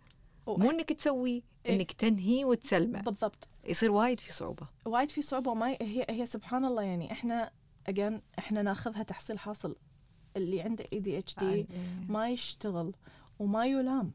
مو 0.46 0.70
إنك 0.70 0.92
تسوي 0.92 1.42
إي. 1.66 1.74
إنك 1.76 1.92
تنهي 1.92 2.44
وتسلمه 2.44 3.00
بالضبط. 3.02 3.48
يصير 3.64 3.90
وايد 3.90 4.20
في 4.20 4.32
صعوبة. 4.32 4.68
وايد 4.84 5.10
في 5.10 5.22
صعوبة 5.22 5.50
وما 5.50 5.66
هي 5.68 6.06
هي 6.10 6.26
سبحان 6.26 6.64
الله 6.64 6.82
يعني 6.82 7.12
إحنا 7.12 7.50
اجين 7.86 8.22
إحنا 8.38 8.62
ناخذها 8.62 9.02
تحصيل 9.02 9.38
حاصل. 9.38 9.76
اللي 10.36 10.60
عنده 10.60 10.84
اي 10.92 10.98
دي 11.00 11.18
اتش 11.18 11.34
دي 11.36 11.66
ما 12.08 12.30
يشتغل 12.30 12.92
وما 13.38 13.66
يلام 13.66 14.12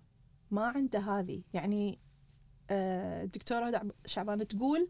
ما 0.51 0.66
عنده 0.66 0.99
هذه. 0.99 1.41
يعني 1.53 1.99
آه، 2.70 3.24
الدكتورة 3.24 3.66
هدى 3.68 3.78
عب- 3.78 3.91
شعبان 4.05 4.47
تقول 4.47 4.89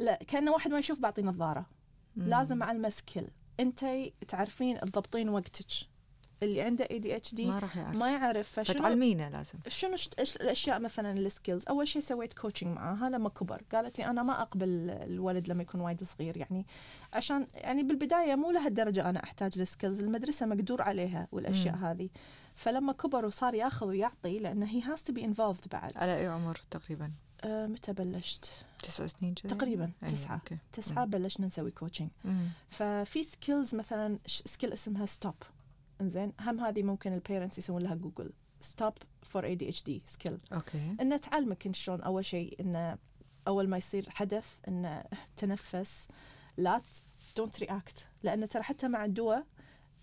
لا 0.00 0.18
كأنه 0.26 0.52
واحد 0.52 0.70
ما 0.70 0.78
يشوف 0.78 0.98
بعطي 0.98 1.22
نظارة. 1.22 1.66
لازم 2.16 2.62
على 2.62 2.76
المسكل 2.76 3.26
أنت 3.60 3.86
تعرفين 4.28 4.80
تضبطين 4.80 5.28
وقتك. 5.28 5.66
اللي 6.42 6.62
عنده 6.62 6.88
ADHD 6.90 7.46
ما 7.46 7.58
راح 7.58 7.76
يعرف. 7.76 7.96
ما 7.96 8.10
يعرف. 8.10 8.48
فشنو 8.60 8.78
فتعلمينه 8.78 9.28
لازم. 9.28 9.58
شنو 9.68 9.96
الأشياء 10.40 10.80
مثلا 10.80 11.12
ال 11.12 11.19
skills 11.19 11.64
أول 11.68 11.88
شيء 11.88 12.02
سويت 12.02 12.34
coaching 12.34 12.76
معاها 12.76 13.10
لما 13.10 13.28
كبر. 13.28 13.62
قالت 13.72 13.98
لي 13.98 14.06
أنا 14.06 14.22
ما 14.22 14.42
أقبل 14.42 14.90
الولد 14.90 15.48
لما 15.48 15.62
يكون 15.62 15.80
وايد 15.80 16.04
صغير 16.04 16.36
يعني. 16.36 16.66
عشان 17.12 17.46
يعني 17.54 17.82
بالبداية 17.82 18.34
مو 18.34 18.50
لهالدرجة 18.50 19.10
أنا 19.10 19.24
أحتاج 19.24 19.58
ال 19.58 19.64
skills 19.64 20.02
المدرسة 20.02 20.46
مقدور 20.46 20.82
عليها 20.82 21.28
والأشياء 21.32 21.76
مم. 21.76 21.84
هذه. 21.84 22.10
فلما 22.54 22.92
كبر 22.92 23.24
وصار 23.24 23.54
ياخذ 23.54 23.86
ويعطي 23.86 24.38
لأنه 24.38 24.66
هي 24.66 24.82
has 24.82 25.02
to 25.02 25.12
be 25.12 25.24
involved 25.24 25.68
بعد. 25.72 25.92
على 25.96 26.16
أي 26.16 26.26
عمر 26.26 26.60
تقريبا؟ 26.70 27.12
أه 27.44 27.66
متى 27.66 27.92
بلشت؟ 27.92 28.50
تسع 28.82 29.06
سنين 29.06 29.34
كذا 29.34 29.54
تقريبا 29.56 29.90
أي، 30.04 30.08
تسعة. 30.12 30.34
okay. 30.34 30.58
تسعة 30.72 31.04
بلشنا 31.04 31.46
نسوي 31.46 31.70
coaching 31.70 32.10
مم. 32.24 32.48
ففي 32.68 33.22
skills 33.22 33.74
مثلا 33.74 34.18
skill 34.26 34.72
اسمها 34.72 35.06
stop 35.06 35.34
إنزين 36.00 36.32
هم 36.40 36.60
هذه 36.60 36.82
ممكن 36.82 37.12
ال 37.12 37.18
parents 37.18 37.58
يسوون 37.58 37.82
لها 37.82 37.94
Google 37.94 38.30
stop 38.60 38.92
for 39.22 39.44
ADHD 39.44 39.82
skill 39.82 40.38
okay. 40.52 40.96
إنه 41.00 41.16
تعلمك 41.16 41.66
إن 41.66 41.72
شلون 41.74 42.00
أول 42.00 42.24
شيء 42.24 42.56
إنه 42.60 42.98
أول 43.48 43.68
ما 43.68 43.76
يصير 43.76 44.10
حدث 44.10 44.56
إنه 44.68 45.04
تنفس 45.36 46.08
لا 46.56 46.80
don't 47.36 47.60
react 47.60 48.06
لأن 48.22 48.48
ترى 48.48 48.62
حتى 48.62 48.88
مع 48.88 49.04
الدواء 49.04 49.46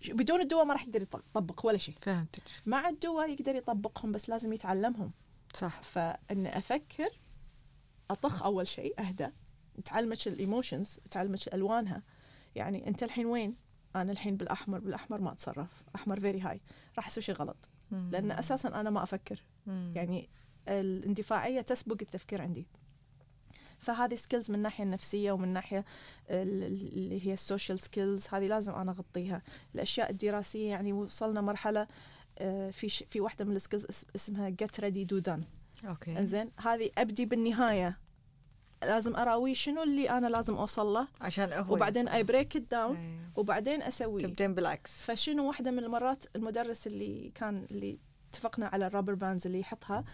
بدون 0.08 0.40
الدواء 0.40 0.64
ما 0.64 0.72
راح 0.72 0.82
يقدر 0.86 1.00
يط- 1.04 1.20
يطبق 1.30 1.66
ولا 1.66 1.78
شيء. 1.78 1.94
فهمتك. 2.02 2.42
مع 2.66 2.88
الدواء 2.88 3.30
يقدر 3.30 3.54
يطبقهم 3.54 4.12
بس 4.12 4.28
لازم 4.28 4.52
يتعلمهم. 4.52 5.10
صح. 5.54 5.82
فان 5.82 6.46
أفكر 6.46 7.08
أطخ 8.10 8.42
أول 8.42 8.68
شيء 8.68 8.94
اهدى 9.00 9.26
تعلمك 9.84 10.28
الإيموشنز 10.28 11.00
تعلمك 11.10 11.54
ألوانها. 11.54 12.02
يعني 12.54 12.88
أنت 12.88 13.02
الحين 13.02 13.26
وين؟ 13.26 13.54
أنا 13.96 14.12
الحين 14.12 14.36
بالأحمر 14.36 14.78
بالأحمر 14.78 15.20
ما 15.20 15.32
أتصرف. 15.32 15.82
أحمر 15.94 16.20
فيري 16.20 16.40
هاي 16.40 16.60
راح 16.96 17.06
أسوي 17.06 17.24
شيء 17.24 17.34
غلط. 17.34 17.68
لأن 17.90 18.30
أساسا 18.30 18.68
أنا 18.68 18.90
ما 18.90 19.02
أفكر. 19.02 19.42
يعني 19.66 20.28
الاندفاعية 20.68 21.60
تسبق 21.60 21.96
التفكير 22.00 22.42
عندي. 22.42 22.66
فهذه 23.78 24.14
سكيلز 24.14 24.50
من 24.50 24.56
الناحيه 24.56 24.84
النفسية 24.84 25.32
ومن 25.32 25.48
ناحية 25.48 25.84
ال- 26.30 26.64
ال- 26.64 26.92
اللي 26.92 27.26
هي 27.26 27.32
السوشيال 27.32 27.78
سكيلز 27.80 28.26
هذه 28.32 28.46
لازم 28.46 28.74
أنا 28.74 28.90
أغطيها. 28.92 29.42
الأشياء 29.74 30.10
الدراسية 30.10 30.70
يعني 30.70 30.92
وصلنا 30.92 31.40
مرحلة 31.40 31.86
آه، 32.38 32.70
في 32.70 32.88
ش- 32.88 33.04
في 33.10 33.20
واحدة 33.20 33.44
من 33.44 33.56
ال 33.56 33.60
skills 33.60 33.84
اس- 33.84 34.06
اسمها 34.16 34.48
جت 34.48 34.80
ريدي 34.80 35.04
دو 35.04 35.18
دان 35.18 35.44
أوكي. 35.84 36.18
إنزين 36.18 36.50
هذه 36.56 36.90
أبدي 36.98 37.26
بالنهاية. 37.26 37.98
لازم 38.82 39.16
أراوي 39.16 39.54
شنو 39.54 39.82
اللي 39.82 40.10
أنا 40.10 40.26
لازم 40.26 40.54
أوصل 40.54 40.86
له. 40.86 41.08
عشان 41.20 41.52
هو 41.52 41.74
وبعدين 41.74 42.08
I 42.08 42.22
break 42.22 42.56
it 42.56 42.62
down. 42.62 43.20
وبعدين 43.36 43.82
اسويه 43.82 44.22
تبدين 44.22 44.54
بالعكس. 44.54 45.02
فشنو 45.02 45.46
واحدة 45.46 45.70
من 45.70 45.78
المرات 45.78 46.24
المدرس 46.36 46.86
اللي 46.86 47.32
كان 47.34 47.66
اللي 47.70 47.98
اتفقنا 48.30 48.66
على 48.66 48.86
ال 48.86 48.90
rubber 48.90 49.14
bands 49.14 49.46
اللي 49.46 49.60
يحطها 49.60 50.04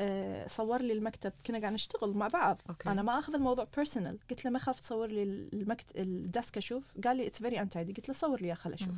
آه، 0.00 0.46
صور 0.48 0.82
لي 0.82 0.92
المكتب. 0.92 1.32
كنا 1.46 1.58
قاعد 1.58 1.72
نشتغل 1.72 2.14
مع 2.14 2.28
بعض. 2.28 2.62
okay. 2.68 2.90
أنا 2.90 3.02
ما 3.02 3.18
أخذ 3.18 3.34
الموضوع 3.34 3.66
personal 3.76 4.18
قلت 4.30 4.44
له 4.44 4.50
ما 4.50 4.58
خاف 4.58 4.80
تصور 4.80 5.06
لي 5.06 5.22
المكتب 5.22 5.96
ال 5.96 6.08
desk 6.08 6.56
أشوف. 6.56 6.94
قال 7.04 7.16
لي 7.16 7.26
it's 7.26 7.38
very 7.38 7.60
untidy 7.60 7.92
قلت 7.92 8.08
له 8.08 8.14
صور 8.14 8.40
لي 8.40 8.46
اياه 8.46 8.54
خل 8.54 8.72
أشوف. 8.72 8.96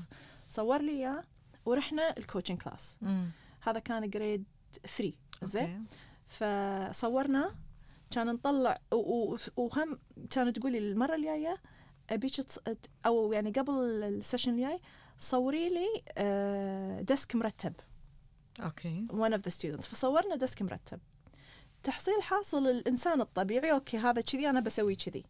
صور 0.48 0.82
لي 0.82 0.92
اياه 0.92 1.24
ورحنا 1.64 2.16
ال 2.18 2.23
coaching 2.23 2.62
class. 2.62 2.98
هذا 3.60 3.78
كان 3.78 4.10
grade 4.10 4.44
3 4.86 5.12
زين. 5.42 5.86
فصورنا. 6.26 7.54
كان 8.10 8.26
نطلع 8.26 8.78
وهم 9.56 9.98
كانت 10.30 10.58
تقولي 10.58 10.78
المرة 10.78 11.14
الجاية 11.14 11.56
ابيك 12.10 12.32
أو 13.06 13.32
يعني 13.32 13.50
قبل 13.50 13.72
ال 14.02 14.09
session 14.09 14.54
الجاي 14.54 14.80
صوري 15.18 15.68
لي 15.68 16.02
آه، 16.18 17.00
desk 17.00 17.36
مرتب. 17.36 17.72
okay. 18.60 19.06
One 19.12 19.32
of 19.32 19.40
the 19.40 19.54
students. 19.54 19.82
فصورنا 19.82 20.36
desk 20.36 20.62
مرتب. 20.62 21.00
تحصيل 21.82 22.22
حاصل 22.22 22.66
الإنسان 22.66 23.20
الطبيعي. 23.20 23.72
okay 23.72 23.98
هذا 23.98 24.20
كذي 24.20 24.50
أنا 24.50 24.60
بسوي 24.60 24.94
كذي. 24.94 25.24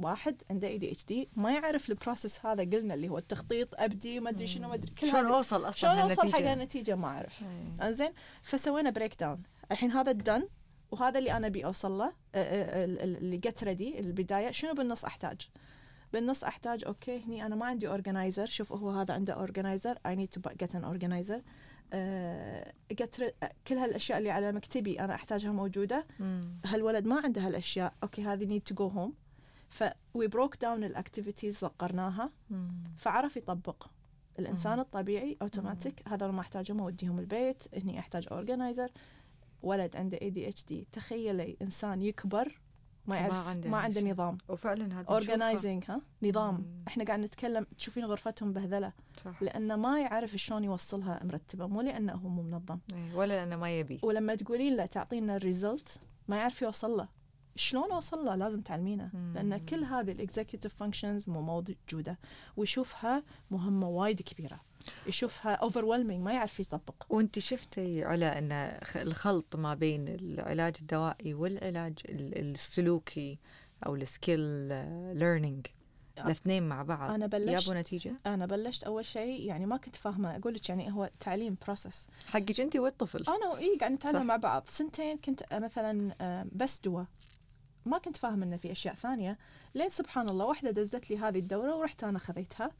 واحد 0.00 0.42
عنده 0.50 0.68
ADHD 0.68 1.28
ما 1.36 1.52
يعرف 1.52 1.90
ال 1.90 1.97
process 1.97 2.46
هذا 2.46 2.62
قلنا 2.62 2.94
اللي 2.94 3.08
هو 3.08 3.18
التخطيط 3.18 3.68
أبدي 3.74 4.20
ما 4.20 4.30
أدري 4.30 4.46
شنو 4.46 4.68
ما 4.68 4.74
أدري 4.74 4.90
كل 4.90 5.10
شلون 5.10 5.26
أوصل 5.26 5.68
أصلا 5.68 5.70
شلون 5.70 5.98
أوصل 5.98 6.32
حق؟ 6.32 6.38
النتيجة؟ 6.38 6.94
ما 6.94 7.08
أعرف. 7.08 7.42
إيه. 7.42 7.88
إنزين 7.88 8.12
فسوينا 8.42 8.90
break 8.90 9.20
down 9.20 9.42
الحين 9.72 9.90
هذا 9.90 10.10
ال 10.10 10.18
done 10.18 10.48
وهذا 10.90 11.18
اللي 11.18 11.32
أنا 11.32 11.46
أبي 11.46 11.64
أوصل 11.64 11.92
له 11.98 12.06
ال- 12.34 13.00
ال- 13.00 13.16
اللي 13.16 13.36
get 13.36 13.64
ready 13.64 13.98
البداية. 14.00 14.50
شنو 14.50 14.74
بالنص 14.74 15.04
أحتاج؟ 15.04 15.48
بالنص 16.12 16.44
أحتاج 16.44 16.84
okay 16.84 17.20
هني 17.24 17.46
أنا 17.46 17.56
ما 17.56 17.66
عندي 17.66 17.88
organizer 17.88 18.46
شوف 18.46 18.72
هو 18.72 18.90
هذا 18.90 19.14
عنده 19.14 19.32
organizer 19.34 19.98
I 20.06 20.16
need 20.16 20.28
to 20.28 20.40
get 20.58 20.74
an 20.76 20.84
organizer 20.84 21.42
get 22.92 23.34
كل 23.66 23.74
هالأشياء 23.78 24.18
اللي 24.18 24.30
على 24.30 24.52
مكتبي 24.52 25.00
أنا 25.00 25.14
أحتاجها 25.14 25.52
موجودة. 25.52 26.06
هالولد 26.66 27.06
ما 27.06 27.20
عنده 27.24 27.46
هالأشياء. 27.46 27.94
أوكي 28.02 28.22
هذه 28.22 28.44
نيد 28.44 28.62
تو 28.62 28.74
جو 28.74 28.86
هوم 28.88 29.14
ف 29.70 29.84
وي 30.14 30.26
بروك 30.28 30.56
داون 30.56 30.84
الاكتيفيتيز 30.84 31.56
صقرناها 31.58 32.30
مم. 32.50 32.84
فعرف 32.96 33.36
يطبق. 33.36 33.86
الإنسان. 34.38 34.80
الطبيعي 34.80 35.36
اوتوماتيك 35.42 36.08
هذول 36.08 36.30
ما 36.32 36.40
احتاجهم 36.40 36.80
أوديهم 36.80 37.18
البيت. 37.18 37.64
هني 37.82 37.98
أحتاج 37.98 38.26
اورجنايزر 38.32 38.90
ولد 39.62 39.96
عنده 39.96 40.18
اي 40.22 40.30
دي 40.30 40.48
اتش 40.48 40.64
دي 40.64 40.86
تخيلي 40.92 41.56
إنسان 41.62 42.02
يكبر 42.02 42.60
ما 43.06 43.16
يعرف 43.16 43.32
ما 43.32 43.38
عنده 43.38 43.70
ما 43.70 43.78
عنده. 43.78 44.00
نظام. 44.00 44.38
وفعلا 44.48 45.00
هذا. 45.00 45.08
اورجنايزنج 45.08 45.84
ها؟ 45.88 46.00
نظام. 46.22 46.54
مم. 46.54 46.84
إحنا 46.88 47.04
قاعد 47.04 47.20
نتكلم 47.20 47.66
تشوفين 47.78 48.04
غرفتهم 48.04 48.52
بهذله 48.52 48.92
صح. 49.24 49.42
لأنه 49.42 49.76
ما 49.76 50.00
يعرف 50.00 50.36
شلون 50.36 50.64
يوصلها 50.64 51.20
مرتبة. 51.24 51.66
مو 51.66 51.80
لأنه 51.80 52.12
هو 52.12 52.28
مو 52.28 52.42
منظم. 52.42 52.78
إيه. 52.92 53.14
ولا 53.14 53.32
لأنه 53.32 53.56
ما 53.56 53.78
يبي. 53.78 54.00
ولما 54.02 54.34
تقولين 54.34 54.76
له 54.76 54.86
تعطينا 54.86 55.36
الريزلت 55.36 56.00
ما 56.28 56.36
يعرف 56.36 56.62
يوصل 56.62 56.96
له. 56.96 57.08
شلون 57.56 57.90
اوصل 57.90 58.24
له؟ 58.24 58.34
لازم 58.34 58.60
تعلمينه. 58.60 59.10
لأن 59.34 59.56
كل 59.56 59.84
هذه 59.84 60.12
ال 60.12 60.18
executive 60.18 60.74
functions 60.74 61.28
مو 61.28 61.42
موجودة. 61.42 62.18
ويشوفها 62.56 63.22
مهمة 63.50 63.88
وايد 63.88 64.22
كبيرة. 64.22 64.60
يشوفها 65.06 65.54
over 65.54 65.84
ما 66.04 66.32
يعرف 66.32 66.60
يطبق. 66.60 66.94
وانت 67.08 67.38
شفتي 67.38 68.04
علا 68.04 68.38
إن 68.38 68.52
الخلط 68.96 69.56
ما 69.56 69.74
بين 69.74 70.08
العلاج 70.08 70.76
الدوائي 70.80 71.34
والعلاج 71.34 71.98
ال- 72.08 72.38
السلوكي 72.50 73.38
أو 73.86 73.94
ال 73.94 74.02
skill 74.02 74.40
learning 75.18 75.66
الاثنين 76.18 76.68
مع 76.68 76.82
بعض. 76.82 77.10
أنا 77.10 77.26
بلشت 77.26 77.66
جابوا 77.66 77.80
نتيجة؟ 77.80 78.12
أنا 78.26 78.46
بلشت 78.46 78.84
أول 78.84 79.04
شيء 79.04 79.46
يعني 79.46 79.66
ما 79.66 79.76
كنت 79.76 79.96
فاهمة 79.96 80.36
أقول 80.36 80.54
لك 80.54 80.68
يعني 80.68 80.92
هو 80.92 81.10
تعليم 81.20 81.56
process 81.66 82.06
حقك 82.26 82.60
أنت 82.60 82.76
والطفل. 82.76 83.24
أنا 83.28 83.48
واي 83.52 83.76
قاعد. 83.80 83.92
نتعلم 83.92 84.26
مع 84.26 84.36
بعض. 84.36 84.64
سنتين 84.68 85.18
كنت 85.18 85.42
آه، 85.52 85.58
مثلا 85.58 86.14
آه، 86.20 86.46
بس 86.52 86.80
دواء. 86.80 87.06
ما 87.86 87.98
كنت 87.98 88.16
فاهم 88.16 88.42
إنه 88.42 88.56
في 88.56 88.72
أشياء 88.72 88.94
ثانية. 88.94 89.38
لين 89.74 89.88
سبحان 89.88 90.28
الله 90.28 90.44
واحدة 90.44 90.70
دزت 90.70 91.10
لي 91.10 91.18
هذه 91.18 91.38
الدورة 91.38 91.74
ورحت 91.76 92.04
أنا 92.04 92.18
خذيتها. 92.18 92.70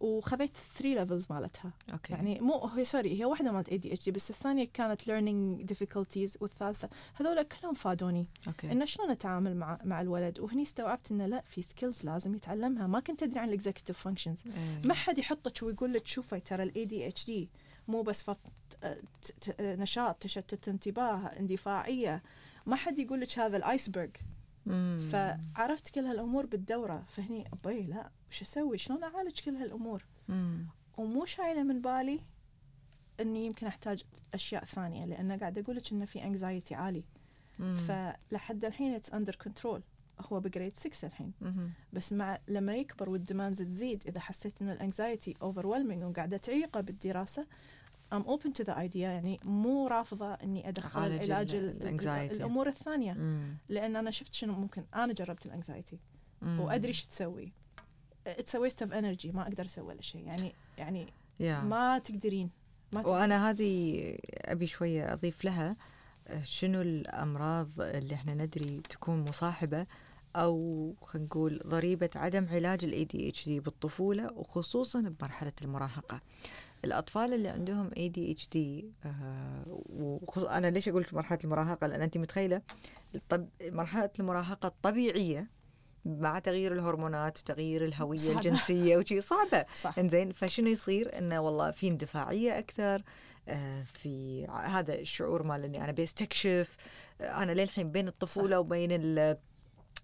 وخذيت 0.00 0.56
3 0.56 0.94
levels 0.94 1.26
مالتها. 1.30 1.72
أوكي. 1.92 2.12
يعني 2.12 2.40
مو 2.40 2.66
هي 2.66 2.84
sorry 2.84 3.20
هي 3.20 3.24
واحدة 3.24 3.52
مالت 3.52 3.68
ADHD 3.68 4.10
بس 4.10 4.30
الثانية 4.30 4.68
كانت 4.74 5.02
learning 5.02 5.66
difficulties 5.72 6.42
والثالثة 6.42 6.88
هذول 7.14 7.42
كلهم 7.42 7.74
فادوني. 7.74 8.26
أوكي. 8.46 8.72
إنه 8.72 8.84
شلون 8.84 9.10
أتعامل 9.10 9.56
مع 9.56 9.78
مع 9.84 10.00
الولد؟ 10.00 10.40
وهني 10.40 10.62
استوعبت 10.62 11.10
إنه 11.10 11.26
لا 11.26 11.40
في 11.40 11.62
skills 11.62 12.04
لازم 12.04 12.34
يتعلمها. 12.34 12.86
ما 12.86 13.00
كنت 13.00 13.22
أدري 13.22 13.40
عن 13.40 13.48
ال 13.48 13.53
executive 13.53 13.98
functions. 13.98 14.44
ما 14.84 14.94
حد 14.94 15.18
يحطك 15.18 15.62
ويقول 15.62 15.92
لك 15.92 16.06
شوفي 16.06 16.40
ترى 16.40 16.62
ال 16.62 16.84
ADHD 16.84 17.50
مو 17.88 18.02
بس 18.02 18.22
فقط 18.22 18.52
نشاط 19.60 20.16
تشتت 20.22 20.68
انتباه 20.68 21.26
اندفاعية. 21.26 22.22
ما 22.66 22.76
حد 22.76 22.98
يقول 22.98 23.20
لك 23.20 23.38
هذا 23.38 23.56
ال 23.56 23.62
iceberg 23.62 24.08
مم. 24.68 25.08
فعرفت 25.12 25.88
كل 25.88 26.00
هالأمور 26.04 26.46
بالدورة 26.46 27.04
فهني 27.08 27.48
أبي 27.52 27.82
لا 27.82 28.10
وش 28.30 28.42
أسوي 28.42 28.78
شلون 28.78 29.02
أعالج 29.02 29.40
كل 29.40 29.56
هالأمور 29.56 30.04
مم. 30.28 30.66
ومو 30.98 31.24
شايلة 31.24 31.62
من 31.62 31.80
بالي 31.80 32.20
إني 33.20 33.46
يمكن 33.46 33.66
أحتاج 33.66 34.02
أشياء 34.34 34.64
ثانية 34.64 35.04
لأن 35.04 35.32
قاعدة 35.32 35.60
أقول 35.60 35.76
لك 35.76 35.92
إنه 35.92 36.04
في 36.04 36.24
anxiety 36.24 36.74
عالي 36.74 37.04
مم. 37.58 37.74
فلحد 37.74 38.64
الحين 38.64 38.94
it's 38.94 39.10
under 39.14 39.34
control 39.34 39.82
هو 40.20 40.40
ب 40.40 40.46
grade 40.46 40.76
6 40.76 41.06
الحين 41.06 41.32
مم. 41.40 41.70
بس 41.92 42.12
مع 42.12 42.38
لما 42.48 42.74
يكبر 42.76 43.10
وال 43.10 43.22
demands 43.22 43.62
تزيد 43.62 44.02
إذا 44.06 44.20
حسيت 44.20 44.62
ان 44.62 44.70
ال 44.70 44.78
anxiety 44.78 45.34
over 45.42 45.66
وقاعدة 46.06 46.36
تعيقه 46.36 46.80
بالدراسة 46.80 47.46
I'm 48.12 48.22
open 48.22 48.52
to 48.52 48.64
the 48.64 48.78
idea 48.80 49.08
يعني 49.10 49.40
مو 49.44 49.86
رافضة 49.86 50.34
إني 50.34 50.68
أدخل 50.68 51.18
علاج. 51.18 51.54
الأمور 51.54 52.68
الثانية 52.68 53.12
مم. 53.12 53.56
لأن 53.68 53.96
أنا 53.96 54.10
شفت 54.10 54.34
شنو 54.34 54.52
ممكن 54.52 54.84
أنا 54.94 55.12
جربت 55.12 55.46
ال 55.46 55.52
anxiety. 55.52 55.98
وأدري 56.42 56.92
شو 56.92 57.06
تسوي 57.08 57.52
it's 58.26 58.56
waste 58.56 58.82
of 58.82 58.92
energy 58.92 59.32
ما 59.32 59.42
أقدر 59.42 59.64
أسوي 59.64 59.86
ولا 59.86 60.02
شيء 60.02 60.26
يعني 60.26 60.52
يعني 60.78 61.06
yeah. 61.40 61.60
ما 61.60 61.98
تقدرين 61.98 62.50
ما 62.92 63.02
تقدرين. 63.02 63.20
وأنا 63.20 63.50
هذه 63.50 64.14
أبي 64.34 64.66
شوية 64.66 65.12
أضيف 65.12 65.44
لها 65.44 65.76
شنو 66.42 66.80
الأمراض 66.80 67.80
اللي 67.80 68.14
إحنا 68.14 68.34
ندري 68.34 68.80
تكون 68.88 69.20
مصاحبة 69.28 69.86
أو 70.36 70.94
خلينا 71.02 71.26
نقول 71.26 71.60
ضريبة 71.66 72.10
عدم 72.16 72.46
علاج 72.50 72.84
ال 72.84 73.04
ADHD 73.04 73.60
بالطفولة 73.60 74.32
وخصوصا 74.32 75.00
بمرحلة 75.00 75.52
المراهقة 75.62 76.20
الأطفال 76.84 77.34
اللي 77.34 77.48
عندهم 77.48 77.90
ADHD 77.96 78.92
أنا 80.38 80.70
ليش 80.70 80.88
أقول 80.88 81.04
في 81.04 81.16
مرحلة 81.16 81.38
المراهقة؟ 81.44 81.86
لأن 81.86 82.02
انت 82.02 82.18
متخيلة 82.18 82.62
الطب... 83.14 83.48
مرحلة 83.62 84.10
المراهقة 84.20 84.66
الطبيعية 84.66 85.50
مع 86.04 86.38
تغيير 86.38 86.72
الهرمونات 86.72 87.38
وتغيير 87.40 87.84
الهوية 87.84 88.18
صعبة. 88.18 88.38
الجنسية 88.38 88.96
وشي 88.96 89.20
صعبة. 89.20 89.64
صح. 89.82 89.98
إنزين 89.98 90.32
فشنو 90.32 90.66
يصير؟ 90.68 91.18
إنه 91.18 91.40
والله 91.40 91.70
في 91.70 91.88
اندفاعية 91.88 92.58
أكثر 92.58 93.02
آه، 93.48 93.82
في 93.82 94.44
هذا 94.46 94.94
الشعور 94.94 95.42
مال 95.42 95.64
إني 95.64 95.84
أنا 95.84 95.92
بستكشف 95.92 96.76
آه، 97.20 97.42
أنا 97.42 97.52
للحين 97.52 97.90
بين 97.92 98.08
الطفولة 98.08 98.60
وبين 98.60 98.92
ال- 98.92 99.36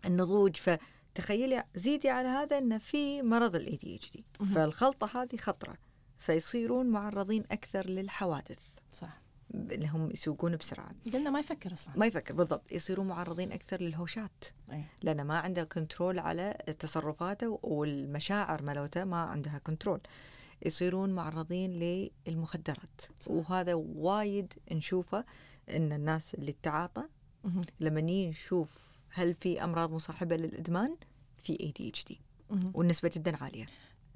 النضوج. 0.05 0.57
فتخيلي 0.57 1.65
زيدي 1.75 2.09
على 2.09 2.29
هذا 2.29 2.59
إنه 2.59 2.79
في 2.79 3.23
مرض 3.23 3.57
ال 3.57 3.77
ADHD. 3.77 4.25
فالخلطة 4.55 5.23
هذه 5.23 5.37
خطرة. 5.37 5.75
فيصيرون 6.25 6.87
معرضين 6.87 7.45
أكثر 7.51 7.87
للحوادث. 7.87 8.59
صح. 8.93 9.21
اللي 9.55 9.89
هم 9.89 10.11
يسوقون 10.11 10.57
بسرعة. 10.57 10.91
قلنا 11.13 11.31
ما 11.31 11.41
يفكر 11.41 11.73
أصلا. 11.73 11.97
ما 11.97 12.07
يفكر 12.07 12.35
بالضبط. 12.35 12.73
يصيرون 12.73 13.07
معرضين 13.07 13.53
أكثر 13.53 13.83
للهوشات. 13.83 14.45
أي. 14.73 14.85
لأنه 15.03 15.23
ما 15.23 15.39
عنده 15.39 15.65
control 15.65 16.19
على 16.19 16.59
تصرفاته 16.79 17.59
والمشاعر 17.63 18.63
مالوته 18.63 19.05
ما 19.05 19.17
عندها 19.17 19.59
control 19.59 20.01
يصيرون 20.67 21.15
معرضين 21.15 21.73
للمخدرات. 22.27 23.01
صح. 23.21 23.31
وهذا 23.31 23.75
وايد 23.75 24.53
نشوفه 24.73 25.25
إن 25.71 25.93
الناس 25.93 26.35
اللي 26.35 26.53
تتعاطى 26.53 27.03
مهم. 27.45 27.63
لما 27.81 28.01
نشوف 28.01 28.79
هل 29.09 29.35
في 29.35 29.65
أمراض 29.65 29.93
مصاحبة 29.93 30.37
للإدمان 30.37 30.97
في 31.39 31.61
ADHD. 31.61 32.21
والنسبة 32.75 33.11
جدا 33.15 33.37
عالية. 33.37 33.67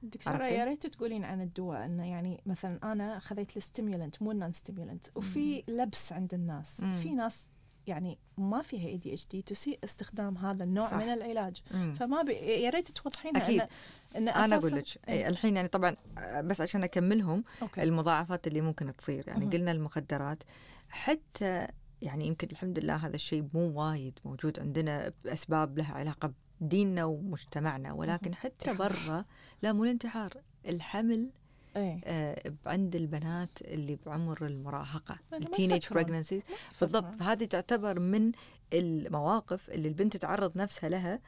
دكتورة؟ 0.03 0.45
يا 0.45 0.65
ريت 0.65 0.87
تقولين 0.87 1.25
عن 1.25 1.41
الدواء 1.43 1.85
إنه 1.85 2.11
يعني 2.11 2.43
مثلا 2.47 2.93
أنا 2.93 3.19
خذيت 3.19 3.57
ال 3.57 3.63
stimulant 3.63 4.23
مو 4.23 4.33
ال 4.33 4.38
non 4.38 4.53
stimulant 4.53 5.07
وفي 5.15 5.65
لبس 5.69 6.13
عند 6.13 6.35
الناس 6.35 6.81
مم. 6.81 6.95
في 6.95 7.15
ناس 7.15 7.49
يعني 7.87 8.19
ما 8.39 8.63
فيها 8.63 8.89
ADHD 8.89 9.43
تسيء 9.43 9.79
استخدام 9.85 10.39
هذا 10.39 10.65
النوع 10.65 10.87
صح. 10.91 10.97
من 10.97 11.09
العلاج 11.09 11.63
مم. 11.75 11.95
فما 11.95 12.23
بي 12.23 12.33
يا 12.33 12.71
ريت 12.71 12.91
توضحينها 12.91 13.43
أكيد. 13.43 13.61
إن 13.61 13.69
إن 14.17 14.29
أنا 14.29 14.47
أساساً- 14.49 14.53
أقول 14.53 14.79
لك 14.79 14.87
إيه. 15.09 15.29
الحين 15.29 15.57
يعني 15.57 15.69
طبعا 15.69 15.97
آه، 16.19 16.41
بس 16.41 16.61
عشان 16.61 16.83
أكملهم 16.85 17.45
أوكي 17.63 17.83
المضاعفات 17.83 18.47
اللي 18.47 18.61
ممكن 18.61 18.93
تصير 18.97 19.29
يعني 19.29 19.41
مهم. 19.45 19.51
قلنا 19.51 19.73
المخدرات 19.73 20.43
حتى 20.89 21.67
يعني 22.03 22.27
يمكن 22.27 22.49
الحمد 22.53 22.79
لله 22.79 22.97
هذا 22.97 23.15
الشيء 23.17 23.49
مو 23.55 23.81
وايد 23.83 24.19
موجود 24.25 24.61
عندنا 24.61 25.13
بأسباب 25.25 25.79
لها 25.79 25.95
علاقة 25.95 26.33
بديننا 26.61 27.05
ومجتمعنا 27.05 27.93
ولكن. 27.93 28.35
حتى. 28.35 28.75
برا 28.75 29.25
لا 29.63 29.73
مو 29.73 29.85
الانتحار 29.85 30.35
الحمل 30.67 31.31
إيه 31.77 32.01
آه، 32.05 32.53
عند 32.67 32.97
البنات 32.97 33.63
اللي 33.63 33.99
بعمر 34.07 34.49
ما 34.49 35.17
ال 35.33 35.39
teenage. 35.39 35.87
pregnancy 35.91 36.43
بالضبط. 36.81 37.23
هذه 37.23 37.45
تعتبر 37.45 38.01
من 38.01 38.33
المواقف 38.73 39.71
اللي 39.71 39.89
البنت 39.89 40.17
تعرض 40.17 40.57
نفسها 40.57 40.89
لها 40.89 41.21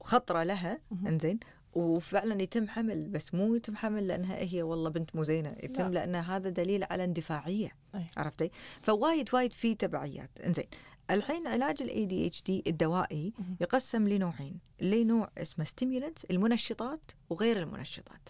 وخطرة 0.00 0.42
لها. 0.42 0.78
إنزين 1.06 1.40
وفعلا 1.74 2.42
يتم 2.42 2.68
حمل 2.68 3.08
بس 3.08 3.34
مو 3.34 3.54
يتم 3.54 3.76
حمل 3.76 4.06
لأنها 4.08 4.36
هي 4.36 4.62
والله 4.62 4.90
بنت 4.90 5.16
مو 5.16 5.24
زينة 5.24 5.56
يتم 5.62 5.84
لا. 5.84 5.88
لأن 5.88 6.14
هذا 6.14 6.48
دليل 6.48 6.84
على 6.84 7.04
اندفاعية 7.04 7.72
أي. 7.94 8.06
عرفتي 8.16 8.50
فوايد 8.80 9.28
وايد 9.34 9.52
في 9.52 9.74
تبعيات 9.74 10.30
إنزين 10.46 10.64
الحين 11.10 11.46
علاج 11.46 11.82
ال 11.82 12.06
ADHD 12.06 12.62
الدوائي. 12.66 13.32
يقسم 13.60 14.08
لنوعين 14.08 14.58
اللي 14.80 15.04
نوع 15.04 15.30
اسمه 15.38 15.64
stimulant 15.64 16.18
المنشطات 16.30 17.10
وغير 17.30 17.58
المنشطات 17.62 18.28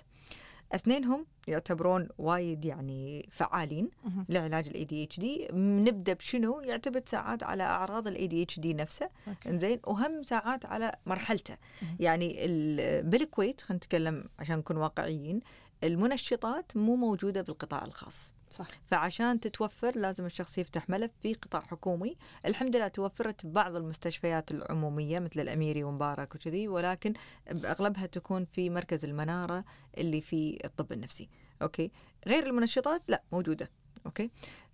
اثنينهم 0.72 1.26
يعتبرون 1.48 2.08
وايد 2.18 2.64
يعني 2.64 3.28
فعالين. 3.32 3.90
لعلاج 4.28 4.68
ال 4.68 4.84
ADHD 4.84 5.48
نبدأ 5.52 6.12
بشنو 6.12 6.60
يعتمد 6.60 7.08
ساعات 7.08 7.42
على 7.42 7.62
أعراض 7.62 8.06
ال 8.08 8.26
ADHD 8.26 8.74
نفسه. 8.74 9.08
إنزين 9.46 9.80
وهم 9.86 10.22
ساعات 10.22 10.66
على 10.66 10.92
مرحلته. 11.06 11.56
يعني 12.00 12.44
ال- 12.44 13.02
بالكويت 13.02 13.60
خلينا 13.60 13.76
نتكلم 13.76 14.24
عشان 14.38 14.58
نكون 14.58 14.76
واقعيين 14.76 15.40
المنشطات 15.84 16.76
مو 16.76 16.96
موجودة 16.96 17.42
بالقطاع 17.42 17.84
الخاص 17.84 18.32
صح. 18.54 18.66
فعشان 18.86 19.40
تتوفر 19.40 19.98
لازم 19.98 20.26
الشخص 20.26 20.58
يفتح 20.58 20.90
ملف 20.90 21.10
في 21.22 21.34
قطاع 21.34 21.60
حكومي. 21.60 22.16
الحمد 22.46 22.76
لله 22.76 22.88
توفرت 22.88 23.46
ببعض 23.46 23.76
المستشفيات 23.76 24.50
العمومية 24.50 25.18
مثل 25.18 25.40
الأميري 25.40 25.84
ومبارك 25.84 26.34
وكذي 26.34 26.68
ولكن 26.68 27.12
بأغلبها 27.50 28.06
تكون 28.06 28.44
في 28.44 28.70
مركز 28.70 29.04
المنارة 29.04 29.64
اللي 29.98 30.20
في 30.20 30.58
الطب 30.64 30.92
النفسي. 30.92 31.28
أوكي. 31.62 31.90
غير 32.26 32.46
المنشطات؟ 32.46 33.02
لا 33.08 33.22
موجودة. 33.32 33.70
أوكي. 34.06 34.30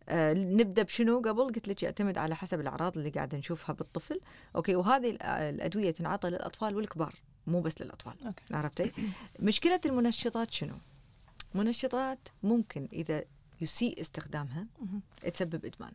آه 0.08 0.32
نبدأ 0.32 0.82
بشنو؟ 0.82 1.20
قبل 1.20 1.42
قلت 1.42 1.68
لك 1.68 1.82
يعتمد 1.82 2.18
على 2.18 2.34
حسب 2.34 2.60
الأعراض 2.60 2.98
اللي 2.98 3.10
قاعدة 3.10 3.38
نشوفها 3.38 3.72
بالطفل. 3.72 4.20
أوكي. 4.56 4.76
وهذه 4.76 5.18
الأدوية 5.20 5.90
تنعطى 5.90 6.30
للأطفال 6.30 6.76
والكبار 6.76 7.14
مو 7.46 7.60
بس 7.60 7.82
للأطفال. 7.82 8.26
أوكي. 8.26 8.42
عرفتي؟ 8.50 8.92
مشكلة 9.38 9.80
المنشطات 9.86 10.50
شنو؟ 10.50 10.74
منشطات 11.54 12.28
ممكن 12.42 12.88
إذا 12.92 13.24
يسيء 13.60 14.00
استخدامها. 14.00 14.66
تسبب 15.22 15.64
إدمان. 15.64 15.92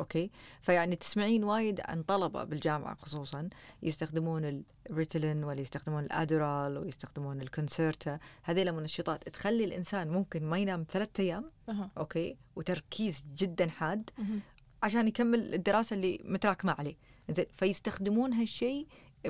أوكي؟ 0.00 0.30
فيعني 0.62 0.96
تسمعين 0.96 1.44
وايد 1.44 1.80
عن 1.84 2.02
طلبة 2.02 2.44
بالجامعة 2.44 2.94
خصوصا 2.94 3.48
يستخدمون 3.82 4.64
الريتلين 4.90 5.44
ولا 5.44 5.60
يستخدمون 5.60 6.04
الادرال 6.04 6.78
ويستخدمون 6.78 7.40
الكونسيرتا 7.40 8.18
هذيلا 8.42 8.72
منشطات 8.72 9.28
تخلي 9.28 9.64
الإنسان 9.64 10.08
ممكن 10.08 10.44
ما 10.44 10.58
ينام 10.58 10.86
ثلاثة 10.92 11.22
أيام. 11.22 11.50
أها. 11.68 11.90
أوكي؟ 11.98 12.36
وتركيز 12.56 13.24
جدا 13.36 13.68
حاد 13.68 14.10
مهم. 14.18 14.40
عشان 14.82 15.08
يكمل 15.08 15.54
الدراسة 15.54 15.94
اللي 15.94 16.20
متراكمة 16.24 16.72
عليه. 16.72 16.96
زين 17.30 17.46
فيستخدمون 17.56 18.32
هالشيء 18.32 18.86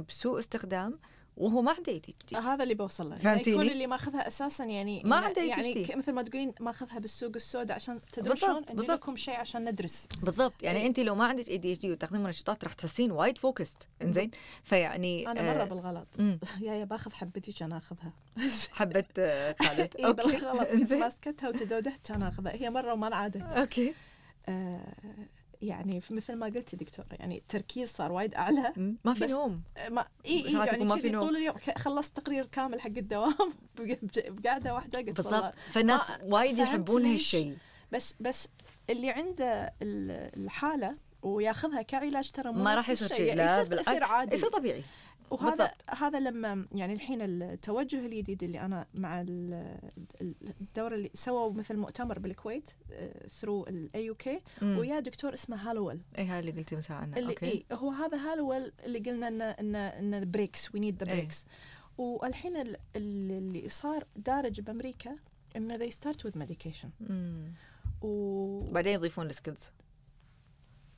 بسوء 0.08 0.38
استخدام 0.38 0.98
وهو 1.36 1.62
ما 1.62 1.70
عنده 1.72 1.92
اي 1.92 1.96
اتش 1.96 2.14
دي 2.28 2.36
هذا 2.36 2.62
اللي 2.62 2.74
بوصل 2.74 3.10
له. 3.10 3.16
يعني؟ 3.24 3.40
يكون 3.40 3.68
اللي 3.68 3.86
ماخذها 3.86 4.26
أساسا 4.26 4.64
يعني 4.64 5.02
ما 5.04 5.16
عنده 5.16 5.42
يعني 5.42 5.86
مثل 5.96 6.12
ما 6.12 6.22
تقولين 6.22 6.52
ماخذها 6.60 6.98
بالسوق 6.98 7.32
السوداء 7.36 7.74
عشان 7.76 8.00
تدرون 8.12 8.34
بالضبط، 8.34 8.68
شلون. 8.72 8.86
لكم 8.90 9.16
شيء 9.16 9.34
عشان 9.34 9.70
ندرس. 9.70 10.08
بالضبط 10.22 10.62
يعني 10.62 10.78
إيه. 10.78 10.86
أنت 10.86 11.00
لو 11.00 11.14
ما 11.14 11.24
عندك 11.24 11.48
اي 11.48 11.58
دي 11.58 11.72
اتش 11.72 11.80
دي 11.80 11.92
وتاخذين 11.92 12.22
منشطات 12.22 12.64
راح 12.64 12.72
تحسين 12.72 13.12
وايد 13.12 13.38
فوكست 13.38 13.88
إنزين؟ 14.02 14.30
فيعني 14.64 15.30
أنا 15.30 15.42
مرة 15.54 15.62
آه، 15.62 15.64
بالغلط. 15.64 16.08
يا 16.66 16.74
يا 16.74 16.84
باخذ 16.84 17.12
حبتي 17.12 17.52
كان 17.52 17.72
آخذها. 17.72 18.12
حبه 18.72 19.04
آه، 19.18 19.56
خالد. 19.62 19.96
اي 19.96 20.12
بالغلط. 20.12 20.68
كنت 20.72 20.94
ماسكتها 20.94 21.48
وتدودة 21.48 21.92
كان 22.04 22.22
آخذها. 22.22 22.52
هي 22.52 22.70
مرة 22.70 22.92
وما 22.92 23.06
انعادت 23.06 23.42
okay. 23.42 23.94
آه 24.48 24.94
يعني 25.66 26.02
مثل 26.10 26.34
ما 26.36 26.46
قلتي 26.46 26.76
دكتورة 26.76 27.06
يعني 27.12 27.38
التركيز 27.38 27.88
صار 27.90 28.12
وايد 28.12 28.34
أعلى. 28.34 28.72
مم. 28.76 28.96
ما 29.04 29.14
في 29.14 29.26
نوم. 29.26 29.62
ما 29.90 30.06
إي 30.26 30.46
إي 30.46 30.52
ساعات 30.52 30.68
يعني 30.68 30.84
ما 30.84 30.96
في 30.96 31.10
نوم. 31.10 31.22
طول 31.24 31.36
اليوم. 31.36 31.56
خلصت 31.76 32.16
تقرير 32.20 32.46
كامل 32.46 32.80
حق 32.80 32.86
الدوام. 32.96 33.34
بق- 33.78 33.98
بقعده 34.28 34.74
واحدة 34.74 34.98
قلت 34.98 35.20
والله. 35.20 35.40
بالضبط 35.40 35.54
فالناس 35.72 36.00
وايد 36.22 36.58
يحبون 36.58 37.04
هالشيء 37.06 37.56
بس 37.92 38.14
بس 38.20 38.48
اللي 38.90 39.10
عنده 39.10 39.72
ال- 39.82 40.40
الحالة 40.44 40.96
وياخذها 41.22 41.82
كعلاج 41.82 42.30
ترى 42.30 42.52
ما 42.52 42.74
راح 42.74 42.88
يصير. 42.90 43.08
شيء. 43.08 43.34
لا 43.34 43.44
يصير, 43.62 43.78
يصير 43.78 43.92
بالعكس. 43.94 44.10
عادي. 44.10 44.34
يصير 44.36 44.48
طبيعي. 44.48 44.82
وهذا 45.30 45.50
بالضبط. 45.50 45.84
هذا 45.90 46.20
لما 46.20 46.66
يعني 46.72 46.92
الحين 46.92 47.22
التوجه 47.22 48.06
الجديد 48.06 48.42
اللي 48.42 48.60
أنا 48.60 48.86
مع 48.94 49.20
ال- 49.20 49.78
ال- 50.20 50.34
الدورة 50.60 50.94
اللي 50.94 51.10
سووا 51.14 51.52
مثل 51.52 51.76
مؤتمر 51.76 52.18
بالكويت 52.18 52.70
through 53.28 53.62
ال 53.66 54.04
AUK. 54.04 54.40
ويا 54.62 55.00
دكتور 55.00 55.34
اسمه 55.34 55.70
هالويل 55.70 56.00
اي 56.18 56.26
هاي 56.26 56.40
اللي 56.40 56.50
قلتي 56.52 56.76
مساء 56.76 57.04
اللي 57.04 57.26
okay 57.28 57.46
إيه 57.46 57.64
هو 57.72 57.90
هذا 57.90 58.16
هالويل 58.18 58.72
اللي 58.84 58.98
قلنا 58.98 59.28
إنه 59.28 59.44
إنه 59.44 59.78
إنه 59.78 60.24
breaks 60.24 60.74
we 60.74 60.80
need 60.80 61.02
the. 61.04 61.12
breaks 61.14 61.46
والحين 61.98 62.56
ال- 62.56 62.76
ال- 62.96 63.32
اللي 63.32 63.68
صار 63.68 64.04
دارج 64.16 64.60
بأمريكا 64.60 65.16
إنه 65.56 65.78
they 65.78 65.92
start 65.92 66.16
with 66.28 66.38
medication 66.42 66.86
مم. 67.00 67.52
و 68.02 68.60
بعدين 68.72 68.92
يضيفون 68.92 69.26
ال 69.26 69.33
skills 69.33 69.70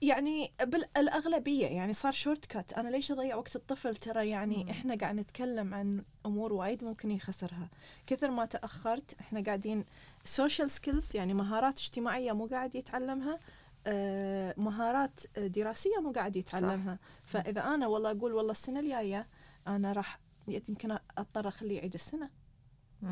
يعني 0.02 0.52
بالاغلبيه 0.62 1.66
يعني 1.66 1.92
صار 1.94 2.12
shortcut 2.12 2.72
أنا 2.72 2.88
ليش 2.88 3.12
أضيع 3.12 3.36
وقت 3.36 3.56
الطفل؟ 3.56 3.96
ترى 3.96 4.28
يعني 4.28 4.64
مم. 4.64 4.70
إحنا 4.70 4.94
قاعد 4.94 5.14
نتكلم 5.14 5.74
عن 5.74 6.04
أمور 6.26 6.52
وايد 6.52 6.84
ممكن 6.84 7.10
يخسرها. 7.10 7.68
كثر 8.06 8.30
ما 8.30 8.44
تأخرت 8.44 9.14
إحنا 9.20 9.40
قاعدين 9.42 9.84
social 10.24 10.70
skills 10.70 11.16
يعني 11.16 11.34
مهارات 11.34 11.78
اجتماعية 11.78 12.32
مو 12.32 12.46
قاعد 12.46 12.74
يتعلمها 12.74 13.38
آه، 13.86 14.54
مهارات 14.56 15.20
دراسية 15.36 16.00
مو 16.00 16.12
قاعد 16.12 16.36
يتعلمها. 16.36 16.98
فإذا 17.24 17.60
أنا 17.74 17.86
والله 17.86 18.10
أقول 18.10 18.32
والله 18.32 18.50
السنة 18.50 18.80
الجاية 18.80 19.26
أنا 19.66 19.92
راح 19.92 20.20
يمكن 20.48 20.98
أضطر 21.18 21.48
أخليه 21.48 21.76
يعيد 21.76 21.94
السنة. 21.94 22.30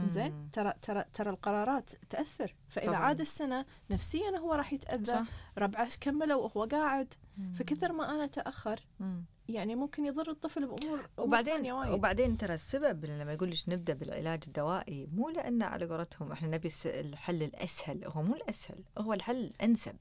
زين 0.09 0.51
ترى 0.53 0.73
ترى 0.83 1.05
ترى 1.13 1.31
القرارات 1.31 1.91
تأثر 2.11 2.55
فإذا 2.69 2.87
طبعاً. 2.87 2.99
عاد 2.99 3.21
السنة 3.21 3.65
نفسيا 3.91 4.39
هو 4.39 4.53
راح 4.55 4.73
يتأذى 4.73 5.05
صح 5.13 5.27
ربعه 5.59 5.89
كملوا 6.01 6.43
وهو 6.43 6.65
قاعد 6.65 7.15
مم. 7.39 7.53
فكثر 7.53 7.93
ما 7.93 8.15
أنا 8.15 8.25
اتاخر 8.25 8.81
مم. 9.01 9.25
يعني 9.49 9.75
ممكن 9.77 10.05
يضر 10.07 10.31
الطفل 10.31 10.67
بأمور 10.67 11.09
وبعدين 11.19 11.73
وايد. 11.73 11.93
وبعدين 11.93 12.39
ترى 12.39 12.55
السبب 12.55 13.05
إن 13.05 13.19
لما 13.19 13.33
يقول 13.33 13.51
لك 13.51 13.59
نبدأ 13.69 13.95
بالعلاج 13.95 14.43
الدوائي 14.47 15.07
مو 15.13 15.29
لأن 15.29 15.63
على 15.63 15.87
قولتهم 15.87 16.33
إحنا 16.33 16.49
نبي 16.49 16.71
الحل 16.87 17.43
الأسهل 17.43 18.05
هو 18.05 18.23
مو 18.23 18.35
الأسهل 18.35 18.85
هو 18.99 19.13
الحل 19.13 19.37
الانسب 19.45 19.97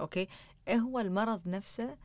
okay 0.00 0.28
هو 0.70 0.98
المرض 0.98 1.48
نفسه 1.48 1.96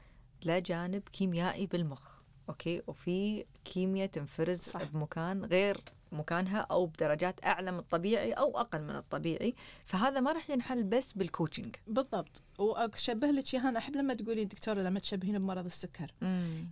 له 0.43 0.59
جانب 0.59 1.01
كيميائي 1.13 1.67
بالمخ 1.67 2.21
okay 2.49 2.81
وفي 2.87 3.45
كيمياء 3.65 4.07
تنفرز. 4.07 4.59
صح. 4.59 4.83
بمكان 4.83 5.45
غير 5.45 5.81
مكانها 6.11 6.59
أو 6.59 6.85
بدرجات 6.85 7.45
أعلى 7.45 7.71
من 7.71 7.79
الطبيعي 7.79 8.33
أو 8.33 8.59
أقل 8.59 8.81
من 8.81 8.95
الطبيعي 8.95 9.55
فهذا 9.85 10.19
ما 10.19 10.31
راح 10.31 10.49
ينحل 10.49 10.83
بس 10.83 11.13
بال 11.13 11.26
coaching 11.26 11.75
بالضبط. 11.87 12.41
وأشبه 12.59 13.27
لك 13.27 13.53
اياها 13.53 13.69
أنا 13.69 13.79
أحب 13.79 13.95
لما 13.95 14.13
تقولي 14.13 14.45
دكتورة 14.45 14.81
لما 14.81 14.99
تشبهين 14.99 15.39
بمرض 15.39 15.65
السكر. 15.65 16.13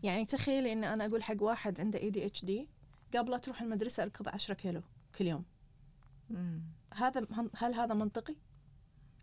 يعني 0.03 0.25
تخيلي 0.25 0.73
إن 0.73 0.83
أنا 0.83 1.05
أقول 1.05 1.23
حق 1.23 1.41
واحد 1.43 1.81
عنده 1.81 1.99
ADHD 1.99 2.67
قبل 3.15 3.31
لا 3.31 3.37
تروح 3.37 3.61
المدرسة 3.61 4.03
أركض 4.03 4.27
10 4.27 4.53
كيلو 4.53 4.81
كل 5.17 5.27
يوم. 5.27 5.43
مم. 6.29 6.61
هذا 6.93 7.27
هل 7.55 7.73
هذا 7.73 7.93
منطقي؟ 7.93 8.35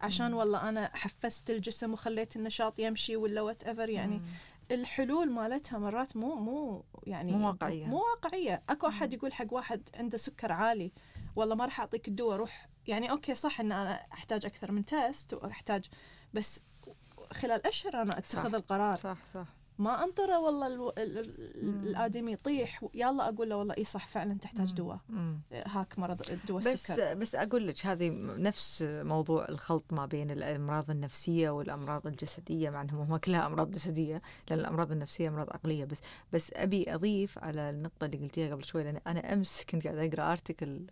عشان 0.01 0.31
مم. 0.31 0.37
والله 0.37 0.69
أنا 0.69 0.91
حفزت 0.97 1.51
الجسم 1.51 1.93
وخليت 1.93 2.37
النشاط 2.37 2.79
يمشي 2.79 3.17
ولا 3.17 3.41
whatever 3.41 3.89
يعني. 3.89 4.19
مم. 4.19 4.25
الحلول 4.71 5.31
مالتها 5.31 5.79
مرات 5.79 6.17
مو 6.17 6.35
مو 6.35 6.85
يعني 7.03 7.33
مو 7.33 7.47
واقعية. 7.47 7.87
مو 7.87 7.97
واقعية. 7.99 8.63
أكو 8.69 8.87
أحد 8.89 9.13
يقول 9.13 9.33
حق 9.33 9.47
واحد 9.51 9.89
عنده 9.95 10.19
سكر 10.19 10.53
عالي 10.53 10.93
والله 11.37 11.55
ما 11.55 11.65
راح 11.65 11.81
أعطيك 11.81 12.09
الدواء 12.09 12.37
روح. 12.37 12.69
يعني 12.87 13.11
okay 13.11 13.35
صح 13.35 13.61
إن 13.61 13.73
أنا 13.73 14.07
أحتاج 14.13 14.47
أكثر 14.47 14.73
من 14.73 14.85
test 14.85 15.35
وأحتاج 15.35 15.85
بس 16.35 16.61
خلال 17.33 17.67
أشهر 17.67 18.03
أنا 18.03 18.19
أتخذ 18.19 18.49
صح. 18.51 18.55
القرار. 18.55 18.97
صح 18.97 19.19
صح. 19.35 19.47
ما 19.79 20.05
انطره 20.05 20.39
والله 20.39 20.67
ألو... 20.67 20.91
ال... 20.91 21.19
ال... 21.19 21.67
مم. 21.67 21.83
الآدمي 21.87 22.33
يطيح 22.33 22.85
يلا 22.95 23.29
أقول 23.29 23.49
له 23.51 23.57
والله 23.57 23.75
إي 23.79 23.85
صح 23.85 24.09
فعلا 24.09 24.39
تحتاج. 24.39 24.73
دواء. 24.73 24.99
هاك 25.67 25.99
مرض 25.99 26.23
دواء 26.49 26.61
بس 26.61 26.67
السكر 26.67 27.15
بس 27.15 27.35
أقول 27.35 27.69
لك 27.69 27.87
هذه 27.87 28.11
نفس 28.39 28.85
موضوع 28.89 29.49
الخلط 29.49 29.85
ما 29.93 30.07
بين 30.07 30.31
الأمراض 30.31 30.91
النفسية 30.91 31.51
والأمراض 31.51 32.07
الجسدية 32.07 32.71
مع 32.71 32.81
إنهم 32.83 33.01
هم 33.01 33.17
كلها 33.17 33.47
أمراض 33.47 33.71
جسدية 33.71 34.23
لأن 34.51 34.59
الأمراض 34.59 34.93
النفسية 34.93 35.29
أمراض 35.29 35.51
عقلية 35.51 35.85
بس 35.85 36.01
بس 36.33 36.53
أبي 36.55 36.95
أضيف 36.95 37.39
على 37.39 37.71
النقطة 37.71 38.05
اللي 38.05 38.17
قلتيها 38.17 38.55
قبل 38.55 38.65
شوي 38.65 38.85
لأن 38.85 39.01
أنا 39.07 39.33
أمس 39.33 39.65
كنت 39.71 39.85
قاعدة 39.87 40.07
أقرأ 40.07 40.33
ارتكل 40.33 40.87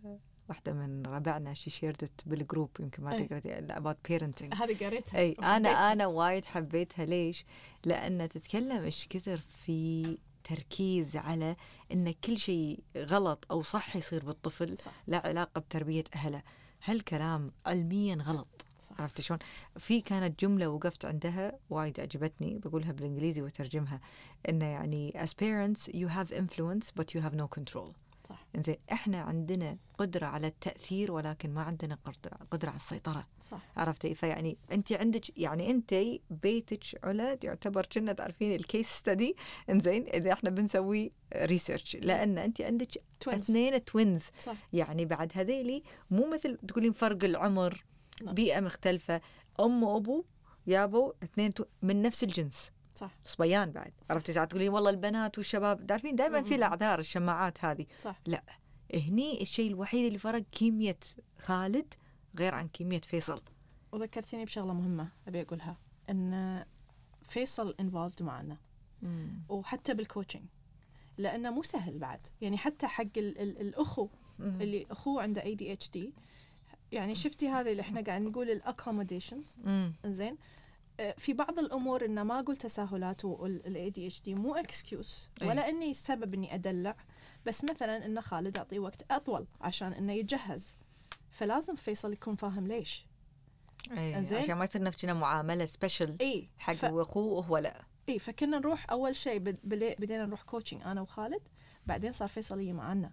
واحدة 0.49 0.73
من 0.73 1.07
ربعنا 1.07 1.55
شي 1.55 1.71
شيردت 1.71 2.13
بالجروب 2.27 2.71
يمكن 2.81 3.05
ما. 3.05 3.23
تقرأتي 3.23 3.67
about 3.69 4.11
parenting 4.11 4.63
هذه 4.63 4.87
قريتها 4.87 5.19
أي 5.19 5.33
أنا. 5.33 5.93
أنا 5.93 6.07
وايد 6.07 6.45
حبيتها 6.45 7.05
ليش؟ 7.05 7.45
لأن 7.85 8.29
تتكلم 8.29 8.85
إيش 8.85 9.07
كثر 9.11 9.41
في 9.65 10.19
تركيز 10.45 11.17
على 11.17 11.57
إن 11.93 12.13
كل 12.13 12.39
شيء 12.39 12.81
غلط 12.97 13.45
أو 13.51 13.63
صح 13.63 13.97
يصير 13.97 14.25
بالطفل 14.25 14.79
صح 14.79 14.93
له 15.09 15.19
علاقة 15.19 15.61
بتربية 15.61 16.05
أهله 16.15 16.43
هالكلام 16.85 17.53
علميا 17.67 18.17
غلط 18.17 18.67
صح 18.79 19.01
عرفت 19.01 19.21
شلون؟ 19.21 19.39
في 19.79 20.01
كانت 20.01 20.41
جملة 20.41 20.69
وقفت 20.69 21.05
عندها 21.05 21.59
وايد 21.71 22.01
عجبتني 22.01 22.59
بقولها 22.59 22.93
بالإنجليزي 22.93 23.43
وترجمها 23.43 24.01
إنه 24.49 24.65
يعني 24.65 25.13
as 25.17 25.29
parents 25.29 25.93
you 25.95 26.09
have 26.09 26.33
influence 26.33 26.91
but 27.01 27.15
you 27.15 27.21
have 27.21 27.35
no 27.35 27.49
control 27.59 28.04
إنزين 28.57 28.77
إحنا 28.93 29.21
عندنا 29.21 29.79
قدرة 29.99 30.27
على 30.27 30.47
التأثير 30.47 31.13
ولكن 31.13 31.55
ما 31.55 31.63
عندنا 31.63 31.99
قدرة 32.51 32.69
على 32.69 32.77
السيطرة. 32.77 33.27
صح. 33.41 33.61
عرفتي؟ 33.77 34.15
فيعني 34.15 34.59
انت 34.73 34.93
عندك 34.93 35.39
يعني 35.39 35.71
انت 35.71 35.95
بيتك 36.31 36.85
علا 37.05 37.39
يعتبر 37.45 37.87
كنا 37.87 38.13
تعرفين 38.13 38.55
ال 38.55 38.62
case 38.62 38.89
study 38.89 39.37
إنزين 39.71 40.07
إذا 40.07 40.33
إحنا 40.33 40.51
بنسوي 40.51 41.13
research 41.37 41.97
لأن 41.97 42.39
انت 42.39 42.61
عندك 42.61 43.03
twins 43.21 43.43
اثنين 43.43 43.85
twins 43.85 44.25
صح. 44.39 44.57
يعني 44.73 45.05
بعد 45.05 45.33
هذيلي 45.35 45.83
مو 46.11 46.31
مثل 46.35 46.59
تقولين 46.69 46.93
فرق 46.93 47.25
العمر 47.25 47.85
نعم. 48.23 48.35
بيئة 48.35 48.61
مختلفة. 48.61 49.21
أم 49.61 49.83
وأبو 49.83 50.25
يابو 50.67 51.13
اثنين 51.23 51.51
من 51.83 52.03
نفس 52.03 52.25
الجنس. 52.25 52.71
صح. 52.95 53.11
صبيان 53.25 53.71
بعد. 53.71 53.93
صح. 54.03 54.11
عرفتي 54.13 54.33
ساعات 54.33 54.51
تقولين 54.51 54.69
والله 54.69 54.91
البنات 54.91 55.39
والشباب 55.39 55.87
تعرفين 55.87 56.17
دائما 56.17 56.43
في. 56.43 56.55
الأعذار 56.55 56.99
الشماعات 56.99 57.65
هذه. 57.65 57.87
صح. 57.99 58.21
هني 58.95 59.43
الشيء 59.43 59.71
الوحيد 59.71 60.07
اللي 60.07 60.19
فرق 60.19 60.43
كيمياء 60.53 60.97
خالد 61.39 61.95
غير 62.39 62.55
عن 62.55 62.69
كيمياء 62.69 63.01
فيصل. 63.01 63.43
وذكرتني 63.93 64.45
بشغلة 64.45 64.73
مهمة 64.73 65.09
أبي 65.29 65.43
أقولها 65.43 65.77
إن 66.11 66.65
فيصل 67.23 67.75
involved 67.81 68.23
معنا. 68.23 68.57
وحتى 69.49 69.95
بال 69.95 70.05
coaching 70.05 70.45
لأنه 71.19 71.51
مو 71.51 71.63
سهل 71.63 71.99
بعد. 71.99 72.27
يعني 72.41 72.59
حتى 72.59 72.87
حق 72.87 73.03
ال 73.17 73.39
ال 73.39 73.61
الأخو 73.61 74.09
مم. 74.39 74.61
اللي 74.61 74.87
أخوه 74.91 75.23
عنده 75.23 75.43
ADHD 75.43 76.13
يعني 76.93 77.15
شفتي 77.15 77.49
هذه 77.49 77.71
اللي 77.71 77.83
إحنا 77.83 78.01
قاعد 78.01 78.23
نقول 78.23 78.51
ال 78.51 78.57
accommodations. 78.58 79.59
زين 80.07 80.37
في 81.17 81.33
بعض 81.33 81.59
الأمور 81.59 82.05
انه 82.05 82.23
ما 82.23 82.41
أقول 82.41 82.57
تساهلات 82.57 83.25
وال 83.25 83.91
ADHD 83.91 84.35
مو 84.35 84.55
excuse 84.55 85.29
أي. 85.43 85.49
ولا 85.49 85.69
إني 85.69 85.91
السبب 85.91 86.35
إني 86.35 86.55
أدلع 86.55 86.97
بس 87.47 87.65
مثلا 87.65 88.07
إن 88.07 88.21
خالد 88.21 88.57
أعطيه 88.57 88.79
وقت 88.79 89.13
أطول 89.13 89.47
عشان 89.61 89.93
إنه 89.93 90.13
يتجهز 90.13 90.77
فلازم 91.31 91.75
فيصل 91.75 92.13
يكون 92.13 92.37
فاهم 92.37 92.67
ليش. 92.67 93.07
اي. 93.91 94.15
عشان 94.15 94.55
ما 94.55 94.65
يصير 94.65 94.83
نفسنا 94.83 95.15
معاملة 95.15 95.67
special 95.67 96.17
اي 96.21 96.49
حق 96.59 96.73
ف... 96.73 96.85
أخوه 96.85 97.25
وهو 97.25 97.59
لا. 97.59 97.83
اي 98.09 98.19
فكنا 98.19 98.59
نروح 98.59 98.91
أول 98.91 99.17
شيء 99.17 99.39
بدينا 99.39 100.27
نروح 100.27 100.43
coaching 100.43 100.83
أنا 100.83 101.01
وخالد 101.01 101.43
بعدين 101.87 102.13
صار 102.13 102.29
فيصل 102.29 102.61
يجي 102.61 102.73
معنا. 102.73 103.11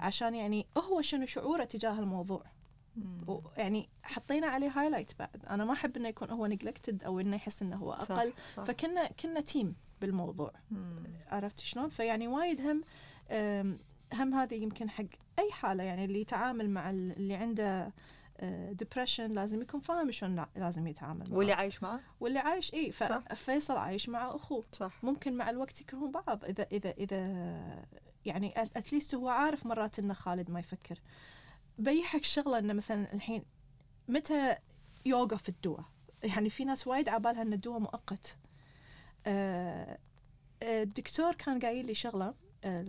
عشان 0.00 0.34
يعني 0.34 0.66
هو 0.78 1.02
شنو 1.02 1.26
شعوره 1.26 1.64
تجاه 1.64 1.98
الموضوع. 1.98 2.44
ويعني 3.26 3.88
حطينا 4.02 4.46
عليه 4.46 4.68
highlight 4.70 5.12
بعد. 5.18 5.46
أنا 5.50 5.64
ما 5.64 5.72
أحب 5.72 5.96
إنه 5.96 6.08
يكون 6.08 6.30
هو 6.30 6.46
neglected 6.46 7.04
أو 7.04 7.20
إنه 7.20 7.36
يحس 7.36 7.62
إنه 7.62 7.76
هو 7.76 7.92
أقل. 7.92 8.32
صح. 8.56 8.62
فكنا 8.64 9.06
كنا 9.12 9.40
team 9.40 9.76
بالموضوع. 10.00 10.52
مم. 10.70 11.02
عرفت 11.28 11.60
شلون؟ 11.60 11.88
فيعني 11.88 12.28
وايد 12.28 12.60
هم 12.60 12.82
هم 14.14 14.34
هذه 14.34 14.54
يمكن 14.54 14.90
حق 14.90 15.04
أي 15.38 15.52
حالة 15.52 15.84
يعني 15.84 16.04
اللي 16.04 16.20
يتعامل 16.20 16.70
مع 16.70 16.90
ال- 16.90 17.16
اللي 17.16 17.34
عنده 17.34 17.92
depression 18.72 19.32
لازم 19.32 19.62
يكون 19.62 19.80
فاهم 19.80 20.10
شلون 20.10 20.36
لا- 20.36 20.48
لازم 20.56 20.86
يتعامل 20.86 21.30
معه. 21.30 21.36
واللي 21.38 21.52
عايش 21.52 21.82
معه؟ 21.82 22.00
واللي 22.20 22.38
عايش 22.38 22.74
اي 22.74 22.90
صح. 22.92 23.18
ففيصل 23.18 23.76
عايش 23.76 24.08
مع 24.08 24.34
أخوه. 24.36 24.64
صح. 24.72 25.04
ممكن 25.04 25.32
مع 25.36 25.50
الوقت 25.50 25.80
يكرهون 25.80 26.10
بعض. 26.10 26.44
إذا 26.44 26.66
إذا 26.72 26.90
إذا 26.90 27.18
يعني 28.24 28.52
at 28.56 28.73
least 28.73 29.14
هو 29.14 29.28
عارف 29.28 29.66
مرات 29.66 29.98
إن 29.98 30.14
خالد 30.14 30.50
ما 30.50 30.60
يفكر. 30.60 30.98
بيحك 31.78 32.24
شغلة 32.24 32.58
إنه 32.58 32.72
مثلا 32.72 33.14
الحين 33.14 33.42
متى 34.08 34.56
يوقف 35.06 35.48
الدواء؟ 35.48 35.84
يعني 36.22 36.50
في 36.50 36.64
ناس 36.64 36.86
وايد 36.86 37.08
عبالها 37.08 37.42
إن 37.42 37.52
الدواء 37.52 37.78
مؤقت. 37.78 38.36
آه، 39.26 39.98
آه، 40.62 40.82
الدكتور 40.82 41.34
كان 41.34 41.58
قايل 41.58 41.86
لي 41.86 41.94
شغلة 41.94 42.34
آه، 42.64 42.86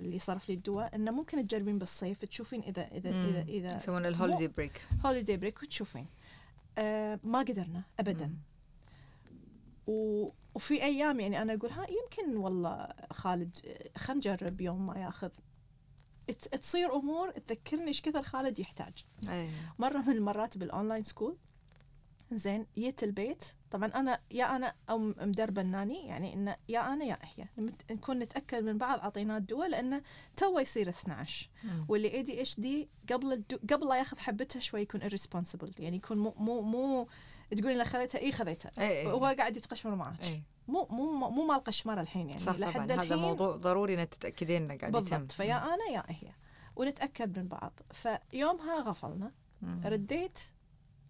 اللي 0.00 0.18
صرف 0.18 0.48
لي 0.48 0.54
الدواء 0.54 0.94
إنه 0.94 1.10
ممكن 1.10 1.46
تجربين 1.46 1.78
بالصيف 1.78 2.24
تشوفين 2.24 2.62
إذا 2.62 2.88
إذا 2.88 3.10
إذا 3.10 3.42
مم. 3.42 3.48
اذا 3.48 3.76
يسمونه 3.76 4.08
ال 4.08 4.13
holiday 4.13 4.48
break 4.48 4.82
holiday 5.06 5.36
break 5.36 5.62
وتشوفين. 5.62 6.06
آه 6.78 7.20
ما 7.24 7.38
قدرنا 7.38 7.82
ابدا. 8.00 8.26
مم. 8.26 8.38
و... 9.86 10.28
وفي 10.54 10.82
أيام 10.82 11.20
يعني 11.20 11.42
أنا 11.42 11.54
أقول 11.54 11.70
ها 11.70 11.86
يمكن 11.90 12.36
والله 12.36 12.88
خالد 13.12 13.58
خلينا 13.96 14.18
نجرب 14.18 14.60
يوم 14.60 14.86
ما 14.86 14.98
ياخذ 14.98 15.30
تصير 16.62 16.96
أمور 16.96 17.30
تذكرني 17.30 17.88
إيش 17.88 18.00
كثر 18.02 18.22
خالد 18.22 18.58
يحتاج. 18.58 19.04
أي. 19.28 19.48
مرة 19.78 19.98
من 19.98 20.12
المرات 20.12 20.58
بال 20.58 20.69
online 20.69 21.02
school 21.02 21.36
زين 22.32 22.66
جيت 22.78 23.02
البيت. 23.02 23.44
طبعا 23.70 23.88
أنا 23.88 24.20
يا 24.30 24.56
أنا 24.56 24.74
أو 24.90 24.98
مدربه 24.98 25.62
ال 25.62 25.69
nanny 25.69 26.06
يعني 26.06 26.34
انه 26.34 26.56
يا 26.68 26.92
أنا 26.92 27.04
يا 27.04 27.18
هي 27.22 27.46
نمت- 27.58 27.92
نكون 27.92 28.18
نتأكد 28.18 28.62
من 28.64 28.78
بعض 28.78 28.98
أعطيناه 28.98 29.36
الدواء 29.36 29.68
لأنه 29.68 30.02
تو 30.36 30.58
يصير 30.58 30.88
12 30.88 31.48
مم. 31.64 31.86
واللي 31.88 32.14
ADHD 32.14 32.88
قبل 33.12 33.32
الدو... 33.32 33.56
قبل 33.70 33.88
لا 33.88 33.94
ياخذ 33.96 34.18
حبتها 34.18 34.60
شوي 34.60 34.80
يكون 34.80 35.00
irresponsible. 35.10 35.70
يعني 35.80 35.96
يكون 35.96 36.18
مو 36.18 36.34
مو 36.38 36.60
مو 36.62 37.08
تقولين 37.54 37.78
له 37.78 37.84
خذيتها؟ 37.84 38.18
اي 38.18 38.32
خذيتها. 38.32 38.72
اي 38.78 39.00
اي 39.00 39.06
هو 39.06 39.34
قاعد 39.38 39.56
يتقشمر 39.56 39.94
معك. 39.94 40.22
اي 40.22 40.42
مو 40.68 40.86
مو 40.90 41.30
مو 41.30 41.46
مال 41.46 41.64
قشمره 41.64 42.00
الحين 42.00 42.28
يعني 42.28 42.40
صح 42.40 42.52
طبعا. 42.52 42.70
لحد 42.70 42.90
هذا 42.90 43.02
الحين 43.02 43.18
موضوع 43.18 43.56
ضروري 43.56 43.94
إنك 43.94 44.08
تتأكدين 44.08 44.62
إنه 44.62 44.78
قاعد 44.78 44.94
يتم. 44.94 45.00
بالضبط. 45.00 45.32
فيا 45.32 45.74
أنا 45.74 45.84
يا 45.92 46.02
هي. 46.08 46.32
ونتأكد 46.76 47.38
من 47.38 47.48
بعض. 47.48 47.80
فيومها 47.92 48.80
غفلنا. 48.80 49.30
مم. 49.62 49.80
رديت 49.84 50.38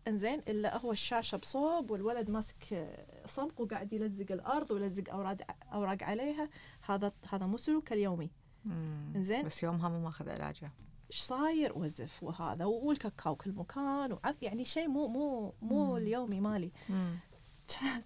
إنزين 0.08 0.38
إلا 0.38 0.78
هو 0.78 0.92
الشاشة 0.92 1.36
بصوب 1.36 1.90
والولد 1.90 2.30
ماسك 2.30 2.88
صمغ 3.26 3.50
وقاعد 3.58 3.92
يلزق 3.92 4.32
الأرض 4.32 4.70
ويلزق 4.70 5.10
أوراق 5.10 5.36
أوراق 5.72 6.02
عليها. 6.02 6.48
هذا 6.82 7.12
هذا 7.28 7.46
مو 7.46 7.56
سلوكه 7.56 7.94
اليومي. 7.94 8.30
مم. 8.64 9.12
إنزين. 9.16 9.44
بس 9.44 9.62
يومها 9.62 9.88
مو 9.88 10.00
ماخذ 10.00 10.28
علاجه 10.28 10.72
إيش 11.12 11.20
صاير؟ 11.22 11.78
وزف 11.78 12.22
وهذا 12.22 12.64
والكاكاو 12.64 13.36
كل 13.36 13.52
مكان 13.52 14.12
وعف 14.12 14.42
يعني 14.42 14.64
شيء 14.64 14.88
مو 14.88 15.06
مو 15.08 15.54
مو 15.62 15.86
مم. 15.90 15.96
اليومي 15.96 16.40
مالي. 16.40 16.72
مم. 16.88 17.14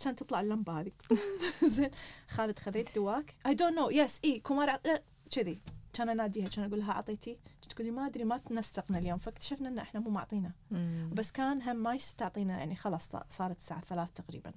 كان 0.04 0.16
تطلع 0.16 0.40
اللمبة 0.40 0.80
هذه 0.80 0.92
زين. 1.74 1.90
خالد 2.28 2.58
خذيت 2.58 2.94
دواك. 2.94 3.34
I 3.46 3.54
don't 3.54 3.76
know 3.78 3.90
yes 3.90 4.20
إي 4.24 4.42
لا، 4.50 5.02
كذي. 5.30 5.60
كان 5.92 6.08
أناديها 6.08 6.48
كان 6.48 6.64
أقول 6.64 6.78
لها 6.80 6.92
أعطيتي. 6.92 7.38
تقول 7.70 7.86
لي 7.86 7.92
ما 7.92 8.06
أدري 8.06 8.24
ما 8.24 8.38
تنسقنا 8.38 8.98
اليوم. 8.98 9.18
فاكتشفنا 9.18 9.68
إن 9.68 9.78
إحنا 9.78 10.00
مو 10.00 10.10
معطينا. 10.10 10.52
مم. 10.70 11.10
بس 11.14 11.32
كان 11.32 11.62
هم 11.62 11.76
ما 11.76 11.94
يصير 11.94 12.16
تعطينا 12.18 12.58
يعني 12.58 12.76
خلاص 12.76 13.08
صا- 13.16 13.24
صارت 13.30 13.56
الساعة 13.58 13.80
ثلاث 13.80 14.08
تقريبا. 14.14 14.52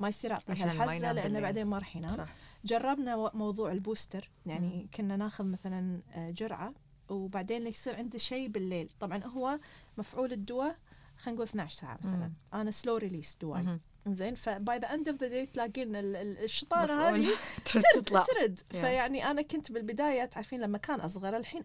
ما 0.00 0.08
يصير 0.08 0.32
أعطيها 0.32 0.72
الحزة 0.72 1.12
لأنه 1.12 1.22
بالليل. 1.22 1.42
بعدين 1.42 1.66
ما 1.66 1.78
راح 1.78 1.96
ينام. 1.96 2.26
جربنا 2.64 3.30
موضوع 3.34 3.72
ال 3.72 3.78
booster. 3.78 4.30
يعني 4.46 4.88
كنا 4.94 5.16
ناخذ 5.16 5.44
مثلا 5.44 6.00
آه، 6.14 6.30
جرعة. 6.30 6.74
وبعدين 7.10 7.66
يصير 7.66 7.96
عنده 7.96 8.18
شيء 8.18 8.48
بالليل 8.48 8.90
طبعا 9.00 9.24
هو 9.24 9.58
مفعول 9.98 10.32
الدواء 10.32 10.76
خلينا 11.18 11.36
نقول 11.36 11.46
12 11.48 11.76
ساعة 11.80 11.98
مثلا. 12.02 12.32
أنا 12.54 12.70
slow 12.70 12.96
release 12.96 13.38
دواي. 13.40 13.78
زين 14.06 14.34
ف 14.34 14.49
by 14.49 14.78
the 14.78 14.94
end 14.94 15.08
of 15.08 15.20
the 15.20 15.28
day 15.28 15.46
تلاقين 15.46 15.96
ال- 15.96 16.16
ال- 16.16 16.38
الشطانه 16.44 16.94
مفعول. 16.96 17.20
هذه 17.20 17.30
ترد 17.72 18.24
ترد. 18.26 18.60
فيعني 18.70 19.26
أنا 19.30 19.42
كنت 19.42 19.72
بالبداية 19.72 20.24
تعرفين 20.24 20.60
لما 20.60 20.78
كان 20.78 21.00
أصغر 21.00 21.36
الحين 21.36 21.64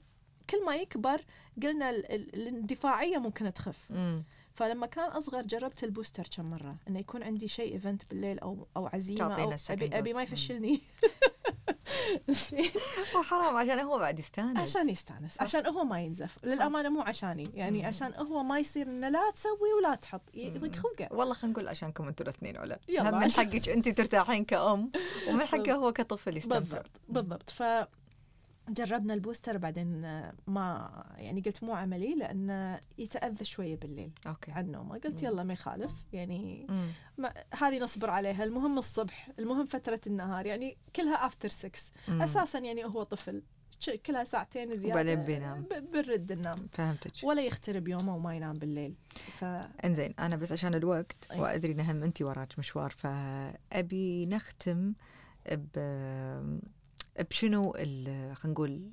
كل 0.50 0.66
ما 0.66 0.76
يكبر 0.76 1.22
قلنا 1.64 1.90
ال- 1.90 2.12
ال- 2.12 2.34
الاندفاعية 2.36 3.18
ممكن 3.18 3.54
تخف 3.54 3.92
مم. 3.92 4.24
فلما 4.54 4.86
كان 4.86 5.10
أصغر 5.12 5.42
جربت 5.42 5.84
ال 5.84 5.89
booster 5.89 6.28
كم 6.38 6.46
مرة 6.50 6.76
إنه 6.88 7.00
يكون 7.00 7.24
عندي 7.24 7.48
شيء 7.48 7.74
event 7.74 8.04
بالليل 8.10 8.40
أو 8.40 8.68
أو 8.78 8.88
عزيمة 8.88 9.44
أو 9.44 9.56
ابي 9.70 9.98
أبي. 9.98 10.14
ما. 10.14 10.24
يفشلني 10.24 10.80
زين. 12.30 12.72
هو 13.16 13.24
حرام. 13.24 13.58
عشان 13.58 13.80
هو 13.80 14.00
بعد 14.00 14.20
يستانس. 14.20 14.58
عشان 14.58 14.90
يستانس. 14.90 15.42
عشان 15.42 15.66
هو 15.68 15.84
ما 15.84 16.02
ينزف. 16.02 16.38
للأمانة 16.44 16.90
مو 16.90 17.02
عشاني. 17.02 17.50
يعني. 17.54 17.86
عشان 17.86 18.14
هو 18.14 18.44
ما 18.44 18.60
يصير 18.60 18.88
إنه 18.88 19.10
لا 19.10 19.32
تسوي 19.32 19.74
ولا 19.78 19.96
تحط. 19.96 20.22
يضيق. 20.34 20.76
خلقه. 20.76 21.08
والله 21.12 21.34
خلينا 21.34 21.54
نقول 21.54 21.68
عشانكم 21.68 22.08
أنتم 22.08 22.24
الاثنين 22.24 22.58
علا 22.58 22.80
من 22.90 23.32
حقك 23.32 23.70
انت 23.70 23.90
ترتاحين 23.90 24.46
كأم 24.46 24.92
ومن 25.30 25.46
حقه 25.46 25.74
هو 25.74 25.94
كطفل 25.94 26.38
يستمتع. 26.38 26.60
بالضبط. 26.60 27.02
بالضبط. 27.10 27.50
ف 27.50 27.64
جربنا 28.70 29.14
ال 29.14 29.19
booster 29.19 29.58
بعدين 29.58 30.02
ما 30.48 30.92
يعني 31.18 31.42
قلت 31.42 31.64
مو 31.64 31.74
عملي 31.74 32.16
لأنه 32.16 32.80
يتأذى 32.98 33.46
شوية 33.46 33.76
بالليل 33.76 34.12
أوكي 34.28 34.52
عن 34.52 34.72
نومه 34.72 34.98
قلت. 34.98 35.24
يلا 35.24 35.44
ما 35.44 35.54
يخالف 35.54 35.94
يعني 36.14 36.66
مم. 36.70 36.88
ما 37.18 37.34
هذه 37.62 37.80
نصبر 37.80 38.10
عليها 38.10 38.44
المهم 38.44 38.78
الصبح 38.78 39.30
المهم 39.40 39.66
فترة 39.66 40.02
النهار 40.08 40.46
يعني 40.46 40.78
كلها 40.96 41.26
after 41.26 41.50
6 41.50 41.72
مم. 42.08 42.22
أساسا 42.22 42.60
يعني 42.60 42.86
هو 42.86 43.04
طفل 43.04 43.44
كلها 44.06 44.24
ساعتين 44.24 44.76
زيادة 44.78 44.94
وبعدين 44.94 45.24
بينام. 45.24 45.66
بنرد 45.94 46.34
ننام 46.34 46.56
فهمتك 46.72 47.12
ولا 47.24 47.42
يخترب 47.42 47.88
يومه 47.88 48.16
وما 48.16 48.36
ينام 48.36 48.54
بالليل 48.54 48.96
ف 49.16 49.44
إنزين 49.86 50.14
أنا 50.20 50.36
بس 50.36 50.52
عشان 50.52 50.76
الوقت 50.76 51.18
أي. 51.32 51.40
وأدري 51.40 51.72
إن 51.74 51.80
هم 51.80 52.04
انت 52.04 52.22
وراك 52.22 52.60
مشوار 52.60 52.90
فأبي 52.90 54.26
نختم 54.26 54.94
ب 55.52 55.78
بشنو 57.20 57.72
خلينا 57.72 58.36
نقول 58.46 58.92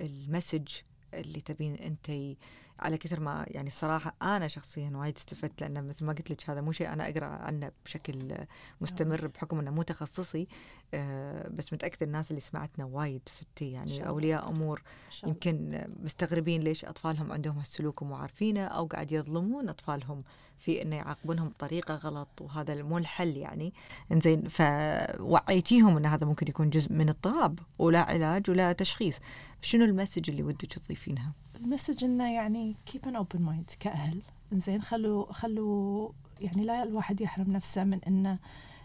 المسج 0.00 0.68
اللي 1.14 1.40
تبين 1.40 1.74
أنت 1.74 2.36
على 2.80 2.98
كثر 2.98 3.20
ما 3.20 3.44
يعني 3.48 3.68
الصراحة 3.68 4.14
أنا 4.22 4.48
شخصيا 4.48 4.90
وايد 4.94 5.16
استفدت 5.16 5.60
لأن 5.60 5.88
مثل 5.88 6.04
ما 6.04 6.12
قلت 6.12 6.30
لك 6.30 6.50
هذا 6.50 6.60
مو 6.60 6.72
شيء 6.72 6.92
أنا 6.92 7.08
أقرأ 7.08 7.26
عنه 7.26 7.72
بشكل 7.84 8.34
مستمر 8.80 9.26
بحكم 9.26 9.58
إنه 9.58 9.70
مو 9.70 9.82
تخصصي 9.82 10.48
آه، 10.94 11.48
بس 11.48 11.72
متأكدة 11.72 12.06
الناس 12.06 12.30
اللي 12.30 12.40
سمعتنا 12.40 12.84
وايد 12.84 13.28
فتي 13.28 13.72
يعني. 13.72 14.08
أولياء 14.08 14.50
أمور. 14.50 14.82
يمكن 15.26 15.84
مستغربين 16.02 16.60
ليش 16.60 16.84
أطفالهم 16.84 17.32
عندهم 17.32 17.58
هالسلوك 17.58 18.02
ومو 18.02 18.14
عارفينه 18.14 18.64
أو 18.64 18.86
قاعد 18.86 19.12
يظلمون 19.12 19.68
أطفالهم 19.68 20.24
في 20.58 20.82
إنه 20.82 20.96
يعاقبونهم 20.96 21.48
بطريقة 21.48 21.94
غلط 21.94 22.28
وهذا 22.40 22.82
مو 22.82 22.98
الحل 22.98 23.36
يعني 23.36 23.72
إنزين 24.12 24.48
فوعيتيهم 24.48 25.96
إن 25.96 26.06
هذا 26.06 26.26
ممكن 26.26 26.48
يكون 26.48 26.70
جزء 26.70 26.92
من 26.92 27.08
اضطراب 27.08 27.58
ولا 27.78 28.00
علاج 28.00 28.50
ولا 28.50 28.72
تشخيص 28.72 29.18
شنو 29.62 29.84
المسج 29.84 30.30
اللي 30.30 30.42
ودك 30.42 30.72
تضيفينها 30.72 31.32
المسج 31.56 32.04
إنه 32.04 32.32
يعني 32.32 32.76
keep 32.90 33.08
an 33.08 33.14
open 33.14 33.38
mind 33.38 33.76
كأهل. 33.80 34.22
زين 34.52 34.82
خلوا 34.82 35.32
خلوا 35.32 36.12
يعني 36.40 36.64
لا 36.64 36.82
الواحد 36.82 37.20
يحرم 37.20 37.52
نفسه 37.52 37.84
من 37.84 38.04
إنه 38.04 38.38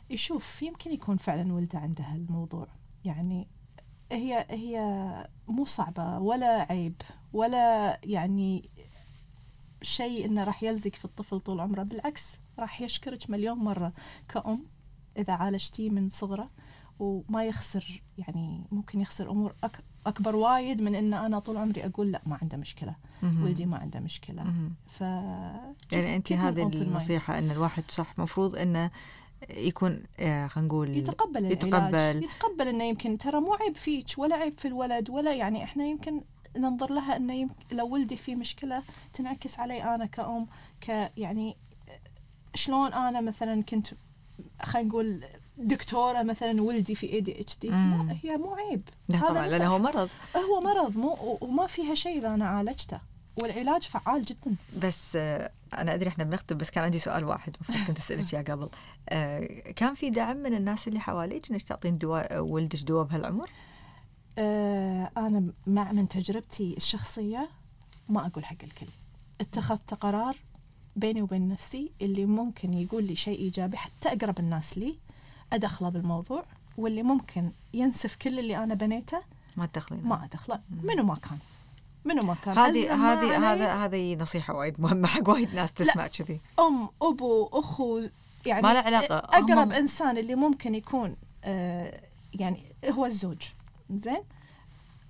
يشوف 0.09 0.61
يمكن 0.61 0.91
يكون 0.91 1.17
فعلا 1.17 1.53
ولده 1.53 1.79
عنده 1.79 2.03
هالموضوع. 2.03 2.67
يعني 3.05 3.47
هي 4.11 4.45
هي 4.49 5.27
مو 5.47 5.65
صعبة 5.65 6.19
ولا 6.19 6.67
عيب 6.69 7.01
ولا 7.33 7.99
يعني 8.03 8.69
شيء 9.81 10.25
إنه 10.25 10.43
راح 10.43 10.63
يلزق 10.63 10.95
في 10.95 11.05
الطفل 11.05 11.39
طول 11.39 11.59
عمره. 11.59 11.83
بالعكس 11.83 12.39
راح 12.59 12.81
يشكرك 12.81 13.29
مليون 13.29 13.57
مرة 13.57 13.93
كأم 14.29 14.65
إذا 15.17 15.33
عالجتيه 15.33 15.89
من 15.89 16.09
صغره 16.09 16.49
وما 16.99 17.45
يخسر 17.45 18.01
يعني 18.17 18.67
ممكن 18.71 19.01
يخسر 19.01 19.31
أمور 19.31 19.55
أكبر 20.05 20.35
وايد 20.35 20.81
من 20.81 20.95
إن 20.95 21.13
أنا 21.13 21.39
طول 21.39 21.57
عمري 21.57 21.85
أقول 21.85 22.11
لا 22.11 22.21
ما 22.25 22.37
عنده 22.41 22.57
مشكلة 22.57 22.95
مهم. 23.23 23.43
ولدي 23.43 23.65
ما 23.65 23.77
عنده 23.77 23.99
مشكلة 23.99 24.43
مهم. 24.43 24.73
ف 24.85 25.01
يعني 25.91 26.15
انت 26.15 26.31
هذه. 26.31 26.63
النصيحة 26.63 27.37
إن 27.39 27.51
الواحد 27.51 27.83
صح 27.89 28.19
مفروض 28.19 28.55
إنه 28.55 28.91
يكون 29.49 30.03
آه، 30.19 30.47
خلينا 30.47 30.67
نقول 30.67 30.97
يتقبل 30.97 31.37
العلاج 31.37 31.51
يتقبل. 31.51 32.23
يتقبل 32.23 32.67
إنه 32.67 32.83
يمكن 32.83 33.17
ترى 33.17 33.39
مو 33.39 33.53
عيب 33.53 33.73
فيك 33.75 34.05
ولا 34.17 34.35
عيب 34.35 34.59
في 34.59 34.67
الولد 34.67 35.09
ولا 35.09 35.33
يعني 35.33 35.63
إحنا 35.63 35.85
يمكن 35.85 36.21
ننظر 36.57 36.93
لها 36.93 37.15
إنه 37.15 37.33
يمكن 37.33 37.77
لو 37.77 37.87
ولدي 37.87 38.15
في 38.17 38.35
مشكلة 38.35 38.83
تنعكس 39.13 39.59
علي 39.59 39.83
أنا 39.83 40.05
كأم 40.05 40.47
ك 40.81 41.11
يعني 41.17 41.57
شلون 42.55 42.93
أنا 42.93 43.21
مثلا 43.21 43.63
كنت 43.63 43.87
خلينا 44.61 44.89
نقول 44.89 45.23
دكتورة 45.59 46.23
مثلا 46.23 46.61
ولدي 46.61 46.95
في 46.95 47.13
اي 47.13 47.21
دي 47.21 47.41
اتش 47.41 47.57
دي. 47.61 47.67
لا 47.67 48.17
هي 48.23 48.37
مو 48.37 48.55
عيب. 48.55 48.81
لا 49.09 49.19
طبعا 49.19 49.47
لأنه 49.47 49.67
هو 49.67 49.79
مرض. 49.79 50.09
هو 50.35 50.59
مرض 50.61 50.97
مو 50.97 51.37
وما 51.41 51.67
فيها 51.67 51.93
شيء 51.95 52.17
إذا 52.19 52.27
أنا 52.33 52.47
عالجته. 52.47 52.99
والعلاج 53.41 53.81
فعال 53.83 54.25
جدا. 54.25 54.55
بس 54.81 55.15
آه، 55.15 55.51
أنا 55.73 55.93
أدري 55.93 56.09
إحنا 56.09 56.23
بنختم 56.23 56.57
بس 56.57 56.69
كان 56.69 56.83
عندي 56.83 56.99
سؤال 56.99 57.23
واحد 57.23 57.55
المفروض 57.55 57.87
كنت 57.87 57.97
أسألك 57.99 58.33
إياه 58.33 58.43
قبل. 58.43 58.69
آه، 59.09 59.45
كان 59.75 59.95
في 59.95 60.09
دعم 60.09 60.37
من 60.37 60.53
الناس 60.53 60.87
اللي 60.87 60.99
حواليك 60.99 61.51
إنك 61.51 61.61
تعطين 61.61 61.97
دواء 61.97 62.39
ولدك 62.39 62.79
دواء 62.79 63.03
بهالعمر؟ 63.03 63.49
آه 64.37 65.11
أنا 65.17 65.43
مع 65.67 65.91
من 65.91 66.07
تجربتي 66.07 66.73
الشخصية 66.77 67.49
ما 68.09 68.25
أقول 68.25 68.45
حق 68.45 68.55
الكل. 68.63 68.87
اتخذت 69.41 69.93
قرار 69.93 70.35
بيني 70.95 71.21
وبين 71.21 71.47
نفسي 71.49 71.91
اللي 72.01 72.25
ممكن 72.25 72.73
يقول 72.73 73.03
لي 73.03 73.15
شيء 73.15 73.39
إيجابي 73.39 73.77
حتى 73.77 74.09
أقرب 74.09 74.39
الناس 74.39 74.77
لي. 74.77 74.95
أدخله 75.53 75.89
بالموضوع 75.89 76.45
واللي 76.77 77.03
ممكن 77.03 77.51
ينسف 77.73 78.15
كل 78.15 78.39
اللي 78.39 78.63
أنا 78.63 78.73
بنيته. 78.73 79.19
ما 79.57 79.65
تدخلين 79.65 80.03
ما 80.03 80.23
أدخله. 80.25 80.59
منو 80.83 81.03
ما 81.03 81.15
كان. 81.15 81.37
منو 82.05 82.21
ما 82.23 82.35
كان. 82.45 82.57
هذه 82.57 82.93
هذه 82.93 83.53
هذا 83.53 83.73
هذه 83.85 84.15
نصيحة 84.15 84.53
وايد 84.53 84.81
مهمة 84.81 85.07
حق 85.07 85.29
وايد 85.29 85.55
ناس 85.55 85.73
تسمع 85.73 86.07
كذي. 86.07 86.39
أم 86.59 86.89
أبو 87.01 87.49
أخو 87.53 88.01
يعني 88.45 88.61
ما 88.61 88.73
له 88.73 88.79
علاقة. 88.79 89.17
أقرب 89.17 89.57
هم- 89.57 89.71
إنسان 89.71 90.17
اللي 90.17 90.35
ممكن 90.35 90.75
يكون 90.75 91.15
آه 91.43 92.01
يعني 92.33 92.63
هو 92.89 93.05
الزوج. 93.05 93.41
زين؟ 93.93 94.23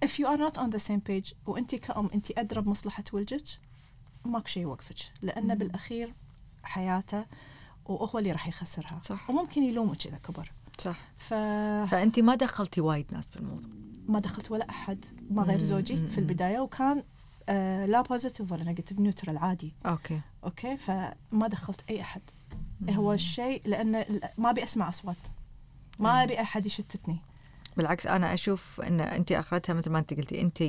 If 0.05 0.09
you 0.09 0.25
are 0.25 0.39
not 0.39 0.57
on 0.57 0.69
the 0.75 0.79
same 0.79 1.01
page 1.09 1.33
وانت 1.45 1.75
كأم 1.75 2.09
انت 2.13 2.39
ادرى 2.39 2.61
بمصلحه 2.61 3.03
ولدك 3.13 3.43
ماكو 4.25 4.47
شيء 4.47 4.63
يوقفك. 4.63 4.95
لأن 5.21 5.47
مم. 5.47 5.55
بالأخير 5.55 6.13
حياته 6.63 7.25
وهو 7.89 8.19
اللي 8.19 8.31
راح 8.31 8.47
يخسرها. 8.47 8.99
صح. 9.03 9.29
وممكن 9.29 9.63
يلومك 9.63 10.07
إذا 10.07 10.17
كبر. 10.17 10.51
صح. 10.77 10.97
فما 11.17 11.85
فأنت 11.85 12.19
ما 12.19 12.35
دخلتي 12.35 12.81
وايد 12.81 13.05
ناس 13.11 13.27
بالموضوع. 13.35 13.69
دخلت 14.09 14.51
ولا 14.51 14.69
أحد 14.69 15.05
ما 15.31 15.43
غير 15.43 15.57
مم، 15.59 15.65
زوجي 15.65 15.95
مم، 15.95 16.07
في 16.07 16.21
مم. 16.21 16.27
البداية 16.27 16.59
وكان 16.59 17.03
آه 17.49 17.85
لا 17.85 18.01
positive 18.01 18.51
ولا 18.51 18.63
negative 18.63 18.99
neutral 18.99 19.37
عادي. 19.37 19.73
okay. 19.85 20.21
okay؟ 20.43 20.77
فما 20.77 21.47
دخلت 21.47 21.81
أي 21.89 22.01
أحد. 22.01 22.21
هو 22.89 23.13
الشيء 23.13 23.61
لأن 23.65 24.05
ما 24.37 24.49
أبي 24.49 24.63
أسمع 24.63 24.89
أصوات. 24.89 25.15
ما 25.99 26.11
مم. 26.11 26.17
أبي 26.17 26.41
أحد 26.41 26.65
يشتتني. 26.65 27.17
بالعكس 27.77 28.07
أنا 28.07 28.33
أشوف 28.33 28.81
إن 28.81 28.99
أنت 29.01 29.31
آخرتها 29.31 29.73
مثل 29.73 29.89
ما 29.89 29.99
أنت 29.99 30.13
قلتي 30.13 30.41
أنت 30.41 30.63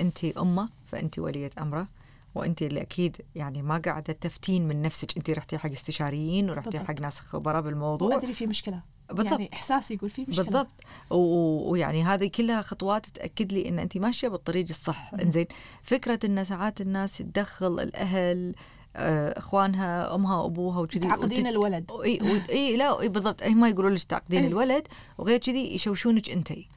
أنت 0.00 0.24
أمة 0.24 0.68
فأنت 0.86 1.18
ولية 1.18 1.50
أمرة. 1.60 1.88
وأنت 2.34 2.62
اللي 2.62 2.80
أكيد 2.82 3.16
يعني 3.34 3.62
ما 3.62 3.78
قاعدة 3.78 4.12
تفتين 4.12 4.68
من 4.68 4.82
نفسك. 4.82 5.16
أنت 5.16 5.30
رحتي 5.30 5.58
حق 5.58 5.70
استشاريين 5.70 6.50
ورحتي. 6.50 6.78
حق 6.78 7.00
ناس 7.00 7.18
خبراء 7.18 7.62
بالموضوع. 7.62 8.14
وأدري 8.14 8.32
في 8.32 8.46
مشكلة. 8.46 8.80
بالضبط. 9.08 9.32
يعني 9.32 9.50
احساسي 9.52 9.94
يقول 9.94 10.10
في 10.10 10.22
مشكلة. 10.28 10.44
بالضبط. 10.44 10.70
ويعني 11.10 12.02
هذه 12.02 12.26
كلها 12.34 12.62
خطوات 12.62 13.06
تأكد 13.06 13.52
لي 13.52 13.68
إن 13.68 13.78
أنت 13.78 13.96
ماشية 13.98 14.28
بالطريق 14.28 14.66
الصح. 14.70 15.10
إنزين 15.22 15.46
فكرة 15.82 16.18
إن 16.24 16.44
ساعات 16.44 16.80
الناس 16.80 17.18
تدخل 17.18 17.80
الأهل 17.80 18.54
آه، 18.96 19.38
إخوانها 19.38 20.14
أمها 20.14 20.44
أبوها 20.46 20.80
وكذي. 20.80 21.00
تعقدين 21.00 21.46
وتت- 21.46 21.50
الولد. 21.50 21.90
اي 22.04 22.18
و- 22.22 22.50
إي 22.52 22.76
لا 22.76 23.06
بالضبط. 23.08 23.42
هم 23.42 23.64
يقولوا 23.64 23.90
لك 23.90 24.02
تعقدين. 24.02 24.44
الولد. 24.46 24.86
وغير 25.18 25.38
كذي 25.38 25.74
يشوشونك 25.74 26.30
أنتي. 26.30 26.68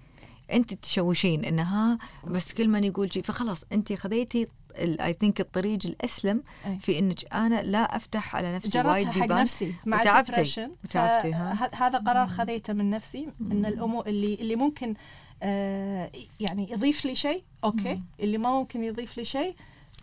انت 0.53 0.74
تشوشين 0.74 1.45
إنها 1.45 1.97
بس 2.28 2.53
كل 2.53 2.68
من 2.68 2.84
يقول 2.84 3.14
شيء 3.14 3.24
فخلاص 3.24 3.64
انت 3.72 3.93
خذيتي 3.93 4.47
I 4.80 5.13
think 5.21 5.39
الطريق 5.41 5.80
الأسلم. 5.86 6.43
في 6.80 6.99
إنك 6.99 7.34
أنا 7.34 7.61
لا 7.61 7.95
أفتح 7.95 8.36
على 8.36 8.55
نفسي 8.55 8.82
وايد 8.82 9.05
جربتها 9.07 9.21
حق 9.23 9.41
نفسي 9.41 9.73
مع 9.86 9.99
وتعبتي. 9.99 10.32
ف- 11.32 11.75
هذا 11.82 11.97
قرار 11.97 12.28
خذيته 12.28 12.73
من 12.73 12.89
نفسي 12.89 13.28
إن. 13.41 13.65
الأمور 13.65 14.07
اللي 14.07 14.34
اللي 14.34 14.55
ممكن 14.55 14.93
آه 15.43 16.11
يعني 16.39 16.71
يضيف 16.71 17.05
لي 17.05 17.15
شيء 17.15 17.43
okay 17.63 17.93
مم. 17.95 18.03
اللي 18.19 18.38
ما 18.38 18.49
ممكن 18.51 18.84
يضيف 18.84 19.17
لي 19.17 19.25
شيء 19.25 19.55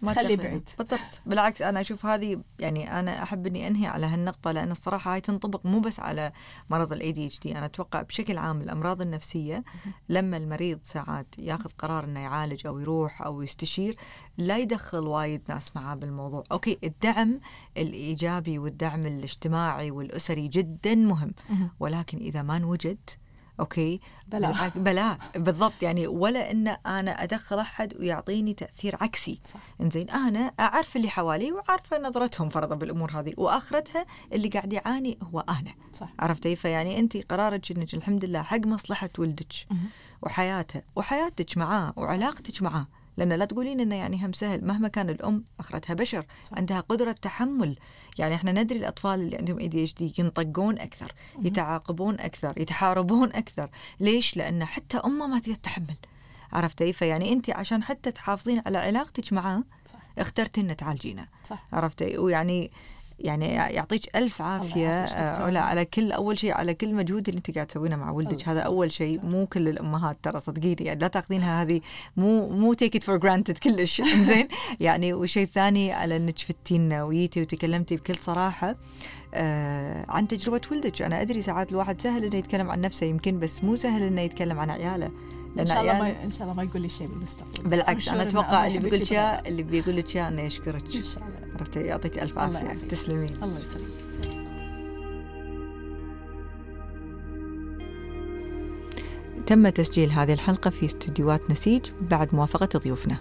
ما 0.04 0.12
تدخلين. 0.12 0.36
بعيد. 0.36 0.68
بالضبط. 0.78 1.20
بالعكس 1.26 1.62
أنا 1.62 1.80
أشوف 1.80 2.06
هذه 2.06 2.40
يعني 2.58 3.00
أنا 3.00 3.22
أحب 3.22 3.46
إني 3.46 3.66
أنهي 3.66 3.86
على 3.86 4.06
هالنقطة 4.06 4.52
لأن 4.52 4.70
الصراحة 4.70 5.14
هاي 5.14 5.20
تنطبق 5.20 5.66
مو 5.66 5.80
بس 5.80 6.00
على 6.00 6.32
مرض 6.70 6.92
ال 6.92 7.12
ADHD 7.12 7.58
أنا 7.58 7.66
أتوقع 7.66 8.02
بشكل 8.02 8.38
عام 8.38 8.60
الأمراض 8.60 9.02
النفسية 9.02 9.64
لما 10.08 10.36
المريض 10.36 10.78
ساعات 10.84 11.26
ياخذ 11.38 11.70
قرار 11.78 12.04
إنه 12.04 12.20
يعالج 12.20 12.66
أو 12.66 12.78
يروح 12.78 13.22
أو 13.22 13.42
يستشير 13.42 13.96
لا 14.38 14.58
يدخل 14.58 15.06
وايد 15.06 15.42
ناس 15.48 15.76
معاه 15.76 15.94
بالموضوع. 15.94 16.44
okay 16.52 16.78
الدعم 16.84 17.40
الإيجابي 17.76 18.58
والدعم 18.58 19.00
الاجتماعي 19.00 19.90
والأسري 19.90 20.48
جدا 20.48 20.94
مهم. 20.94 21.34
ولكن 21.80 22.18
إذا 22.18 22.42
ما 22.42 22.58
نوجد 22.58 23.10
okay؟ 23.60 24.00
بلا. 24.28 24.70
بلا. 24.76 25.18
بالضبط. 25.36 25.82
يعني 25.82 26.06
ولا 26.06 26.50
إن 26.50 26.68
أنا 26.68 27.22
أدخل 27.22 27.58
أحد 27.58 27.94
ويعطيني 28.00 28.54
تأثير 28.54 28.96
عكسي. 29.00 29.38
صح. 29.44 29.60
إنزين. 29.80 30.10
أنا 30.10 30.52
أعرف 30.60 30.96
اللي 30.96 31.08
حوالي 31.08 31.52
وعارفه 31.52 31.98
نظرتهم 31.98 32.48
فرضا 32.48 32.74
بالأمور 32.74 33.10
هذه 33.10 33.34
وآخرتها 33.36 34.06
اللي 34.32 34.48
قاعد 34.48 34.72
يعاني 34.72 35.18
هو 35.22 35.40
أنا. 35.40 35.74
صح. 35.92 36.08
عرفتي؟ 36.18 36.56
فيعني 36.56 36.98
أنت 36.98 37.16
قرارك 37.16 37.70
إنك 37.70 37.94
الحمد 37.94 38.24
لله 38.24 38.42
حق 38.42 38.66
مصلحة 38.66 39.10
ولدك. 39.18 39.52
وحياته 40.22 40.82
وحياتك 40.96 41.58
معاه 41.58 41.92
وعلاقتك 41.96 42.62
معاه. 42.62 42.86
لأن 43.16 43.32
لا 43.32 43.44
تقولين 43.44 43.80
انه 43.80 43.94
يعني 43.94 44.26
هم 44.26 44.32
سهل. 44.32 44.64
مهما 44.64 44.88
كان 44.88 45.10
الأم 45.10 45.44
أخرتها 45.60 45.94
بشر 45.94 46.26
صح. 46.44 46.56
عندها 46.56 46.80
قدرة 46.80 47.12
تحمل. 47.12 47.76
يعني 48.18 48.34
إحنا 48.34 48.52
ندري 48.52 48.78
الأطفال 48.78 49.20
اللي 49.20 49.36
عندهم 49.36 49.58
اي 49.58 49.68
دي 49.68 49.84
اتش 49.84 49.94
دي 49.94 50.12
ينطقون 50.18 50.78
أكثر 50.78 51.12
مهم. 51.36 51.46
يتعاقبون 51.46 52.20
أكثر 52.20 52.54
يتحاربون 52.56 53.28
أكثر. 53.32 53.70
ليش؟ 54.00 54.36
لأن 54.36 54.64
حتى 54.64 54.96
أمه 54.96 55.26
ما 55.26 55.38
تقدر 55.38 55.54
تتحمل 55.54 55.96
عرفتي 56.52 56.92
فيعني 56.92 57.32
أنت 57.32 57.50
عشان 57.50 57.82
حتى 57.82 58.10
تحافظين 58.12 58.62
على 58.66 58.78
علاقتك 58.78 59.32
معاه 59.32 59.62
صح. 59.84 59.98
اخترتي 60.18 60.60
ان 60.60 60.76
تعالجينه. 60.76 61.28
عرفتي 61.72 62.18
ويعني 62.18 62.70
يعني 63.18 63.46
يعطيك 63.46 64.16
ألف 64.16 64.42
عافية. 64.42 64.82
يعافيك 64.82 65.16
آه، 65.18 65.58
على 65.58 65.84
كل 65.84 66.12
أول 66.12 66.38
شيء 66.38 66.52
على 66.52 66.74
كل 66.74 66.94
مجهود 66.94 67.28
اللي 67.28 67.38
انت 67.38 67.54
قاعد 67.54 67.66
تسوينه 67.66 67.96
مع 67.96 68.10
ولدك. 68.10 68.48
هذا 68.48 68.60
أول 68.60 68.92
شيء. 68.92 69.20
مو 69.24 69.46
كل 69.46 69.68
الأمهات 69.68 70.16
ترى 70.22 70.40
صدقيني 70.40 70.76
يعني 70.80 71.00
لا 71.00 71.08
تاخذينها 71.08 71.62
هذه 71.62 71.80
مو 72.16 72.48
مو 72.48 72.74
take 72.74 72.96
it 72.96 73.04
for 73.04 73.16
granted 73.16 73.58
كلش. 73.58 74.02
زين 74.28 74.48
يعني 74.80 75.14
وشيء 75.14 75.46
ثاني 75.46 75.92
على 75.92 76.16
إنك 76.16 76.38
فتينا 76.38 77.04
ويتي 77.04 77.42
وتكلمتي 77.42 77.96
بكل 77.96 78.16
صراحة 78.16 78.76
آه 79.34 80.06
عن 80.08 80.28
تجربة 80.28 80.60
ولدك. 80.70 81.02
أنا 81.02 81.22
أدري 81.22 81.42
ساعات 81.42 81.72
الواحد 81.72 82.00
سهل 82.00 82.24
إنه 82.24 82.36
يتكلم 82.36 82.70
عن 82.70 82.80
نفسه 82.80 83.06
يمكن 83.06 83.38
بس 83.40 83.64
مو 83.64 83.76
سهل 83.76 84.02
إنه 84.02 84.20
يتكلم 84.20 84.58
عن 84.58 84.70
عياله. 84.70 85.10
إن 85.58 85.66
شاء 85.66 85.80
الله 85.80 85.92
عياله 85.92 86.04
ما 86.18 86.24
إن 86.24 86.30
شاء 86.30 86.42
الله 86.42 86.54
ما 86.54 86.62
يقول 86.62 86.82
لي 86.82 86.88
شيء 86.88 87.06
بالمستقبل. 87.06 87.68
بالعكس 87.68 88.08
أنا 88.08 88.22
أتوقع 88.22 88.66
اللي 88.66 88.78
بيقول 88.78 89.00
لك. 89.00 89.06
إياه- 89.08 89.46
اللي 89.46 89.62
بيقول 89.62 89.96
لك 89.96 90.16
إياه 90.16 90.28
انه 90.28 90.42
يشكرك. 90.42 90.96
إن 90.96 91.02
شاء 91.02 91.22
الله. 91.22 91.54
عرفتي؟ 91.54 91.80
يعطيك 91.80 92.18
ألف 92.18 92.38
عافية. 92.38 92.74
تسلمين 92.88 93.28
الله 93.42 93.58
يسلمك. 93.60 94.24
تم 99.46 99.68
تسجيل 99.68 100.10
هذه 100.10 100.32
الحلقة 100.32 100.70
في 100.70 100.86
استديوهات 100.86 101.50
نسيج 101.50 101.82
بعد 102.10 102.34
موافقة 102.34 102.78
ضيوفنا. 102.78 103.16